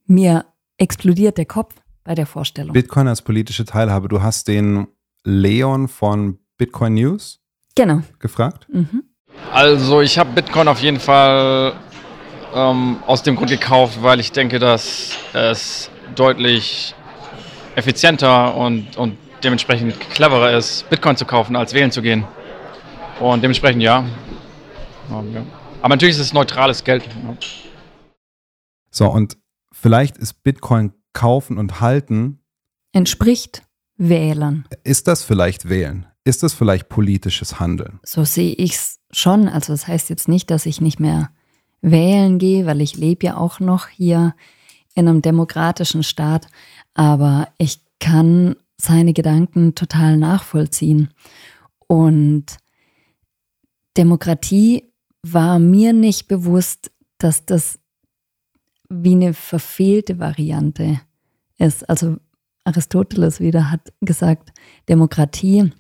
mir 0.06 0.46
explodiert 0.78 1.38
der 1.38 1.46
Kopf 1.46 1.74
bei 2.04 2.16
der 2.16 2.26
Vorstellung. 2.26 2.74
Bitcoin 2.74 3.08
als 3.08 3.22
politische 3.22 3.66
Teilhabe. 3.66 4.08
Du 4.08 4.22
hast 4.22 4.48
den 4.48 4.88
Leon 5.24 5.88
von 5.88 6.38
Bitcoin 6.58 6.94
News 6.94 7.40
genau. 7.76 8.02
gefragt. 8.20 8.68
Mhm. 8.72 9.04
Also 9.52 10.02
ich 10.02 10.18
habe 10.20 10.32
Bitcoin 10.32 10.68
auf 10.68 10.80
jeden 10.82 11.00
Fall 11.00 11.74
ähm, 12.54 12.98
aus 13.08 13.24
dem 13.24 13.36
Grund 13.36 13.50
gekauft, 13.50 14.02
weil 14.02 14.20
ich 14.20 14.32
denke, 14.32 14.60
dass 14.60 15.18
es 15.34 15.90
deutlich 16.16 16.94
effizienter 17.76 18.56
und, 18.56 18.98
und 18.98 19.18
dementsprechend 19.44 20.00
cleverer 20.00 20.58
ist, 20.58 20.90
Bitcoin 20.90 21.16
zu 21.16 21.26
kaufen, 21.26 21.56
als 21.56 21.74
wählen 21.74 21.92
zu 21.92 22.02
gehen. 22.02 22.26
Und 23.20 23.42
dementsprechend 23.42 23.82
ja. 23.82 24.06
Aber 25.10 25.90
natürlich 25.90 26.16
ist 26.16 26.22
es 26.22 26.34
neutrales 26.34 26.84
Geld. 26.84 27.04
So, 28.92 29.10
und 29.10 29.38
vielleicht 29.72 30.18
ist 30.18 30.44
Bitcoin 30.44 30.94
kaufen 31.14 31.58
und 31.58 31.82
halten, 31.82 32.40
Entspricht 32.92 33.64
Wählern. 33.98 34.66
ist 34.84 35.08
das 35.08 35.24
vielleicht 35.24 35.70
wählen? 35.70 36.08
Ist 36.24 36.44
das 36.44 36.54
vielleicht 36.54 36.90
politisches 36.90 37.60
Handeln? 37.60 38.00
So 38.04 38.24
sehe 38.24 38.54
ich 38.54 38.76
es 38.76 39.00
schon. 39.12 39.48
Also 39.48 39.74
das 39.74 39.88
heißt 39.88 40.10
jetzt 40.10 40.28
nicht, 40.28 40.50
dass 40.50 40.66
ich 40.66 40.82
nicht 40.82 41.00
mehr 41.00 41.32
wählen 41.82 42.40
gehe, 42.40 42.66
weil 42.66 42.82
ich 42.82 42.96
lebe 42.96 43.26
ja 43.26 43.38
auch 43.38 43.60
noch 43.60 43.88
hier 43.88 44.36
in 44.96 45.08
einem 45.08 45.22
demokratischen 45.22 46.04
Staat. 46.04 46.48
Aber 46.94 47.48
ich 47.58 47.82
kann 48.00 48.56
seine 48.82 49.13
Gedanken 49.13 49.75
total 49.75 50.17
nachvollziehen. 50.17 51.09
Und 51.88 52.57
Demokratie 53.97 54.91
war 55.21 55.59
mir 55.59 55.93
nicht 55.93 56.27
bewusst, 56.27 56.91
dass 57.17 57.45
das 57.45 57.80
wie 58.89 59.11
eine 59.11 59.34
verfehlte 59.34 60.19
Variante 60.19 61.01
ist. 61.57 61.88
Also 61.89 62.17
Aristoteles 62.63 63.39
wieder 63.39 63.69
hat 63.71 63.93
gesagt, 64.01 64.51
Demokratie 64.88 65.71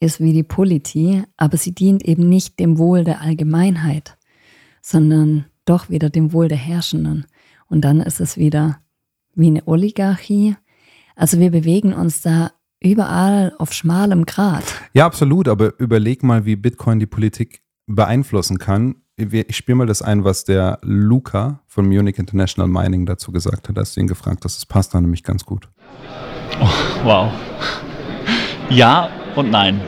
ist 0.00 0.20
wie 0.20 0.32
die 0.32 0.42
Politie, 0.42 1.22
aber 1.36 1.56
sie 1.56 1.72
dient 1.72 2.04
eben 2.04 2.28
nicht 2.28 2.58
dem 2.58 2.78
Wohl 2.78 3.04
der 3.04 3.20
Allgemeinheit, 3.20 4.16
sondern 4.82 5.44
doch 5.64 5.90
wieder 5.90 6.10
dem 6.10 6.32
Wohl 6.32 6.48
der 6.48 6.58
Herrschenden. 6.58 7.26
Und 7.68 7.82
dann 7.82 8.00
ist 8.00 8.20
es 8.20 8.36
wieder 8.36 8.80
wie 9.34 9.48
eine 9.48 9.66
Oligarchie. 9.68 10.56
Also 11.20 11.38
wir 11.38 11.50
bewegen 11.50 11.92
uns 11.92 12.22
da 12.22 12.50
überall 12.82 13.52
auf 13.58 13.74
schmalem 13.74 14.24
Grat. 14.24 14.64
Ja, 14.94 15.04
absolut, 15.04 15.48
aber 15.48 15.78
überleg 15.78 16.22
mal, 16.22 16.46
wie 16.46 16.56
Bitcoin 16.56 16.98
die 16.98 17.04
Politik 17.04 17.60
beeinflussen 17.86 18.56
kann. 18.56 19.02
Ich 19.18 19.54
spiele 19.54 19.76
mal 19.76 19.86
das 19.86 20.00
ein, 20.00 20.24
was 20.24 20.44
der 20.44 20.78
Luca 20.80 21.60
von 21.66 21.86
Munich 21.86 22.18
International 22.18 22.70
Mining 22.70 23.04
dazu 23.04 23.32
gesagt 23.32 23.68
hat, 23.68 23.76
als 23.76 23.92
du 23.92 24.00
ihn 24.00 24.06
gefragt 24.06 24.46
hast. 24.46 24.56
Das 24.56 24.64
passt 24.64 24.94
da 24.94 25.00
nämlich 25.02 25.22
ganz 25.22 25.44
gut. 25.44 25.68
Oh, 26.58 26.68
wow. 27.04 27.30
Ja 28.70 29.10
und 29.36 29.50
nein. 29.50 29.78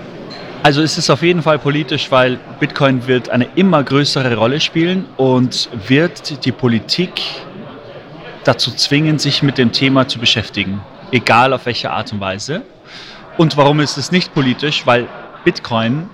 Also 0.63 0.83
es 0.83 0.99
ist 0.99 1.09
auf 1.09 1.23
jeden 1.23 1.41
Fall 1.41 1.59
politisch, 1.59 2.11
weil 2.11 2.39
Bitcoin 2.61 3.07
wird 3.07 3.31
eine 3.31 3.47
immer 3.55 3.83
größere 3.83 4.37
Rolle 4.37 4.61
spielen 4.61 5.07
und 5.17 5.71
wird 5.89 6.45
die 6.45 6.53
Politik 6.53 7.23
dazu 8.45 8.71
zwingen, 8.71 9.19
sich 9.19 9.43
mit 9.43 9.57
dem 9.57 9.73
Thema 9.73 10.09
zu 10.09 10.19
beschäftigen, 10.19 10.83
egal 11.13 11.53
auf 11.53 11.67
welche 11.67 11.91
Art 11.91 12.13
und 12.13 12.21
Weise. 12.21 12.63
Und 13.39 13.57
warum 13.57 13.81
ist 13.81 13.97
es 13.97 14.11
nicht 14.11 14.35
politisch? 14.35 14.87
Weil 14.87 15.09
Bitcoin 15.45 16.09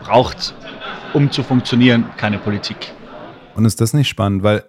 braucht, 0.00 0.54
um 1.12 1.30
zu 1.30 1.42
funktionieren, 1.42 2.06
keine 2.16 2.38
Politik. 2.38 2.92
Und 3.54 3.64
ist 3.64 3.80
das 3.80 3.92
nicht 3.92 4.08
spannend? 4.08 4.42
Weil 4.42 4.64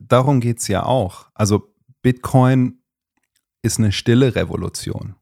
darum 0.00 0.40
geht 0.40 0.60
es 0.60 0.68
ja 0.68 0.84
auch. 0.84 1.26
Also 1.34 1.74
Bitcoin 2.02 2.78
ist 3.62 3.78
eine 3.78 3.92
stille 3.92 4.34
Revolution. 4.34 5.14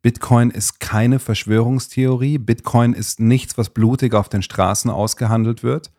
Bitcoin 0.00 0.50
ist 0.50 0.80
keine 0.80 1.18
Verschwörungstheorie. 1.18 2.38
Bitcoin 2.38 2.92
ist 2.92 3.20
nichts, 3.20 3.56
was 3.56 3.70
blutig 3.70 4.14
auf 4.14 4.28
den 4.28 4.42
Straßen 4.42 4.90
ausgehandelt 4.90 5.62
wird. 5.62 5.92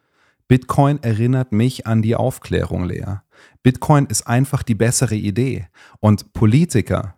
Bitcoin 0.47 1.01
erinnert 1.01 1.51
mich 1.51 1.88
an 1.88 2.01
die 2.01 2.15
Aufklärung, 2.15 2.84
Lea. 2.84 3.21
Bitcoin 3.61 4.07
ist 4.07 4.27
einfach 4.27 4.61
die 4.61 4.75
bessere 4.75 5.15
Idee. 5.15 5.67
Und 6.01 6.34
Politiker, 6.34 7.15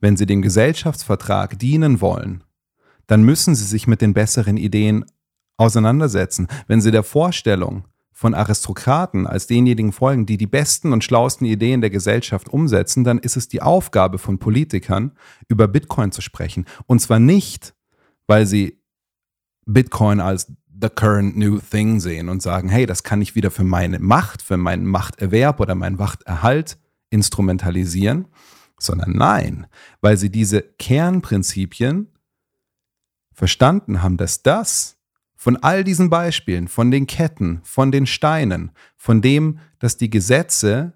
wenn 0.00 0.16
sie 0.16 0.26
dem 0.26 0.42
Gesellschaftsvertrag 0.42 1.58
dienen 1.58 2.00
wollen, 2.00 2.44
dann 3.06 3.22
müssen 3.22 3.54
sie 3.54 3.64
sich 3.64 3.86
mit 3.86 4.00
den 4.00 4.14
besseren 4.14 4.56
Ideen 4.56 5.04
auseinandersetzen. 5.56 6.48
Wenn 6.66 6.80
sie 6.80 6.90
der 6.90 7.02
Vorstellung 7.02 7.84
von 8.12 8.34
Aristokraten 8.34 9.26
als 9.26 9.46
denjenigen 9.46 9.92
folgen, 9.92 10.26
die 10.26 10.36
die 10.36 10.46
besten 10.46 10.92
und 10.92 11.04
schlauesten 11.04 11.46
Ideen 11.46 11.80
der 11.80 11.90
Gesellschaft 11.90 12.48
umsetzen, 12.48 13.02
dann 13.02 13.18
ist 13.18 13.36
es 13.36 13.48
die 13.48 13.62
Aufgabe 13.62 14.18
von 14.18 14.38
Politikern, 14.38 15.12
über 15.48 15.68
Bitcoin 15.68 16.12
zu 16.12 16.20
sprechen. 16.20 16.66
Und 16.86 17.00
zwar 17.00 17.18
nicht, 17.18 17.74
weil 18.26 18.46
sie 18.46 18.80
Bitcoin 19.64 20.20
als 20.20 20.52
the 20.82 20.88
current 20.88 21.36
new 21.36 21.58
thing 21.58 22.00
sehen 22.00 22.28
und 22.28 22.42
sagen, 22.42 22.68
hey, 22.68 22.86
das 22.86 23.02
kann 23.02 23.20
ich 23.20 23.34
wieder 23.34 23.50
für 23.50 23.64
meine 23.64 23.98
Macht, 23.98 24.42
für 24.42 24.56
meinen 24.56 24.86
Machterwerb 24.86 25.60
oder 25.60 25.74
meinen 25.74 25.96
Machterhalt 25.96 26.78
instrumentalisieren, 27.10 28.26
sondern 28.82 29.12
nein, 29.12 29.66
weil 30.00 30.16
sie 30.16 30.30
diese 30.30 30.62
Kernprinzipien 30.62 32.08
verstanden 33.32 34.02
haben, 34.02 34.16
dass 34.16 34.42
das 34.42 34.96
von 35.36 35.56
all 35.56 35.84
diesen 35.84 36.10
Beispielen, 36.10 36.68
von 36.68 36.90
den 36.90 37.06
Ketten, 37.06 37.60
von 37.62 37.90
den 37.90 38.06
Steinen, 38.06 38.72
von 38.96 39.22
dem, 39.22 39.58
dass 39.78 39.96
die 39.96 40.10
Gesetze 40.10 40.92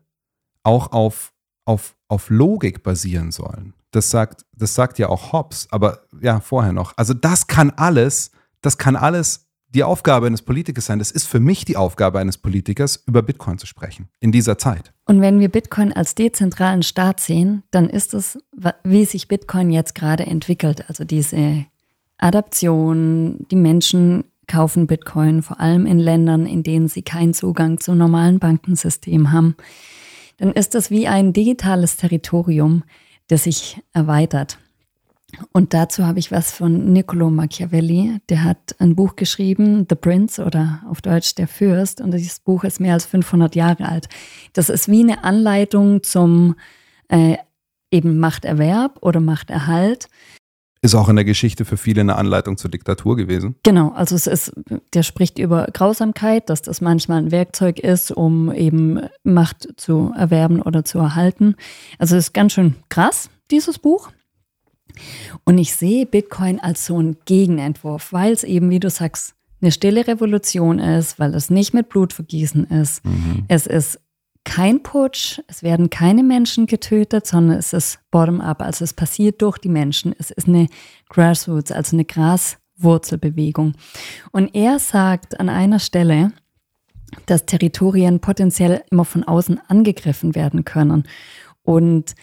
auch 0.62 0.92
auf, 0.92 1.32
auf, 1.64 1.96
auf 2.08 2.28
Logik 2.28 2.82
basieren 2.82 3.32
sollen. 3.32 3.72
Das 3.90 4.10
sagt, 4.10 4.44
das 4.52 4.74
sagt 4.74 4.98
ja 4.98 5.08
auch 5.08 5.32
Hobbes, 5.32 5.68
aber 5.70 6.06
ja, 6.20 6.40
vorher 6.40 6.72
noch. 6.72 6.92
Also 6.96 7.14
das 7.14 7.46
kann 7.46 7.70
alles, 7.70 8.32
das 8.60 8.76
kann 8.76 8.96
alles 8.96 9.43
die 9.74 9.82
Aufgabe 9.82 10.26
eines 10.26 10.42
Politikers 10.42 10.86
sein. 10.86 10.98
Das 10.98 11.10
ist 11.10 11.26
für 11.26 11.40
mich 11.40 11.64
die 11.64 11.76
Aufgabe 11.76 12.18
eines 12.18 12.38
Politikers, 12.38 13.02
über 13.06 13.22
Bitcoin 13.22 13.58
zu 13.58 13.66
sprechen 13.66 14.08
in 14.20 14.32
dieser 14.32 14.56
Zeit. 14.56 14.92
Und 15.04 15.20
wenn 15.20 15.40
wir 15.40 15.48
Bitcoin 15.48 15.92
als 15.92 16.14
dezentralen 16.14 16.82
Staat 16.82 17.20
sehen, 17.20 17.64
dann 17.70 17.90
ist 17.90 18.14
es, 18.14 18.38
wie 18.84 19.04
sich 19.04 19.28
Bitcoin 19.28 19.70
jetzt 19.70 19.94
gerade 19.94 20.26
entwickelt. 20.26 20.88
Also 20.88 21.04
diese 21.04 21.66
Adaption, 22.18 23.46
die 23.50 23.56
Menschen 23.56 24.24
kaufen 24.46 24.86
Bitcoin, 24.86 25.42
vor 25.42 25.60
allem 25.60 25.86
in 25.86 25.98
Ländern, 25.98 26.46
in 26.46 26.62
denen 26.62 26.88
sie 26.88 27.02
keinen 27.02 27.34
Zugang 27.34 27.80
zum 27.80 27.98
normalen 27.98 28.38
Bankensystem 28.38 29.32
haben. 29.32 29.56
Dann 30.36 30.52
ist 30.52 30.74
das 30.74 30.90
wie 30.90 31.08
ein 31.08 31.32
digitales 31.32 31.96
Territorium, 31.96 32.84
das 33.28 33.44
sich 33.44 33.80
erweitert. 33.92 34.58
Und 35.52 35.74
dazu 35.74 36.06
habe 36.06 36.18
ich 36.18 36.30
was 36.30 36.52
von 36.52 36.92
Niccolo 36.92 37.30
Machiavelli. 37.30 38.18
Der 38.28 38.44
hat 38.44 38.76
ein 38.78 38.96
Buch 38.96 39.16
geschrieben, 39.16 39.86
The 39.88 39.96
Prince 39.96 40.44
oder 40.44 40.82
auf 40.88 41.00
Deutsch 41.00 41.34
Der 41.34 41.48
Fürst. 41.48 42.00
Und 42.00 42.12
dieses 42.12 42.40
Buch 42.40 42.64
ist 42.64 42.80
mehr 42.80 42.94
als 42.94 43.06
500 43.06 43.54
Jahre 43.54 43.88
alt. 43.88 44.08
Das 44.52 44.68
ist 44.68 44.88
wie 44.88 45.02
eine 45.02 45.24
Anleitung 45.24 46.02
zum 46.02 46.56
äh, 47.08 47.36
eben 47.90 48.18
Machterwerb 48.18 48.98
oder 49.00 49.20
Machterhalt. 49.20 50.08
Ist 50.84 50.94
auch 50.94 51.08
in 51.08 51.16
der 51.16 51.24
Geschichte 51.24 51.64
für 51.64 51.78
viele 51.78 52.02
eine 52.02 52.16
Anleitung 52.16 52.58
zur 52.58 52.70
Diktatur 52.70 53.16
gewesen. 53.16 53.54
Genau, 53.62 53.92
also 53.92 54.14
es 54.14 54.26
ist, 54.26 54.52
der 54.92 55.02
spricht 55.02 55.38
über 55.38 55.66
Grausamkeit, 55.72 56.50
dass 56.50 56.60
das 56.60 56.82
manchmal 56.82 57.22
ein 57.22 57.30
Werkzeug 57.30 57.78
ist, 57.78 58.10
um 58.10 58.52
eben 58.52 59.00
Macht 59.22 59.66
zu 59.78 60.12
erwerben 60.14 60.60
oder 60.60 60.84
zu 60.84 60.98
erhalten. 60.98 61.54
Also 61.98 62.16
es 62.16 62.26
ist 62.26 62.32
ganz 62.34 62.52
schön 62.52 62.74
krass, 62.90 63.30
dieses 63.50 63.78
Buch. 63.78 64.10
Und 65.44 65.58
ich 65.58 65.74
sehe 65.74 66.06
Bitcoin 66.06 66.60
als 66.60 66.86
so 66.86 66.98
einen 66.98 67.16
Gegenentwurf, 67.24 68.12
weil 68.12 68.32
es 68.32 68.44
eben, 68.44 68.70
wie 68.70 68.80
du 68.80 68.90
sagst, 68.90 69.34
eine 69.60 69.72
stille 69.72 70.06
Revolution 70.06 70.78
ist, 70.78 71.18
weil 71.18 71.34
es 71.34 71.50
nicht 71.50 71.74
mit 71.74 71.88
Blutvergießen 71.88 72.64
ist. 72.66 73.04
Mhm. 73.04 73.44
Es 73.48 73.66
ist 73.66 73.98
kein 74.44 74.82
Putsch, 74.82 75.40
es 75.48 75.62
werden 75.62 75.88
keine 75.88 76.22
Menschen 76.22 76.66
getötet, 76.66 77.26
sondern 77.26 77.58
es 77.58 77.72
ist 77.72 77.98
bottom-up, 78.10 78.60
also 78.60 78.84
es 78.84 78.92
passiert 78.92 79.40
durch 79.40 79.56
die 79.58 79.70
Menschen. 79.70 80.14
Es 80.18 80.30
ist 80.30 80.46
eine 80.46 80.68
Grassroots, 81.08 81.72
also 81.72 81.96
eine 81.96 82.04
Graswurzelbewegung. 82.04 83.72
Und 84.32 84.54
er 84.54 84.78
sagt 84.78 85.40
an 85.40 85.48
einer 85.48 85.78
Stelle, 85.78 86.32
dass 87.26 87.46
Territorien 87.46 88.20
potenziell 88.20 88.82
immer 88.90 89.04
von 89.04 89.24
außen 89.24 89.60
angegriffen 89.68 90.34
werden 90.34 90.64
können 90.64 91.04
und 91.62 92.14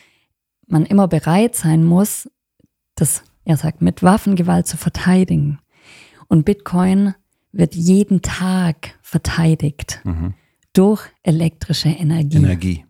man 0.68 0.86
immer 0.86 1.08
bereit 1.08 1.56
sein 1.56 1.84
muss, 1.84 2.30
das, 3.02 3.24
er 3.44 3.58
sagt, 3.58 3.82
mit 3.82 4.04
Waffengewalt 4.04 4.68
zu 4.68 4.78
verteidigen. 4.78 5.60
Und 6.28 6.46
Bitcoin 6.46 7.16
wird 7.52 7.76
jeden 7.76 8.22
Tag 8.22 8.98
verteidigt 9.02 10.02
mhm. 10.04 10.36
durch 10.74 11.04
elektrische 11.24 11.90
Energie. 11.90 12.38
Energie. 12.38 12.86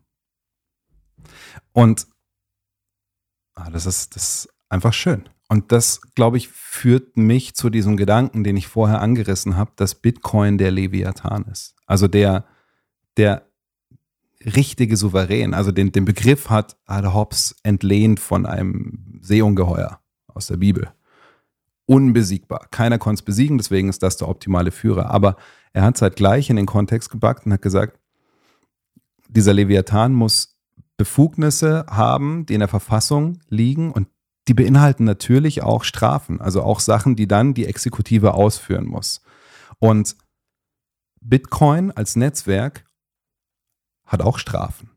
Und 1.71 2.07
ah, 3.55 3.69
das, 3.69 3.85
ist, 3.85 4.15
das 4.15 4.23
ist 4.23 4.49
einfach 4.69 4.93
schön. 4.93 5.27
Und 5.47 5.71
das, 5.71 6.01
glaube 6.15 6.37
ich, 6.37 6.47
führt 6.47 7.17
mich 7.17 7.55
zu 7.55 7.69
diesem 7.69 7.97
Gedanken, 7.97 8.43
den 8.43 8.55
ich 8.55 8.67
vorher 8.67 9.01
angerissen 9.01 9.57
habe, 9.57 9.71
dass 9.75 9.95
Bitcoin 9.95 10.57
der 10.57 10.71
Leviathan 10.71 11.43
ist. 11.45 11.75
Also 11.85 12.07
der, 12.07 12.45
der 13.17 13.50
richtige 14.45 14.97
Souverän. 14.97 15.53
Also 15.53 15.71
den, 15.71 15.91
den 15.91 16.05
Begriff 16.05 16.49
hat 16.49 16.77
Ada 16.85 17.13
Hobbes 17.13 17.55
entlehnt 17.63 18.19
von 18.19 18.45
einem 18.45 19.19
Seeungeheuer 19.21 19.99
aus 20.27 20.47
der 20.47 20.57
Bibel. 20.57 20.91
Unbesiegbar. 21.85 22.67
Keiner 22.71 22.97
konnte 22.97 23.19
es 23.19 23.25
besiegen, 23.25 23.57
deswegen 23.57 23.89
ist 23.89 24.03
das 24.03 24.17
der 24.17 24.29
optimale 24.29 24.71
Führer. 24.71 25.11
Aber 25.11 25.35
er 25.73 25.83
hat 25.83 25.95
es 25.95 26.01
halt 26.01 26.15
gleich 26.15 26.49
in 26.49 26.55
den 26.55 26.65
Kontext 26.65 27.09
gepackt 27.09 27.45
und 27.45 27.53
hat 27.53 27.61
gesagt, 27.61 27.99
dieser 29.27 29.53
Leviathan 29.53 30.13
muss 30.13 30.57
Befugnisse 30.97 31.85
haben, 31.89 32.45
die 32.45 32.53
in 32.53 32.59
der 32.59 32.69
Verfassung 32.69 33.39
liegen 33.49 33.91
und 33.91 34.07
die 34.47 34.53
beinhalten 34.53 35.03
natürlich 35.03 35.63
auch 35.63 35.83
Strafen, 35.83 36.41
also 36.41 36.63
auch 36.63 36.79
Sachen, 36.79 37.15
die 37.15 37.27
dann 37.27 37.53
die 37.53 37.65
Exekutive 37.65 38.33
ausführen 38.33 38.85
muss. 38.85 39.21
Und 39.79 40.15
Bitcoin 41.21 41.91
als 41.91 42.15
Netzwerk 42.15 42.85
hat 44.11 44.21
auch 44.21 44.37
Strafen. 44.37 44.89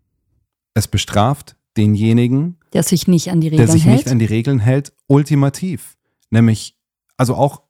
Es 0.75 0.89
bestraft 0.89 1.57
denjenigen, 1.77 2.59
der 2.73 2.83
sich 2.83 3.07
nicht 3.07 3.31
an 3.31 3.41
die 3.41 3.49
Regeln 3.49 3.61
hält. 3.61 3.69
Der 3.69 3.73
sich 3.73 3.85
hält. 3.85 3.97
nicht 3.97 4.09
an 4.11 4.19
die 4.19 4.25
Regeln 4.25 4.59
hält, 4.59 4.93
ultimativ. 5.07 5.97
Nämlich, 6.31 6.77
also 7.17 7.37
auch, 7.37 7.63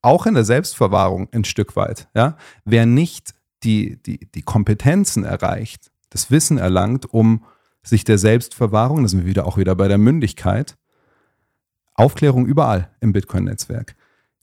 auch 0.00 0.26
in 0.26 0.34
der 0.34 0.44
Selbstverwahrung 0.44 1.28
ein 1.32 1.44
Stück 1.44 1.74
weit. 1.74 2.08
Ja? 2.14 2.36
Wer 2.64 2.86
nicht 2.86 3.34
die, 3.64 4.00
die, 4.02 4.30
die 4.30 4.42
Kompetenzen 4.42 5.24
erreicht, 5.24 5.90
das 6.10 6.30
Wissen 6.30 6.58
erlangt, 6.58 7.12
um 7.12 7.44
sich 7.82 8.04
der 8.04 8.18
Selbstverwahrung, 8.18 9.02
da 9.02 9.08
sind 9.08 9.20
wir 9.20 9.26
wieder 9.26 9.46
auch 9.46 9.56
wieder 9.56 9.74
bei 9.74 9.88
der 9.88 9.98
Mündigkeit, 9.98 10.76
Aufklärung 11.94 12.46
überall 12.46 12.90
im 13.00 13.12
Bitcoin-Netzwerk, 13.12 13.96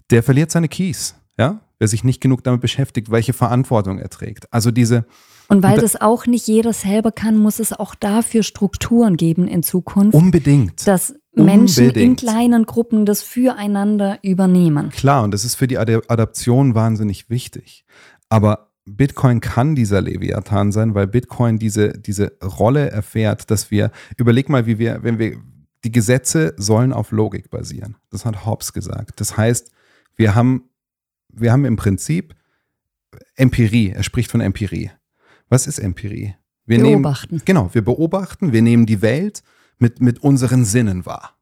der 0.09 0.23
verliert 0.23 0.51
seine 0.51 0.67
Keys. 0.67 1.15
Ja? 1.37 1.61
wer 1.79 1.87
sich 1.87 2.03
nicht 2.03 2.21
genug 2.21 2.43
damit 2.43 2.61
beschäftigt, 2.61 3.09
welche 3.09 3.33
Verantwortung 3.33 3.97
er 3.97 4.09
trägt. 4.09 4.51
Also 4.53 4.69
diese. 4.69 5.05
Und 5.49 5.63
weil 5.63 5.75
da- 5.75 5.81
das 5.81 5.99
auch 5.99 6.25
nicht 6.27 6.47
jeder 6.47 6.73
selber 6.73 7.11
kann, 7.11 7.37
muss 7.37 7.59
es 7.59 7.73
auch 7.73 7.95
dafür 7.95 8.43
Strukturen 8.43 9.17
geben 9.17 9.47
in 9.47 9.63
Zukunft. 9.63 10.13
Unbedingt. 10.13 10.87
Dass 10.87 11.13
Menschen 11.33 11.83
in 11.83 11.89
Unbedingt. 11.89 12.19
kleinen 12.21 12.65
Gruppen 12.65 13.05
das 13.05 13.21
füreinander 13.23 14.19
übernehmen. 14.21 14.89
Klar, 14.89 15.23
und 15.23 15.31
das 15.31 15.43
ist 15.45 15.55
für 15.55 15.67
die 15.67 15.77
Ad 15.77 16.01
Adaption 16.07 16.75
wahnsinnig 16.75 17.29
wichtig. 17.29 17.83
Aber 18.29 18.69
Bitcoin 18.85 19.39
kann 19.39 19.75
dieser 19.75 20.01
Leviathan 20.01 20.71
sein, 20.71 20.95
weil 20.95 21.07
Bitcoin 21.07 21.59
diese, 21.59 21.93
diese 21.93 22.31
Rolle 22.43 22.89
erfährt, 22.89 23.51
dass 23.51 23.69
wir, 23.71 23.91
überleg 24.17 24.49
mal, 24.49 24.65
wie 24.65 24.79
wir, 24.79 25.03
wenn 25.03 25.19
wir, 25.19 25.37
die 25.83 25.91
Gesetze 25.91 26.53
sollen 26.57 26.91
auf 26.91 27.11
Logik 27.11 27.49
basieren. 27.49 27.95
Das 28.11 28.25
hat 28.25 28.45
Hobbes 28.45 28.73
gesagt. 28.73 29.19
Das 29.21 29.37
heißt, 29.37 29.71
wir 30.15 30.35
haben, 30.35 30.63
wir 31.31 31.51
haben 31.51 31.65
im 31.65 31.75
Prinzip 31.75 32.35
Empirie. 33.35 33.89
Er 33.91 34.03
spricht 34.03 34.29
von 34.29 34.41
Empirie. 34.41 34.91
Was 35.49 35.67
ist 35.67 35.79
Empirie? 35.79 36.35
Wir 36.65 36.79
Beobachten. 36.79 37.35
Nehmen, 37.35 37.45
genau, 37.45 37.69
wir 37.73 37.83
beobachten, 37.83 38.53
wir 38.53 38.61
nehmen 38.61 38.85
die 38.85 39.01
Welt 39.01 39.41
mit, 39.79 40.01
mit 40.01 40.19
unseren 40.19 40.65
Sinnen 40.65 41.05
wahr. 41.05 41.35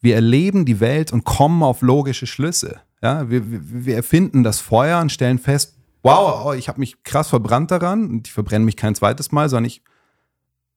Wir 0.00 0.16
erleben 0.16 0.66
die 0.66 0.80
Welt 0.80 1.12
und 1.12 1.24
kommen 1.24 1.62
auf 1.62 1.80
logische 1.80 2.26
Schlüsse. 2.26 2.80
Ja, 3.02 3.30
wir, 3.30 3.42
wir, 3.46 3.96
erfinden 3.96 4.42
das 4.42 4.60
Feuer 4.60 5.00
und 5.00 5.10
stellen 5.10 5.38
fest, 5.38 5.78
wow, 6.02 6.44
oh, 6.46 6.52
ich 6.52 6.68
habe 6.68 6.80
mich 6.80 7.02
krass 7.02 7.28
verbrannt 7.28 7.70
daran 7.70 8.08
und 8.10 8.26
ich 8.26 8.32
verbrenne 8.32 8.64
mich 8.66 8.76
kein 8.76 8.94
zweites 8.94 9.32
Mal, 9.32 9.48
sondern 9.48 9.66
ich 9.66 9.82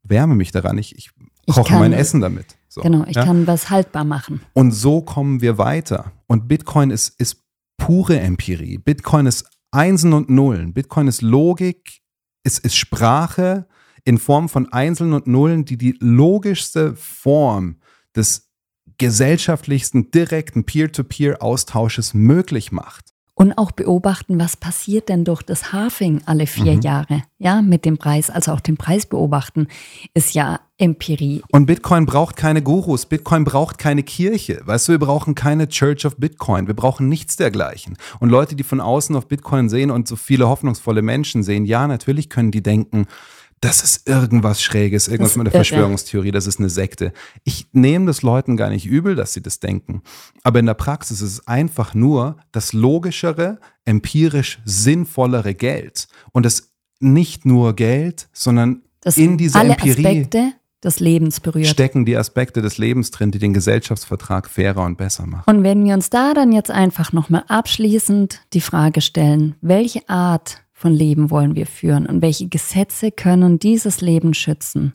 wärme 0.03 0.35
mich 0.35 0.51
daran. 0.51 0.77
Ich, 0.77 0.95
ich 0.95 1.11
Ich 1.45 1.55
koche 1.55 1.69
kann- 1.69 1.79
mein 1.79 1.93
Essen 1.93 2.21
damit. 2.21 2.57
So, 2.69 2.81
genau, 2.81 3.05
ich 3.07 3.15
ja? 3.15 3.25
kann 3.25 3.47
was 3.47 3.69
haltbar 3.69 4.05
machen. 4.05 4.41
Und 4.53 4.71
so 4.71 5.01
kommen 5.01 5.41
wir 5.41 5.57
weiter. 5.57 6.11
Und 6.27 6.47
Bitcoin 6.47 6.91
ist, 6.91 7.19
ist 7.19 7.43
pure 7.77 8.19
Empirie. 8.19 8.77
Bitcoin 8.77 9.25
ist 9.25 9.49
Einsen 9.71 10.13
und 10.13 10.29
Nullen. 10.29 10.73
Bitcoin 10.73 11.07
ist 11.07 11.21
Logik, 11.21 12.01
ist, 12.47 12.59
ist 12.59 12.77
Sprache 12.77 13.67
in 14.05 14.17
Form 14.17 14.47
von 14.49 14.71
Einseln 14.71 15.13
und 15.13 15.27
Nullen, 15.27 15.65
die 15.65 15.77
die 15.77 15.97
logischste 15.99 16.95
Form 16.95 17.81
des 18.15 18.49
gesellschaftlichsten, 18.97 20.09
direkten 20.11 20.63
Peer-to-Peer-Austausches 20.63 22.13
möglich 22.13 22.71
macht. 22.71 23.13
Und 23.39 23.55
auch 23.55 23.71
beobachten, 23.71 24.39
was 24.39 24.57
passiert 24.57 25.09
denn 25.09 25.23
durch 25.23 25.43
das 25.43 25.71
Halving 25.71 26.23
alle 26.25 26.47
vier 26.47 26.73
Mhm. 26.73 26.81
Jahre, 26.81 27.21
ja, 27.37 27.61
mit 27.61 27.85
dem 27.85 27.99
Preis, 27.99 28.31
also 28.31 28.51
auch 28.51 28.59
den 28.59 28.77
Preis 28.77 29.05
beobachten, 29.05 29.67
ist 30.15 30.33
ja 30.33 30.59
Empirie. 30.79 31.43
Und 31.51 31.67
Bitcoin 31.67 32.07
braucht 32.07 32.35
keine 32.35 32.63
Gurus, 32.63 33.05
Bitcoin 33.05 33.43
braucht 33.43 33.77
keine 33.77 34.01
Kirche. 34.01 34.59
Weißt 34.65 34.87
du, 34.87 34.93
wir 34.93 34.99
brauchen 34.99 35.35
keine 35.35 35.69
Church 35.69 36.07
of 36.07 36.17
Bitcoin, 36.17 36.65
wir 36.65 36.75
brauchen 36.75 37.09
nichts 37.09 37.35
dergleichen. 37.35 37.95
Und 38.19 38.29
Leute, 38.29 38.55
die 38.55 38.63
von 38.63 38.81
außen 38.81 39.15
auf 39.15 39.27
Bitcoin 39.27 39.69
sehen 39.69 39.91
und 39.91 40.07
so 40.07 40.15
viele 40.15 40.49
hoffnungsvolle 40.49 41.03
Menschen 41.03 41.43
sehen, 41.43 41.65
ja, 41.65 41.85
natürlich 41.85 42.31
können 42.31 42.49
die 42.49 42.63
denken, 42.63 43.05
das 43.61 43.83
ist 43.83 44.07
irgendwas 44.07 44.61
Schräges, 44.61 45.07
irgendwas 45.07 45.35
mit 45.35 45.47
einer 45.47 45.55
irre. 45.55 45.65
Verschwörungstheorie, 45.65 46.31
das 46.31 46.45
ist 46.45 46.59
eine 46.59 46.69
Sekte. 46.69 47.11
Ich 47.43 47.67
nehme 47.71 48.05
das 48.05 48.21
Leuten 48.21 48.55
gar 48.55 48.69
nicht 48.69 48.85
übel, 48.85 49.15
dass 49.15 49.33
sie 49.33 49.41
das 49.41 49.59
denken. 49.59 50.03
Aber 50.43 50.59
in 50.59 50.67
der 50.67 50.75
Praxis 50.75 51.21
ist 51.21 51.33
es 51.33 51.47
einfach 51.47 51.93
nur 51.93 52.37
das 52.51 52.73
logischere, 52.73 53.59
empirisch 53.85 54.59
sinnvollere 54.65 55.55
Geld. 55.55 56.07
Und 56.33 56.45
das 56.45 56.71
nicht 56.99 57.45
nur 57.45 57.75
Geld, 57.75 58.29
sondern 58.31 58.83
Das 59.01 59.17
in 59.17 59.37
dieser 59.37 59.59
alle 59.59 59.73
Empirie 59.73 60.05
Aspekte 60.05 60.53
des 60.83 60.99
Lebens 60.99 61.39
berührt. 61.39 61.67
stecken 61.67 62.05
die 62.05 62.15
Aspekte 62.15 62.61
des 62.61 62.77
Lebens 62.77 63.09
drin, 63.09 63.31
die 63.31 63.39
den 63.39 63.53
Gesellschaftsvertrag 63.53 64.47
fairer 64.47 64.83
und 64.83 64.97
besser 64.97 65.25
machen. 65.25 65.43
Und 65.47 65.63
wenn 65.63 65.83
wir 65.83 65.95
uns 65.95 66.11
da 66.11 66.33
dann 66.35 66.51
jetzt 66.51 66.69
einfach 66.69 67.11
nochmal 67.13 67.43
abschließend 67.47 68.41
die 68.53 68.61
Frage 68.61 69.01
stellen, 69.01 69.55
welche 69.61 70.07
Art 70.07 70.63
von 70.77 70.93
Leben 70.93 71.31
wollen 71.31 71.55
wir 71.55 71.65
führen 71.65 72.05
und 72.05 72.21
welche 72.21 72.49
Gesetze 72.49 73.11
können 73.11 73.57
dieses 73.57 73.99
Leben 73.99 74.35
schützen, 74.35 74.93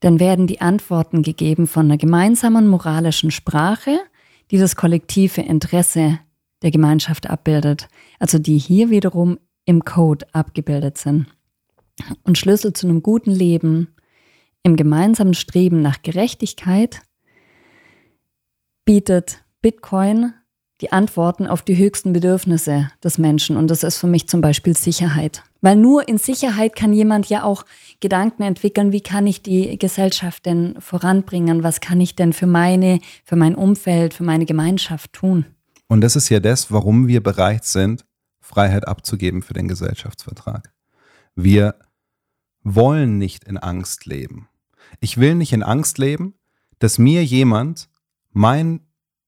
dann 0.00 0.20
werden 0.20 0.46
die 0.46 0.60
Antworten 0.60 1.22
gegeben 1.22 1.66
von 1.66 1.86
einer 1.86 1.96
gemeinsamen 1.96 2.68
moralischen 2.68 3.30
Sprache, 3.30 3.98
die 4.50 4.58
das 4.58 4.76
kollektive 4.76 5.40
Interesse 5.40 6.18
der 6.60 6.70
Gemeinschaft 6.72 7.30
abbildet, 7.30 7.88
also 8.18 8.38
die 8.38 8.58
hier 8.58 8.90
wiederum 8.90 9.38
im 9.64 9.82
Code 9.82 10.26
abgebildet 10.32 10.98
sind. 10.98 11.26
Und 12.24 12.36
Schlüssel 12.36 12.74
zu 12.74 12.86
einem 12.86 13.02
guten 13.02 13.30
Leben 13.30 13.94
im 14.62 14.76
gemeinsamen 14.76 15.32
Streben 15.32 15.80
nach 15.80 16.02
Gerechtigkeit 16.02 17.00
bietet 18.84 19.42
Bitcoin 19.62 20.34
die 20.80 20.92
Antworten 20.92 21.46
auf 21.46 21.62
die 21.62 21.76
höchsten 21.76 22.12
Bedürfnisse 22.12 22.90
des 23.02 23.18
Menschen. 23.18 23.56
Und 23.56 23.68
das 23.68 23.82
ist 23.82 23.98
für 23.98 24.06
mich 24.06 24.28
zum 24.28 24.40
Beispiel 24.40 24.76
Sicherheit. 24.76 25.42
Weil 25.60 25.76
nur 25.76 26.08
in 26.08 26.18
Sicherheit 26.18 26.76
kann 26.76 26.92
jemand 26.92 27.28
ja 27.28 27.42
auch 27.42 27.64
Gedanken 28.00 28.42
entwickeln, 28.42 28.92
wie 28.92 29.00
kann 29.00 29.26
ich 29.26 29.42
die 29.42 29.76
Gesellschaft 29.78 30.46
denn 30.46 30.76
voranbringen? 30.80 31.64
Was 31.64 31.80
kann 31.80 32.00
ich 32.00 32.14
denn 32.14 32.32
für 32.32 32.46
meine, 32.46 33.00
für 33.24 33.36
mein 33.36 33.56
Umfeld, 33.56 34.14
für 34.14 34.22
meine 34.24 34.46
Gemeinschaft 34.46 35.12
tun? 35.12 35.46
Und 35.88 36.02
das 36.02 36.14
ist 36.14 36.28
ja 36.28 36.38
das, 36.38 36.70
warum 36.70 37.08
wir 37.08 37.22
bereit 37.22 37.64
sind, 37.64 38.04
Freiheit 38.40 38.86
abzugeben 38.86 39.42
für 39.42 39.54
den 39.54 39.68
Gesellschaftsvertrag. 39.68 40.72
Wir 41.34 41.74
wollen 42.62 43.18
nicht 43.18 43.44
in 43.44 43.58
Angst 43.58 44.06
leben. 44.06 44.48
Ich 45.00 45.18
will 45.18 45.34
nicht 45.34 45.52
in 45.52 45.62
Angst 45.62 45.98
leben, 45.98 46.34
dass 46.78 46.98
mir 46.98 47.24
jemand 47.24 47.88
mein, 48.32 48.80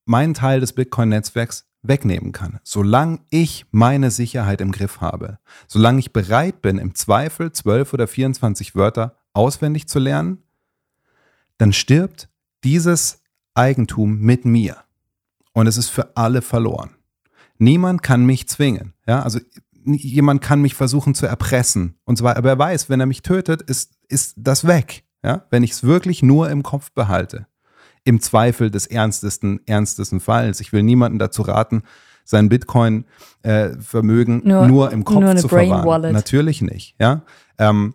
meinen 0.05 0.34
Teil 0.34 0.61
des 0.61 0.72
Bitcoin-Netzwerks 0.72 1.66
wegnehmen 1.82 2.32
kann. 2.32 2.61
Solange 2.62 3.20
ich 3.30 3.66
meine 3.70 4.11
Sicherheit 4.11 4.61
im 4.61 4.72
Griff 4.72 5.01
habe, 5.01 5.38
solange 5.66 5.98
ich 5.98 6.12
bereit 6.12 6.62
bin, 6.62 6.78
im 6.78 6.94
Zweifel 6.94 7.53
12 7.53 7.94
oder 7.94 8.07
24 8.07 8.74
Wörter 8.74 9.16
auswendig 9.32 9.88
zu 9.88 9.98
lernen, 9.98 10.42
dann 11.59 11.72
stirbt 11.72 12.28
dieses 12.64 13.22
Eigentum 13.55 14.18
mit 14.18 14.44
mir. 14.44 14.76
Und 15.53 15.66
es 15.66 15.76
ist 15.76 15.88
für 15.88 16.16
alle 16.16 16.42
verloren. 16.42 16.96
Niemand 17.59 18.03
kann 18.03 18.24
mich 18.24 18.48
zwingen. 18.48 18.94
Ja, 19.07 19.22
also 19.22 19.40
jemand 19.84 20.40
kann 20.40 20.62
mich 20.62 20.74
versuchen 20.74 21.14
zu 21.14 21.26
erpressen 21.26 21.98
und 22.05 22.16
so. 22.16 22.26
Aber 22.26 22.48
er 22.48 22.59
weiß, 22.59 22.88
wenn 22.88 23.01
er 23.01 23.07
mich 23.07 23.22
tötet, 23.22 23.62
ist, 23.62 23.92
ist 24.09 24.34
das 24.36 24.66
weg. 24.66 25.05
Ja, 25.22 25.46
wenn 25.51 25.62
ich 25.62 25.72
es 25.72 25.82
wirklich 25.82 26.22
nur 26.22 26.48
im 26.48 26.62
Kopf 26.62 26.92
behalte. 26.92 27.46
Im 28.05 28.20
Zweifel 28.20 28.70
des 28.70 28.86
ernstesten, 28.86 29.61
ernstesten 29.66 30.20
Falls. 30.20 30.61
Ich 30.61 30.72
will 30.72 30.82
niemanden 30.82 31.18
dazu 31.18 31.42
raten, 31.42 31.82
sein 32.24 32.48
Bitcoin-Vermögen 32.48 34.42
Nur- 34.44 34.66
nur, 34.68 34.92
im 34.92 35.05
Kopf 35.05 35.20
nur 35.20 35.30
eine 35.30 35.40
zu 35.40 35.48
Brain 35.48 35.68
verwahren. 35.68 35.86
Wallet. 35.86 36.12
Natürlich 36.12 36.62
nicht. 36.62 36.94
Ja, 36.98 37.22
ähm, 37.59 37.94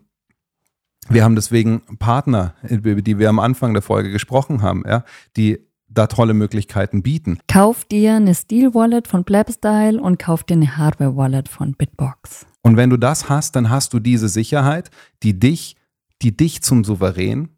wir 1.07 1.23
haben 1.23 1.35
deswegen 1.35 1.81
Partner, 1.99 2.55
über 2.67 2.95
die 3.01 3.19
wir 3.19 3.29
am 3.29 3.39
Anfang 3.39 3.73
der 3.73 3.83
Folge 3.83 4.11
gesprochen 4.11 4.61
haben, 4.61 4.83
ja, 4.87 5.03
die 5.37 5.59
da 5.87 6.07
tolle 6.07 6.33
Möglichkeiten 6.33 7.03
bieten. 7.03 7.37
Kauf 7.47 7.85
dir 7.85 8.15
eine 8.15 8.33
Steel 8.35 8.73
Wallet 8.73 9.07
von 9.07 9.23
Blabstyle 9.23 10.01
und 10.01 10.17
kauf 10.19 10.43
dir 10.43 10.55
eine 10.55 10.77
Hardware 10.77 11.15
Wallet 11.15 11.47
von 11.47 11.73
Bitbox. 11.73 12.47
Und 12.61 12.75
wenn 12.75 12.89
du 12.89 12.97
das 12.97 13.29
hast, 13.29 13.55
dann 13.55 13.69
hast 13.69 13.93
du 13.93 13.99
diese 13.99 14.27
Sicherheit, 14.27 14.89
die 15.21 15.39
dich, 15.39 15.75
die 16.23 16.35
dich 16.35 16.63
zum 16.63 16.83
Souverän 16.83 17.49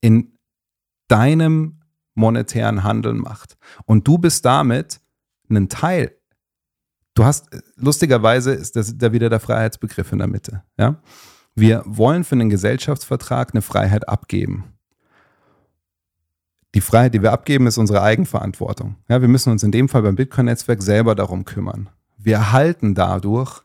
in 0.00 0.32
deinem 1.12 1.80
monetären 2.14 2.82
Handeln 2.82 3.18
macht. 3.18 3.56
Und 3.84 4.08
du 4.08 4.18
bist 4.18 4.44
damit 4.44 5.00
ein 5.50 5.68
Teil. 5.68 6.16
Du 7.14 7.24
hast, 7.24 7.48
lustigerweise 7.76 8.52
ist 8.52 8.76
das 8.76 8.96
da 8.96 9.12
wieder 9.12 9.28
der 9.28 9.40
Freiheitsbegriff 9.40 10.12
in 10.12 10.18
der 10.18 10.28
Mitte. 10.28 10.62
Ja? 10.78 10.96
Wir 11.54 11.82
wollen 11.84 12.24
für 12.24 12.34
einen 12.34 12.48
Gesellschaftsvertrag 12.48 13.52
eine 13.52 13.60
Freiheit 13.60 14.08
abgeben. 14.08 14.72
Die 16.74 16.80
Freiheit, 16.80 17.12
die 17.12 17.22
wir 17.22 17.32
abgeben, 17.32 17.66
ist 17.66 17.76
unsere 17.76 18.00
Eigenverantwortung. 18.00 18.96
Ja, 19.08 19.20
wir 19.20 19.28
müssen 19.28 19.52
uns 19.52 19.62
in 19.62 19.72
dem 19.72 19.90
Fall 19.90 20.00
beim 20.00 20.16
Bitcoin-Netzwerk 20.16 20.82
selber 20.82 21.14
darum 21.14 21.44
kümmern. 21.44 21.90
Wir 22.16 22.36
erhalten 22.36 22.94
dadurch 22.94 23.60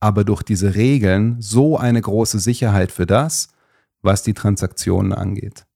aber 0.00 0.24
durch 0.24 0.42
diese 0.42 0.74
Regeln 0.74 1.36
so 1.40 1.76
eine 1.76 2.00
große 2.00 2.38
Sicherheit 2.38 2.92
für 2.92 3.04
das, 3.04 3.48
was 4.00 4.22
die 4.22 4.32
Transaktionen 4.32 5.12
angeht. 5.12 5.66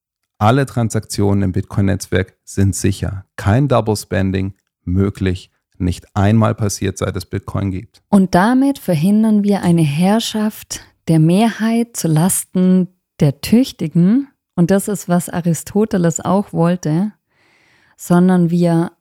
Alle 0.41 0.65
Transaktionen 0.65 1.43
im 1.43 1.53
Bitcoin-Netzwerk 1.53 2.35
sind 2.45 2.75
sicher. 2.75 3.27
Kein 3.37 3.69
Double 3.69 3.95
Spending 3.95 4.55
möglich. 4.85 5.51
Nicht 5.77 6.07
einmal 6.17 6.55
passiert, 6.55 6.97
seit 6.97 7.15
es 7.15 7.27
Bitcoin 7.27 7.71
gibt. 7.71 8.01
Und 8.09 8.35
damit 8.35 8.79
verhindern 8.79 9.45
wir 9.45 9.63
eine 9.63 9.83
Herrschaft 9.83 10.81
der 11.09 11.19
Mehrheit 11.19 11.95
zu 11.95 12.09
Lasten 12.09 12.89
der 13.21 13.43
Tüchtigen. 13.43 14.29
Und 14.55 14.71
das 14.71 14.89
ist, 14.89 15.11
was 15.11 15.29
Aristoteles 15.29 16.21
auch 16.21 16.55
wollte, 16.55 17.13
sondern 17.99 18.49
wir 18.49 18.93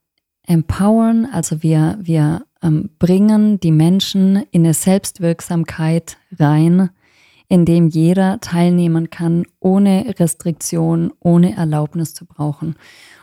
empowern, 0.45 1.25
also 1.31 1.63
wir, 1.63 1.97
wir 2.01 2.43
ähm, 2.61 2.89
bringen 2.99 3.61
die 3.61 3.71
Menschen 3.71 4.43
in 4.51 4.65
eine 4.65 4.73
Selbstwirksamkeit 4.73 6.17
rein, 6.37 6.89
in 7.50 7.66
dem 7.66 7.89
jeder 7.89 8.39
teilnehmen 8.39 9.10
kann, 9.10 9.43
ohne 9.60 10.16
Restriktion, 10.20 11.12
ohne 11.20 11.56
Erlaubnis 11.56 12.14
zu 12.14 12.26
brauchen. 12.26 12.76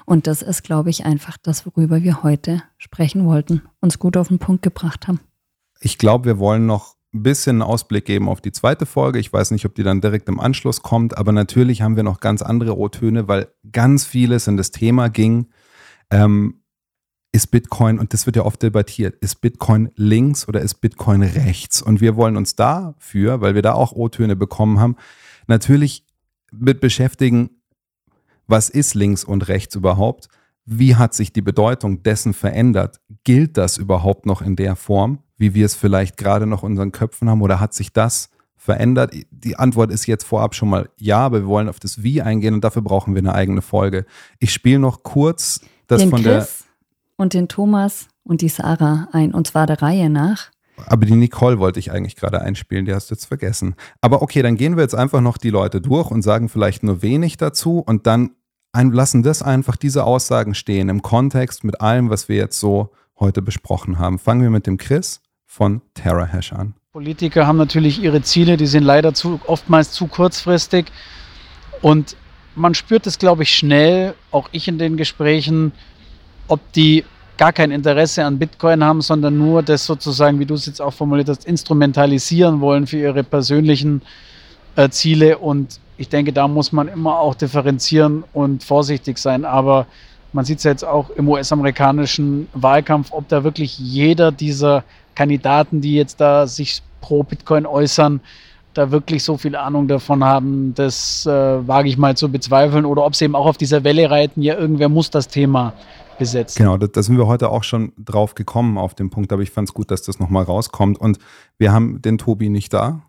Und 0.04 0.26
das 0.26 0.42
ist, 0.42 0.64
glaube 0.64 0.90
ich, 0.90 1.06
einfach 1.06 1.36
das, 1.40 1.64
worüber 1.64 2.02
wir 2.02 2.22
heute 2.22 2.62
sprechen 2.76 3.24
wollten, 3.24 3.62
uns 3.80 3.98
gut 3.98 4.16
auf 4.16 4.28
den 4.28 4.38
Punkt 4.38 4.62
gebracht 4.62 5.06
haben. 5.08 5.20
Ich 5.80 5.96
glaube, 5.96 6.24
wir 6.24 6.38
wollen 6.38 6.66
noch 6.66 6.96
ein 7.14 7.22
bisschen 7.22 7.62
Ausblick 7.62 8.04
geben 8.04 8.28
auf 8.28 8.40
die 8.40 8.52
zweite 8.52 8.84
Folge. 8.84 9.20
Ich 9.20 9.32
weiß 9.32 9.52
nicht, 9.52 9.64
ob 9.64 9.74
die 9.74 9.84
dann 9.84 10.00
direkt 10.00 10.28
im 10.28 10.40
Anschluss 10.40 10.82
kommt, 10.82 11.16
aber 11.16 11.32
natürlich 11.32 11.82
haben 11.82 11.96
wir 11.96 12.02
noch 12.02 12.20
ganz 12.20 12.42
andere 12.42 12.76
O-Töne, 12.76 13.28
weil 13.28 13.48
ganz 13.70 14.04
vieles 14.04 14.48
in 14.48 14.56
das 14.56 14.72
Thema 14.72 15.08
ging. 15.08 15.46
Ähm, 16.10 16.62
ist 17.36 17.48
Bitcoin, 17.48 17.98
und 17.98 18.14
das 18.14 18.24
wird 18.24 18.36
ja 18.36 18.46
oft 18.46 18.62
debattiert, 18.62 19.14
ist 19.20 19.42
Bitcoin 19.42 19.90
links 19.94 20.48
oder 20.48 20.62
ist 20.62 20.76
Bitcoin 20.76 21.22
rechts? 21.22 21.82
Und 21.82 22.00
wir 22.00 22.16
wollen 22.16 22.34
uns 22.34 22.56
dafür, 22.56 23.42
weil 23.42 23.54
wir 23.54 23.60
da 23.60 23.74
auch 23.74 23.92
O-Töne 23.92 24.36
bekommen 24.36 24.80
haben, 24.80 24.96
natürlich 25.46 26.06
mit 26.50 26.80
beschäftigen, 26.80 27.50
was 28.46 28.70
ist 28.70 28.94
links 28.94 29.22
und 29.22 29.48
rechts 29.48 29.74
überhaupt? 29.74 30.28
Wie 30.64 30.96
hat 30.96 31.12
sich 31.12 31.30
die 31.30 31.42
Bedeutung 31.42 32.02
dessen 32.02 32.32
verändert? 32.32 33.00
Gilt 33.22 33.58
das 33.58 33.76
überhaupt 33.76 34.24
noch 34.24 34.40
in 34.40 34.56
der 34.56 34.74
Form, 34.74 35.18
wie 35.36 35.52
wir 35.52 35.66
es 35.66 35.74
vielleicht 35.74 36.16
gerade 36.16 36.46
noch 36.46 36.64
in 36.64 36.70
unseren 36.70 36.90
Köpfen 36.90 37.28
haben, 37.28 37.42
oder 37.42 37.60
hat 37.60 37.74
sich 37.74 37.92
das 37.92 38.30
verändert? 38.56 39.14
Die 39.30 39.56
Antwort 39.56 39.90
ist 39.90 40.06
jetzt 40.06 40.24
vorab 40.24 40.54
schon 40.54 40.70
mal 40.70 40.88
ja, 40.96 41.18
aber 41.18 41.40
wir 41.40 41.48
wollen 41.48 41.68
auf 41.68 41.80
das 41.80 42.02
Wie 42.02 42.22
eingehen 42.22 42.54
und 42.54 42.64
dafür 42.64 42.80
brauchen 42.80 43.14
wir 43.14 43.20
eine 43.20 43.34
eigene 43.34 43.60
Folge. 43.60 44.06
Ich 44.38 44.54
spiele 44.54 44.78
noch 44.78 45.02
kurz 45.02 45.60
das 45.86 46.00
den 46.00 46.08
von 46.08 46.22
Chris 46.22 46.58
der. 46.60 46.65
Und 47.16 47.34
den 47.34 47.48
Thomas 47.48 48.08
und 48.22 48.40
die 48.40 48.48
Sarah 48.48 49.08
ein, 49.12 49.32
und 49.34 49.46
zwar 49.46 49.66
der 49.66 49.82
Reihe 49.82 50.10
nach. 50.10 50.50
Aber 50.86 51.06
die 51.06 51.14
Nicole 51.14 51.58
wollte 51.58 51.80
ich 51.80 51.90
eigentlich 51.90 52.16
gerade 52.16 52.42
einspielen, 52.42 52.84
die 52.84 52.94
hast 52.94 53.10
du 53.10 53.14
jetzt 53.14 53.24
vergessen. 53.24 53.74
Aber 54.00 54.20
okay, 54.20 54.42
dann 54.42 54.56
gehen 54.56 54.76
wir 54.76 54.82
jetzt 54.82 54.94
einfach 54.94 55.20
noch 55.20 55.38
die 55.38 55.50
Leute 55.50 55.80
durch 55.80 56.10
und 56.10 56.22
sagen 56.22 56.48
vielleicht 56.48 56.82
nur 56.82 57.02
wenig 57.02 57.38
dazu 57.38 57.78
und 57.78 58.06
dann 58.06 58.32
ein, 58.72 58.92
lassen 58.92 59.22
das 59.22 59.42
einfach, 59.42 59.76
diese 59.76 60.04
Aussagen 60.04 60.54
stehen 60.54 60.90
im 60.90 61.00
Kontext 61.00 61.64
mit 61.64 61.80
allem, 61.80 62.10
was 62.10 62.28
wir 62.28 62.36
jetzt 62.36 62.60
so 62.60 62.92
heute 63.18 63.40
besprochen 63.40 63.98
haben. 63.98 64.18
Fangen 64.18 64.42
wir 64.42 64.50
mit 64.50 64.66
dem 64.66 64.76
Chris 64.76 65.22
von 65.46 65.80
TerraHash 65.94 66.52
an. 66.52 66.74
Politiker 66.92 67.46
haben 67.46 67.56
natürlich 67.56 68.02
ihre 68.02 68.22
Ziele, 68.22 68.58
die 68.58 68.66
sind 68.66 68.82
leider 68.82 69.14
zu, 69.14 69.40
oftmals 69.46 69.92
zu 69.92 70.06
kurzfristig. 70.06 70.86
Und 71.80 72.16
man 72.54 72.74
spürt 72.74 73.06
es, 73.06 73.18
glaube 73.18 73.44
ich, 73.44 73.54
schnell, 73.54 74.14
auch 74.30 74.48
ich 74.52 74.68
in 74.68 74.78
den 74.78 74.96
Gesprächen, 74.96 75.72
ob 76.48 76.60
die 76.72 77.04
gar 77.36 77.52
kein 77.52 77.70
Interesse 77.70 78.24
an 78.24 78.38
Bitcoin 78.38 78.82
haben, 78.82 79.02
sondern 79.02 79.36
nur 79.36 79.62
das 79.62 79.84
sozusagen, 79.84 80.38
wie 80.38 80.46
du 80.46 80.54
es 80.54 80.66
jetzt 80.66 80.80
auch 80.80 80.92
formuliert 80.92 81.28
hast, 81.28 81.44
instrumentalisieren 81.44 82.60
wollen 82.60 82.86
für 82.86 82.98
ihre 82.98 83.22
persönlichen 83.24 84.02
äh, 84.76 84.88
Ziele. 84.88 85.38
Und 85.38 85.80
ich 85.98 86.08
denke, 86.08 86.32
da 86.32 86.48
muss 86.48 86.72
man 86.72 86.88
immer 86.88 87.18
auch 87.18 87.34
differenzieren 87.34 88.24
und 88.32 88.64
vorsichtig 88.64 89.18
sein. 89.18 89.44
Aber 89.44 89.86
man 90.32 90.44
sieht 90.44 90.58
es 90.58 90.64
ja 90.64 90.70
jetzt 90.70 90.84
auch 90.84 91.10
im 91.10 91.28
US-amerikanischen 91.28 92.48
Wahlkampf, 92.54 93.08
ob 93.12 93.28
da 93.28 93.44
wirklich 93.44 93.78
jeder 93.78 94.32
dieser 94.32 94.84
Kandidaten, 95.14 95.80
die 95.80 95.94
jetzt 95.94 96.20
da 96.20 96.46
sich 96.46 96.82
pro 97.00 97.22
Bitcoin 97.22 97.66
äußern, 97.66 98.20
da 98.74 98.90
wirklich 98.90 99.22
so 99.22 99.38
viel 99.38 99.56
Ahnung 99.56 99.88
davon 99.88 100.22
haben, 100.22 100.74
das 100.74 101.24
äh, 101.24 101.30
wage 101.30 101.88
ich 101.88 101.96
mal 101.96 102.16
zu 102.16 102.30
bezweifeln. 102.30 102.84
Oder 102.84 103.04
ob 103.04 103.14
sie 103.14 103.24
eben 103.24 103.34
auch 103.34 103.46
auf 103.46 103.56
dieser 103.56 103.84
Welle 103.84 104.10
reiten, 104.10 104.42
ja, 104.42 104.54
irgendwer 104.56 104.88
muss 104.88 105.10
das 105.10 105.28
Thema 105.28 105.72
besetzen. 106.18 106.58
Genau, 106.58 106.76
da, 106.76 106.86
da 106.86 107.02
sind 107.02 107.16
wir 107.16 107.26
heute 107.26 107.50
auch 107.50 107.64
schon 107.64 107.92
drauf 107.98 108.34
gekommen 108.34 108.78
auf 108.78 108.94
den 108.94 109.10
Punkt, 109.10 109.32
aber 109.32 109.42
ich 109.42 109.50
fand 109.50 109.68
es 109.68 109.74
gut, 109.74 109.90
dass 109.90 110.02
das 110.02 110.18
nochmal 110.18 110.44
rauskommt. 110.44 110.98
Und 110.98 111.18
wir 111.58 111.72
haben 111.72 112.02
den 112.02 112.18
Tobi 112.18 112.48
nicht 112.48 112.72
da. 112.72 113.02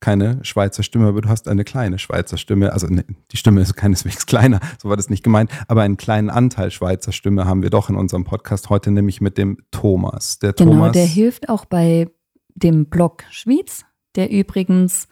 Keine 0.00 0.38
Schweizer 0.44 0.84
Stimme, 0.84 1.08
aber 1.08 1.22
du 1.22 1.28
hast 1.28 1.48
eine 1.48 1.64
kleine 1.64 1.98
Schweizer 1.98 2.36
Stimme. 2.36 2.72
Also 2.72 2.86
ne, 2.86 3.04
die 3.32 3.36
Stimme 3.36 3.60
ist 3.60 3.74
keineswegs 3.74 4.26
kleiner, 4.26 4.60
so 4.80 4.88
war 4.88 4.96
das 4.96 5.10
nicht 5.10 5.24
gemeint. 5.24 5.50
Aber 5.66 5.82
einen 5.82 5.96
kleinen 5.96 6.30
Anteil 6.30 6.70
Schweizer 6.70 7.10
Stimme 7.10 7.46
haben 7.46 7.62
wir 7.62 7.70
doch 7.70 7.90
in 7.90 7.96
unserem 7.96 8.24
Podcast 8.24 8.70
heute, 8.70 8.92
nämlich 8.92 9.20
mit 9.20 9.38
dem 9.38 9.58
Thomas. 9.72 10.38
Der 10.38 10.52
Genau, 10.52 10.72
Thomas, 10.72 10.92
der 10.92 11.06
hilft 11.06 11.48
auch 11.48 11.64
bei 11.64 12.08
dem 12.54 12.86
Blog 12.86 13.24
Schwyz, 13.30 13.84
der 14.14 14.30
übrigens 14.30 15.08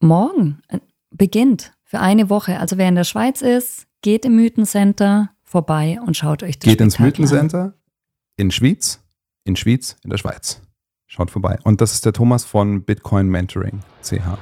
morgen 0.00 0.60
äh, 0.68 0.78
beginnt 1.10 1.72
für 1.84 2.00
eine 2.00 2.30
Woche. 2.30 2.58
Also 2.58 2.78
wer 2.78 2.88
in 2.88 2.94
der 2.94 3.04
Schweiz 3.04 3.42
ist, 3.42 3.86
geht 4.00 4.24
im 4.24 4.36
Mythencenter 4.36 5.33
vorbei 5.54 6.00
und 6.04 6.16
schaut 6.16 6.42
euch 6.42 6.58
das 6.58 6.68
geht 6.68 6.80
ins 6.80 6.94
Spektakel 6.94 7.26
an. 7.26 7.30
Mythencenter 7.30 7.74
in 8.36 8.50
Schwyz, 8.50 9.00
in 9.44 9.54
Schwyz, 9.54 9.96
in 10.02 10.10
der 10.10 10.18
Schweiz. 10.18 10.60
Schaut 11.06 11.30
vorbei. 11.30 11.58
Und 11.62 11.80
das 11.80 11.92
ist 11.92 12.04
der 12.04 12.12
Thomas 12.12 12.44
von 12.44 12.82
Bitcoin 12.82 13.28
Mentoring 13.28 13.78
CH. 14.02 14.36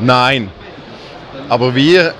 Nein, 0.00 0.48
aber 1.50 1.74
wir, 1.74 2.14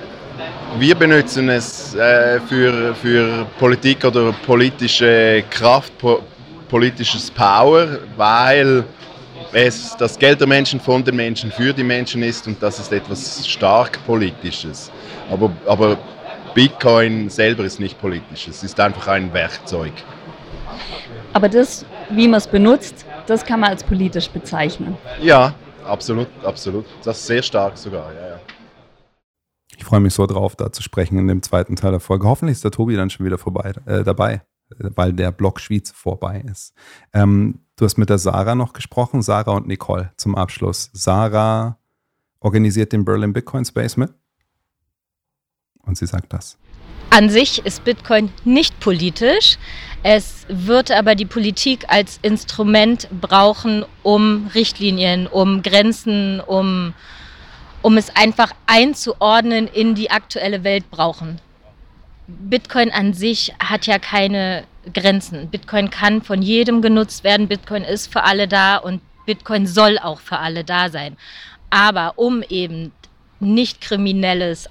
wir 0.79 0.95
benutzen 0.97 1.49
es 1.49 1.95
äh, 1.95 2.41
für, 2.41 2.95
für 2.95 3.47
Politik 3.59 4.05
oder 4.05 4.35
politische 4.45 5.43
Kraft, 5.49 5.97
po, 5.97 6.21
politisches 6.69 7.31
Power, 7.31 8.01
weil 8.19 8.85
es 9.55 9.97
das 9.97 10.19
Geld 10.19 10.41
der 10.41 10.47
Menschen 10.47 10.79
von 10.79 11.03
den 11.03 11.17
Menschen 11.17 11.51
für 11.51 11.73
die 11.73 11.85
Menschen 11.85 12.23
ist 12.23 12.47
und 12.47 12.63
das 12.63 12.79
ist 12.81 12.93
etwas 12.93 13.49
stark 13.49 13.99
Politisches. 14.05 14.93
Aber, 15.31 15.51
aber 15.67 15.97
Bitcoin 16.59 17.31
selber 17.31 17.63
ist 17.63 17.79
nicht 17.79 18.01
politisch, 18.01 18.49
es 18.49 18.65
ist 18.65 18.81
einfach 18.81 19.07
ein 19.07 19.33
Werkzeug. 19.33 19.93
Aber 21.33 21.49
das, 21.49 21.87
wie 22.11 22.27
man 22.27 22.39
es 22.39 22.49
benutzt, 22.49 23.07
das 23.29 23.45
kann 23.45 23.61
man 23.61 23.71
als 23.71 23.85
politisch 23.85 24.29
bezeichnen. 24.29 24.97
Ja, 25.23 25.55
absolut, 25.85 26.27
absolut. 26.43 26.85
Das 27.05 27.21
ist 27.21 27.27
sehr 27.29 27.43
stark 27.43 27.79
sogar, 27.79 28.13
ja, 28.13 28.29
ja. 28.31 28.41
Ich 29.77 29.85
freue 29.85 30.01
mich 30.01 30.15
so 30.15 30.27
drauf, 30.27 30.57
da 30.57 30.73
zu 30.73 30.83
sprechen 30.83 31.17
in 31.17 31.29
dem 31.29 31.45
zweiten 31.45 31.77
Teil 31.77 31.93
der 31.93 32.01
Folge. 32.01 32.27
Hoffentlich 32.27 32.57
ist 32.57 32.65
der 32.65 32.73
Tobi 32.73 32.97
dann 32.97 33.09
schon 33.09 33.25
wieder 33.25 33.39
vorbei, 33.39 33.75
äh, 33.87 34.03
dabei, 34.03 34.43
weil 34.81 35.13
der 35.13 35.31
Blog 35.31 35.61
Schwyz 35.61 35.93
vorbei 35.93 36.43
ist. 36.51 36.75
Ähm, 37.13 37.61
du 37.77 37.85
hast 37.85 37.99
mit 37.99 38.11
der 38.11 38.19
Sarah 38.19 38.57
noch 38.57 38.73
gesprochen, 38.73 39.23
Sarah 39.23 39.53
und 39.53 39.69
Nicole 39.69 40.11
zum 40.17 40.35
Abschluss. 40.35 40.91
Sarah 40.93 41.79
organisiert 42.41 42.93
den 42.93 43.05
Berlin 43.05 43.33
Bitcoin 43.33 43.65
Space 43.65 43.97
mit. 43.97 44.13
Und 45.89 45.97
sie 45.97 46.07
sagt 46.07 46.33
das. 46.33 46.57
An 47.11 47.31
sich 47.31 47.65
ist 47.65 47.85
Bitcoin 47.85 48.31
nicht 48.45 48.79
politisch. 48.79 49.57
Es 50.03 50.47
wird 50.49 50.91
aber 50.91 51.15
die 51.15 51.25
Politik 51.25 51.87
als 51.89 52.19
Instrument 52.23 53.09
brauchen, 53.11 53.85
um 54.03 54.49
Richtlinien, 54.55 55.27
um 55.27 55.63
Grenzen, 55.63 56.41
um, 56.41 56.93
um 57.83 57.97
es 57.97 58.15
einfach 58.15 58.53
einzuordnen 58.67 59.67
in 59.67 59.95
die 59.95 60.11
aktuelle 60.11 60.63
Welt 60.63 60.91
brauchen. 60.91 61.41
Bitcoin 62.27 62.91
an 62.91 63.15
sich 63.15 63.55
hat 63.59 63.87
ja 63.87 63.99
keine 63.99 64.65
Grenzen. 64.93 65.49
Bitcoin 65.49 65.89
kann 65.89 66.21
von 66.23 66.43
jedem 66.43 66.83
genutzt 66.83 67.25
werden. 67.25 67.49
Bitcoin 67.49 67.85
ist 67.85 68.13
für 68.13 68.23
alle 68.25 68.47
da 68.47 68.77
und 68.77 69.01
Bitcoin 69.25 69.67
soll 69.67 69.99
auch 69.99 70.21
für 70.21 70.39
alle 70.39 70.63
da 70.63 70.91
sein. 70.91 71.17
Aber 71.71 72.15
um 72.17 72.43
eben 72.43 72.93
nicht 73.41 73.81
kriminelles 73.81 74.69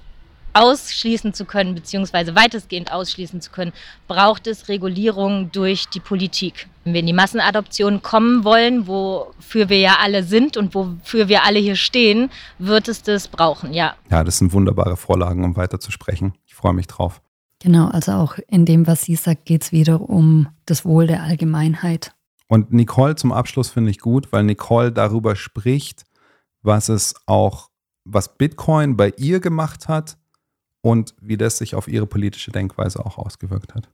ausschließen 0.58 1.34
zu 1.34 1.46
können, 1.46 1.76
beziehungsweise 1.76 2.36
weitestgehend 2.36 2.92
ausschließen 2.92 3.42
zu 3.42 3.52
können, 3.52 3.74
braucht 4.08 4.48
es 4.48 4.68
Regulierung 4.68 5.52
durch 5.52 5.88
die 5.88 6.00
Politik. 6.00 6.68
Wenn 6.84 6.94
wir 6.94 7.00
in 7.02 7.08
die 7.08 7.14
Massenadoption 7.14 8.02
kommen 8.02 8.44
wollen, 8.44 8.88
wofür 8.88 9.70
wir 9.70 9.80
ja 9.80 9.98
alle 10.02 10.24
sind 10.24 10.58
und 10.58 10.74
wofür 10.74 11.28
wir 11.28 11.44
alle 11.44 11.60
hier 11.60 11.76
stehen, 11.76 12.32
wird 12.58 12.88
es 12.88 13.04
das 13.04 13.28
brauchen, 13.28 13.74
ja. 13.74 13.96
Ja, 14.10 14.24
das 14.24 14.40
sind 14.40 14.52
wunderbare 14.54 14.98
Vorlagen, 14.98 15.44
um 15.44 15.56
weiter 15.56 15.80
zu 15.80 15.92
sprechen. 15.92 16.34
Ich 16.46 16.56
freue 16.56 16.74
mich 16.74 16.88
drauf. 16.88 17.22
Genau, 17.60 17.88
also 17.88 18.14
auch 18.14 18.38
in 18.48 18.66
dem, 18.66 18.88
was 18.88 19.04
sie 19.04 19.16
sagt, 19.16 19.46
geht 19.46 19.64
es 19.64 19.72
wieder 19.72 20.02
um 20.02 20.48
das 20.66 20.86
Wohl 20.86 21.08
der 21.08 21.24
Allgemeinheit. 21.24 22.14
Und 22.48 22.72
Nicole 22.72 23.16
zum 23.16 23.32
Abschluss 23.32 23.70
finde 23.70 23.92
ich 23.92 24.00
gut, 24.00 24.32
weil 24.32 24.44
Nicole 24.44 24.92
darüber 24.92 25.36
spricht, 25.36 26.06
was 26.62 26.90
es 26.90 27.16
auch, 27.26 27.70
was 28.06 28.38
Bitcoin 28.38 28.96
bei 28.96 29.14
ihr 29.18 29.40
gemacht 29.40 29.88
hat 29.88 30.18
und 30.88 31.14
wie 31.20 31.36
das 31.36 31.58
sich 31.58 31.76
auf 31.76 31.90
ihre 31.90 32.08
politische 32.08 32.50
Denkweise 32.50 33.06
auch 33.06 33.18
ausgewirkt 33.18 33.76
hat. 33.76 33.90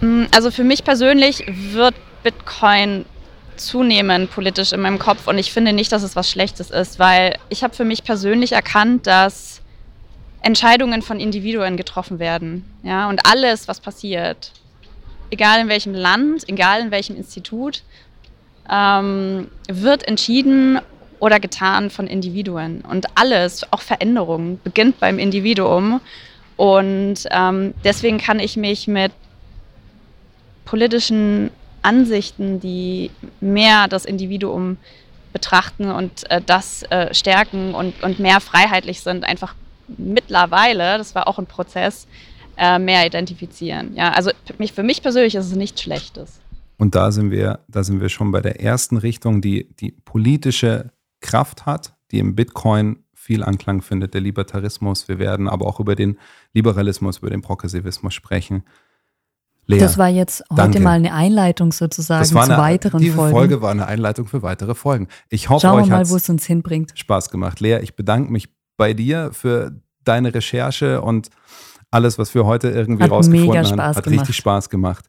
Mm, 0.00 0.24
Also 0.34 0.50
für 0.50 0.64
mich 0.64 0.82
persönlich 0.82 1.44
wird 1.46 1.94
Bitcoin 2.22 3.04
zunehmend 3.56 4.30
politisch 4.30 4.72
in 4.72 4.80
meinem 4.80 4.98
Kopf 4.98 5.28
und 5.28 5.36
ich 5.36 5.52
finde 5.52 5.74
nicht, 5.74 5.92
dass 5.92 6.02
es 6.02 6.16
was 6.16 6.30
Schlechtes 6.30 6.70
ist, 6.70 6.98
weil 6.98 7.36
ich 7.50 7.62
habe 7.62 7.74
für 7.74 7.84
mich 7.84 8.02
persönlich 8.02 8.52
erkannt, 8.52 9.06
dass 9.06 9.60
Entscheidungen 10.40 11.02
von 11.02 11.20
Individuen 11.20 11.76
getroffen 11.76 12.18
werden. 12.18 12.64
Ja, 12.82 13.10
und 13.10 13.26
alles, 13.26 13.68
was 13.68 13.78
passiert, 13.78 14.52
egal 15.30 15.60
in 15.60 15.68
welchem 15.68 15.92
Land, 15.92 16.48
egal 16.48 16.80
in 16.80 16.90
welchem 16.90 17.14
Institut, 17.16 17.82
ähm, 18.70 19.48
wird 19.68 20.08
entschieden 20.08 20.80
oder 21.20 21.38
getan 21.38 21.90
von 21.90 22.06
Individuen. 22.06 22.82
Und 22.82 23.06
alles, 23.14 23.70
auch 23.72 23.82
Veränderung, 23.82 24.58
beginnt 24.64 24.98
beim 24.98 25.18
Individuum. 25.18 26.00
Und 26.56 27.26
ähm, 27.30 27.74
deswegen 27.84 28.18
kann 28.18 28.40
ich 28.40 28.56
mich 28.56 28.88
mit 28.88 29.12
politischen 30.64 31.50
Ansichten, 31.82 32.60
die 32.60 33.10
mehr 33.40 33.88
das 33.88 34.04
Individuum 34.04 34.76
betrachten 35.32 35.90
und 35.90 36.28
äh, 36.30 36.40
das 36.44 36.82
äh, 36.84 37.14
stärken 37.14 37.74
und, 37.74 38.02
und 38.02 38.18
mehr 38.18 38.40
freiheitlich 38.40 39.00
sind, 39.00 39.24
einfach 39.24 39.54
mittlerweile, 39.88 40.98
das 40.98 41.14
war 41.14 41.28
auch 41.28 41.38
ein 41.38 41.46
Prozess, 41.46 42.06
äh, 42.56 42.78
mehr 42.78 43.06
identifizieren. 43.06 43.94
Ja, 43.94 44.12
also 44.12 44.30
mich, 44.58 44.72
für 44.72 44.82
mich 44.82 45.02
persönlich 45.02 45.34
ist 45.34 45.46
es 45.46 45.56
nichts 45.56 45.82
Schlechtes. 45.82 46.40
Und 46.78 46.94
da 46.94 47.10
sind 47.12 47.30
wir, 47.30 47.60
da 47.68 47.84
sind 47.84 48.00
wir 48.00 48.08
schon 48.08 48.32
bei 48.32 48.40
der 48.40 48.60
ersten 48.60 48.96
Richtung, 48.96 49.40
die 49.40 49.68
die 49.80 49.92
politische 50.04 50.90
Kraft 51.20 51.66
hat, 51.66 51.94
die 52.10 52.18
im 52.18 52.34
Bitcoin 52.34 53.04
viel 53.14 53.42
Anklang 53.44 53.82
findet, 53.82 54.14
der 54.14 54.20
Libertarismus. 54.20 55.08
Wir 55.08 55.18
werden 55.18 55.48
aber 55.48 55.66
auch 55.66 55.78
über 55.78 55.94
den 55.94 56.18
Liberalismus, 56.52 57.18
über 57.18 57.30
den 57.30 57.42
Progressivismus 57.42 58.14
sprechen. 58.14 58.64
Lea, 59.66 59.78
das 59.78 59.98
war 59.98 60.08
jetzt 60.08 60.42
heute 60.50 60.56
danke. 60.62 60.80
mal 60.80 60.92
eine 60.92 61.12
Einleitung 61.12 61.70
sozusagen 61.70 62.20
das 62.20 62.34
war 62.34 62.46
zu 62.46 62.52
eine, 62.52 62.62
weiteren 62.62 63.00
diese 63.00 63.14
Folgen. 63.14 63.36
Folge 63.36 63.62
war 63.62 63.70
eine 63.70 63.86
Einleitung 63.86 64.26
für 64.26 64.42
weitere 64.42 64.74
Folgen. 64.74 65.06
Ich 65.28 65.48
hoffe, 65.48 65.66
Schauen 65.66 65.78
wir 65.78 65.82
euch 65.84 65.90
mal, 65.90 66.00
hat 66.00 66.10
wo 66.10 66.16
es 66.16 66.28
uns 66.28 66.44
hinbringt. 66.46 66.92
Spaß 66.94 67.30
gemacht. 67.30 67.60
Lea, 67.60 67.78
ich 67.82 67.94
bedanke 67.94 68.32
mich 68.32 68.48
bei 68.76 68.94
dir 68.94 69.30
für 69.32 69.80
deine 70.02 70.34
Recherche 70.34 71.02
und 71.02 71.28
alles, 71.90 72.18
was 72.18 72.34
wir 72.34 72.46
heute 72.46 72.70
irgendwie 72.70 73.04
Hat 73.04 73.10
rausgefunden 73.10 73.48
mega 73.48 73.60
haben. 73.60 73.74
Spaß 73.74 73.96
Hat 73.96 74.04
gemacht. 74.04 74.20
richtig 74.20 74.36
Spaß 74.36 74.70
gemacht. 74.70 75.06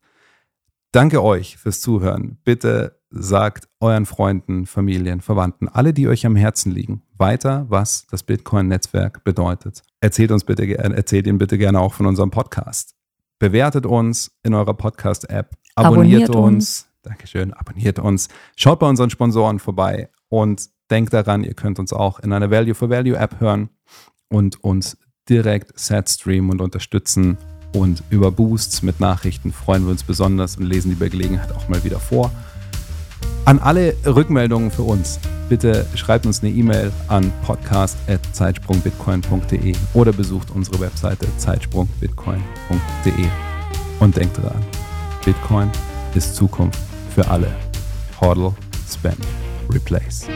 Danke 0.91 1.23
euch 1.23 1.57
fürs 1.57 1.79
Zuhören. 1.81 2.37
Bitte 2.43 3.00
sagt 3.11 3.67
euren 3.79 4.05
Freunden, 4.05 4.65
Familien, 4.65 5.21
Verwandten, 5.21 5.67
alle, 5.67 5.93
die 5.93 6.07
euch 6.07 6.25
am 6.25 6.35
Herzen 6.35 6.71
liegen, 6.71 7.03
weiter, 7.17 7.65
was 7.69 8.07
das 8.09 8.23
Bitcoin-Netzwerk 8.23 9.23
bedeutet. 9.23 9.83
Erzählt 9.99 10.31
uns 10.31 10.43
bitte, 10.45 10.65
gerne- 10.65 10.95
erzählt 10.95 11.27
ihnen 11.27 11.37
bitte 11.37 11.57
gerne 11.57 11.79
auch 11.79 11.93
von 11.93 12.05
unserem 12.05 12.31
Podcast. 12.31 12.95
Bewertet 13.37 13.85
uns 13.85 14.31
in 14.43 14.53
eurer 14.53 14.73
Podcast-App. 14.73 15.51
Abonniert, 15.75 16.29
Abonniert 16.29 16.29
uns. 16.29 16.55
uns. 16.55 16.87
Dankeschön. 17.03 17.53
Abonniert 17.53 17.99
uns. 17.99 18.29
Schaut 18.55 18.79
bei 18.79 18.87
unseren 18.87 19.09
Sponsoren 19.09 19.59
vorbei 19.59 20.09
und 20.29 20.69
denkt 20.89 21.13
daran, 21.13 21.43
ihr 21.43 21.53
könnt 21.53 21.79
uns 21.79 21.91
auch 21.93 22.19
in 22.19 22.31
einer 22.33 22.51
Value 22.51 22.75
for 22.75 22.89
Value 22.89 23.17
App 23.17 23.39
hören 23.39 23.69
und 24.29 24.63
uns 24.63 24.97
direkt 25.27 25.77
set 25.79 26.09
streamen 26.09 26.51
und 26.51 26.61
unterstützen. 26.61 27.37
Und 27.73 28.03
über 28.09 28.31
Boosts 28.31 28.81
mit 28.83 28.99
Nachrichten 28.99 29.51
freuen 29.51 29.83
wir 29.85 29.91
uns 29.91 30.03
besonders 30.03 30.57
und 30.57 30.63
lesen 30.65 30.89
die 30.89 30.95
bei 30.95 31.09
Gelegenheit 31.09 31.51
auch 31.53 31.67
mal 31.69 31.83
wieder 31.83 31.99
vor. 31.99 32.31
An 33.45 33.59
alle 33.59 33.95
Rückmeldungen 34.05 34.69
für 34.71 34.83
uns, 34.83 35.19
bitte 35.49 35.85
schreibt 35.95 36.27
uns 36.27 36.41
eine 36.41 36.51
E-Mail 36.51 36.91
an 37.07 37.31
podcast.zeitsprungbitcoin.de 37.43 39.75
oder 39.93 40.13
besucht 40.13 40.51
unsere 40.51 40.79
Webseite 40.79 41.27
zeitsprungbitcoin.de. 41.37 43.25
Und 43.99 44.15
denkt 44.15 44.37
daran, 44.37 44.63
Bitcoin 45.25 45.69
ist 46.15 46.35
Zukunft 46.35 46.79
für 47.13 47.27
alle. 47.27 47.51
Hodl, 48.19 48.53
Spend, 48.87 49.25
Replace. 49.71 50.27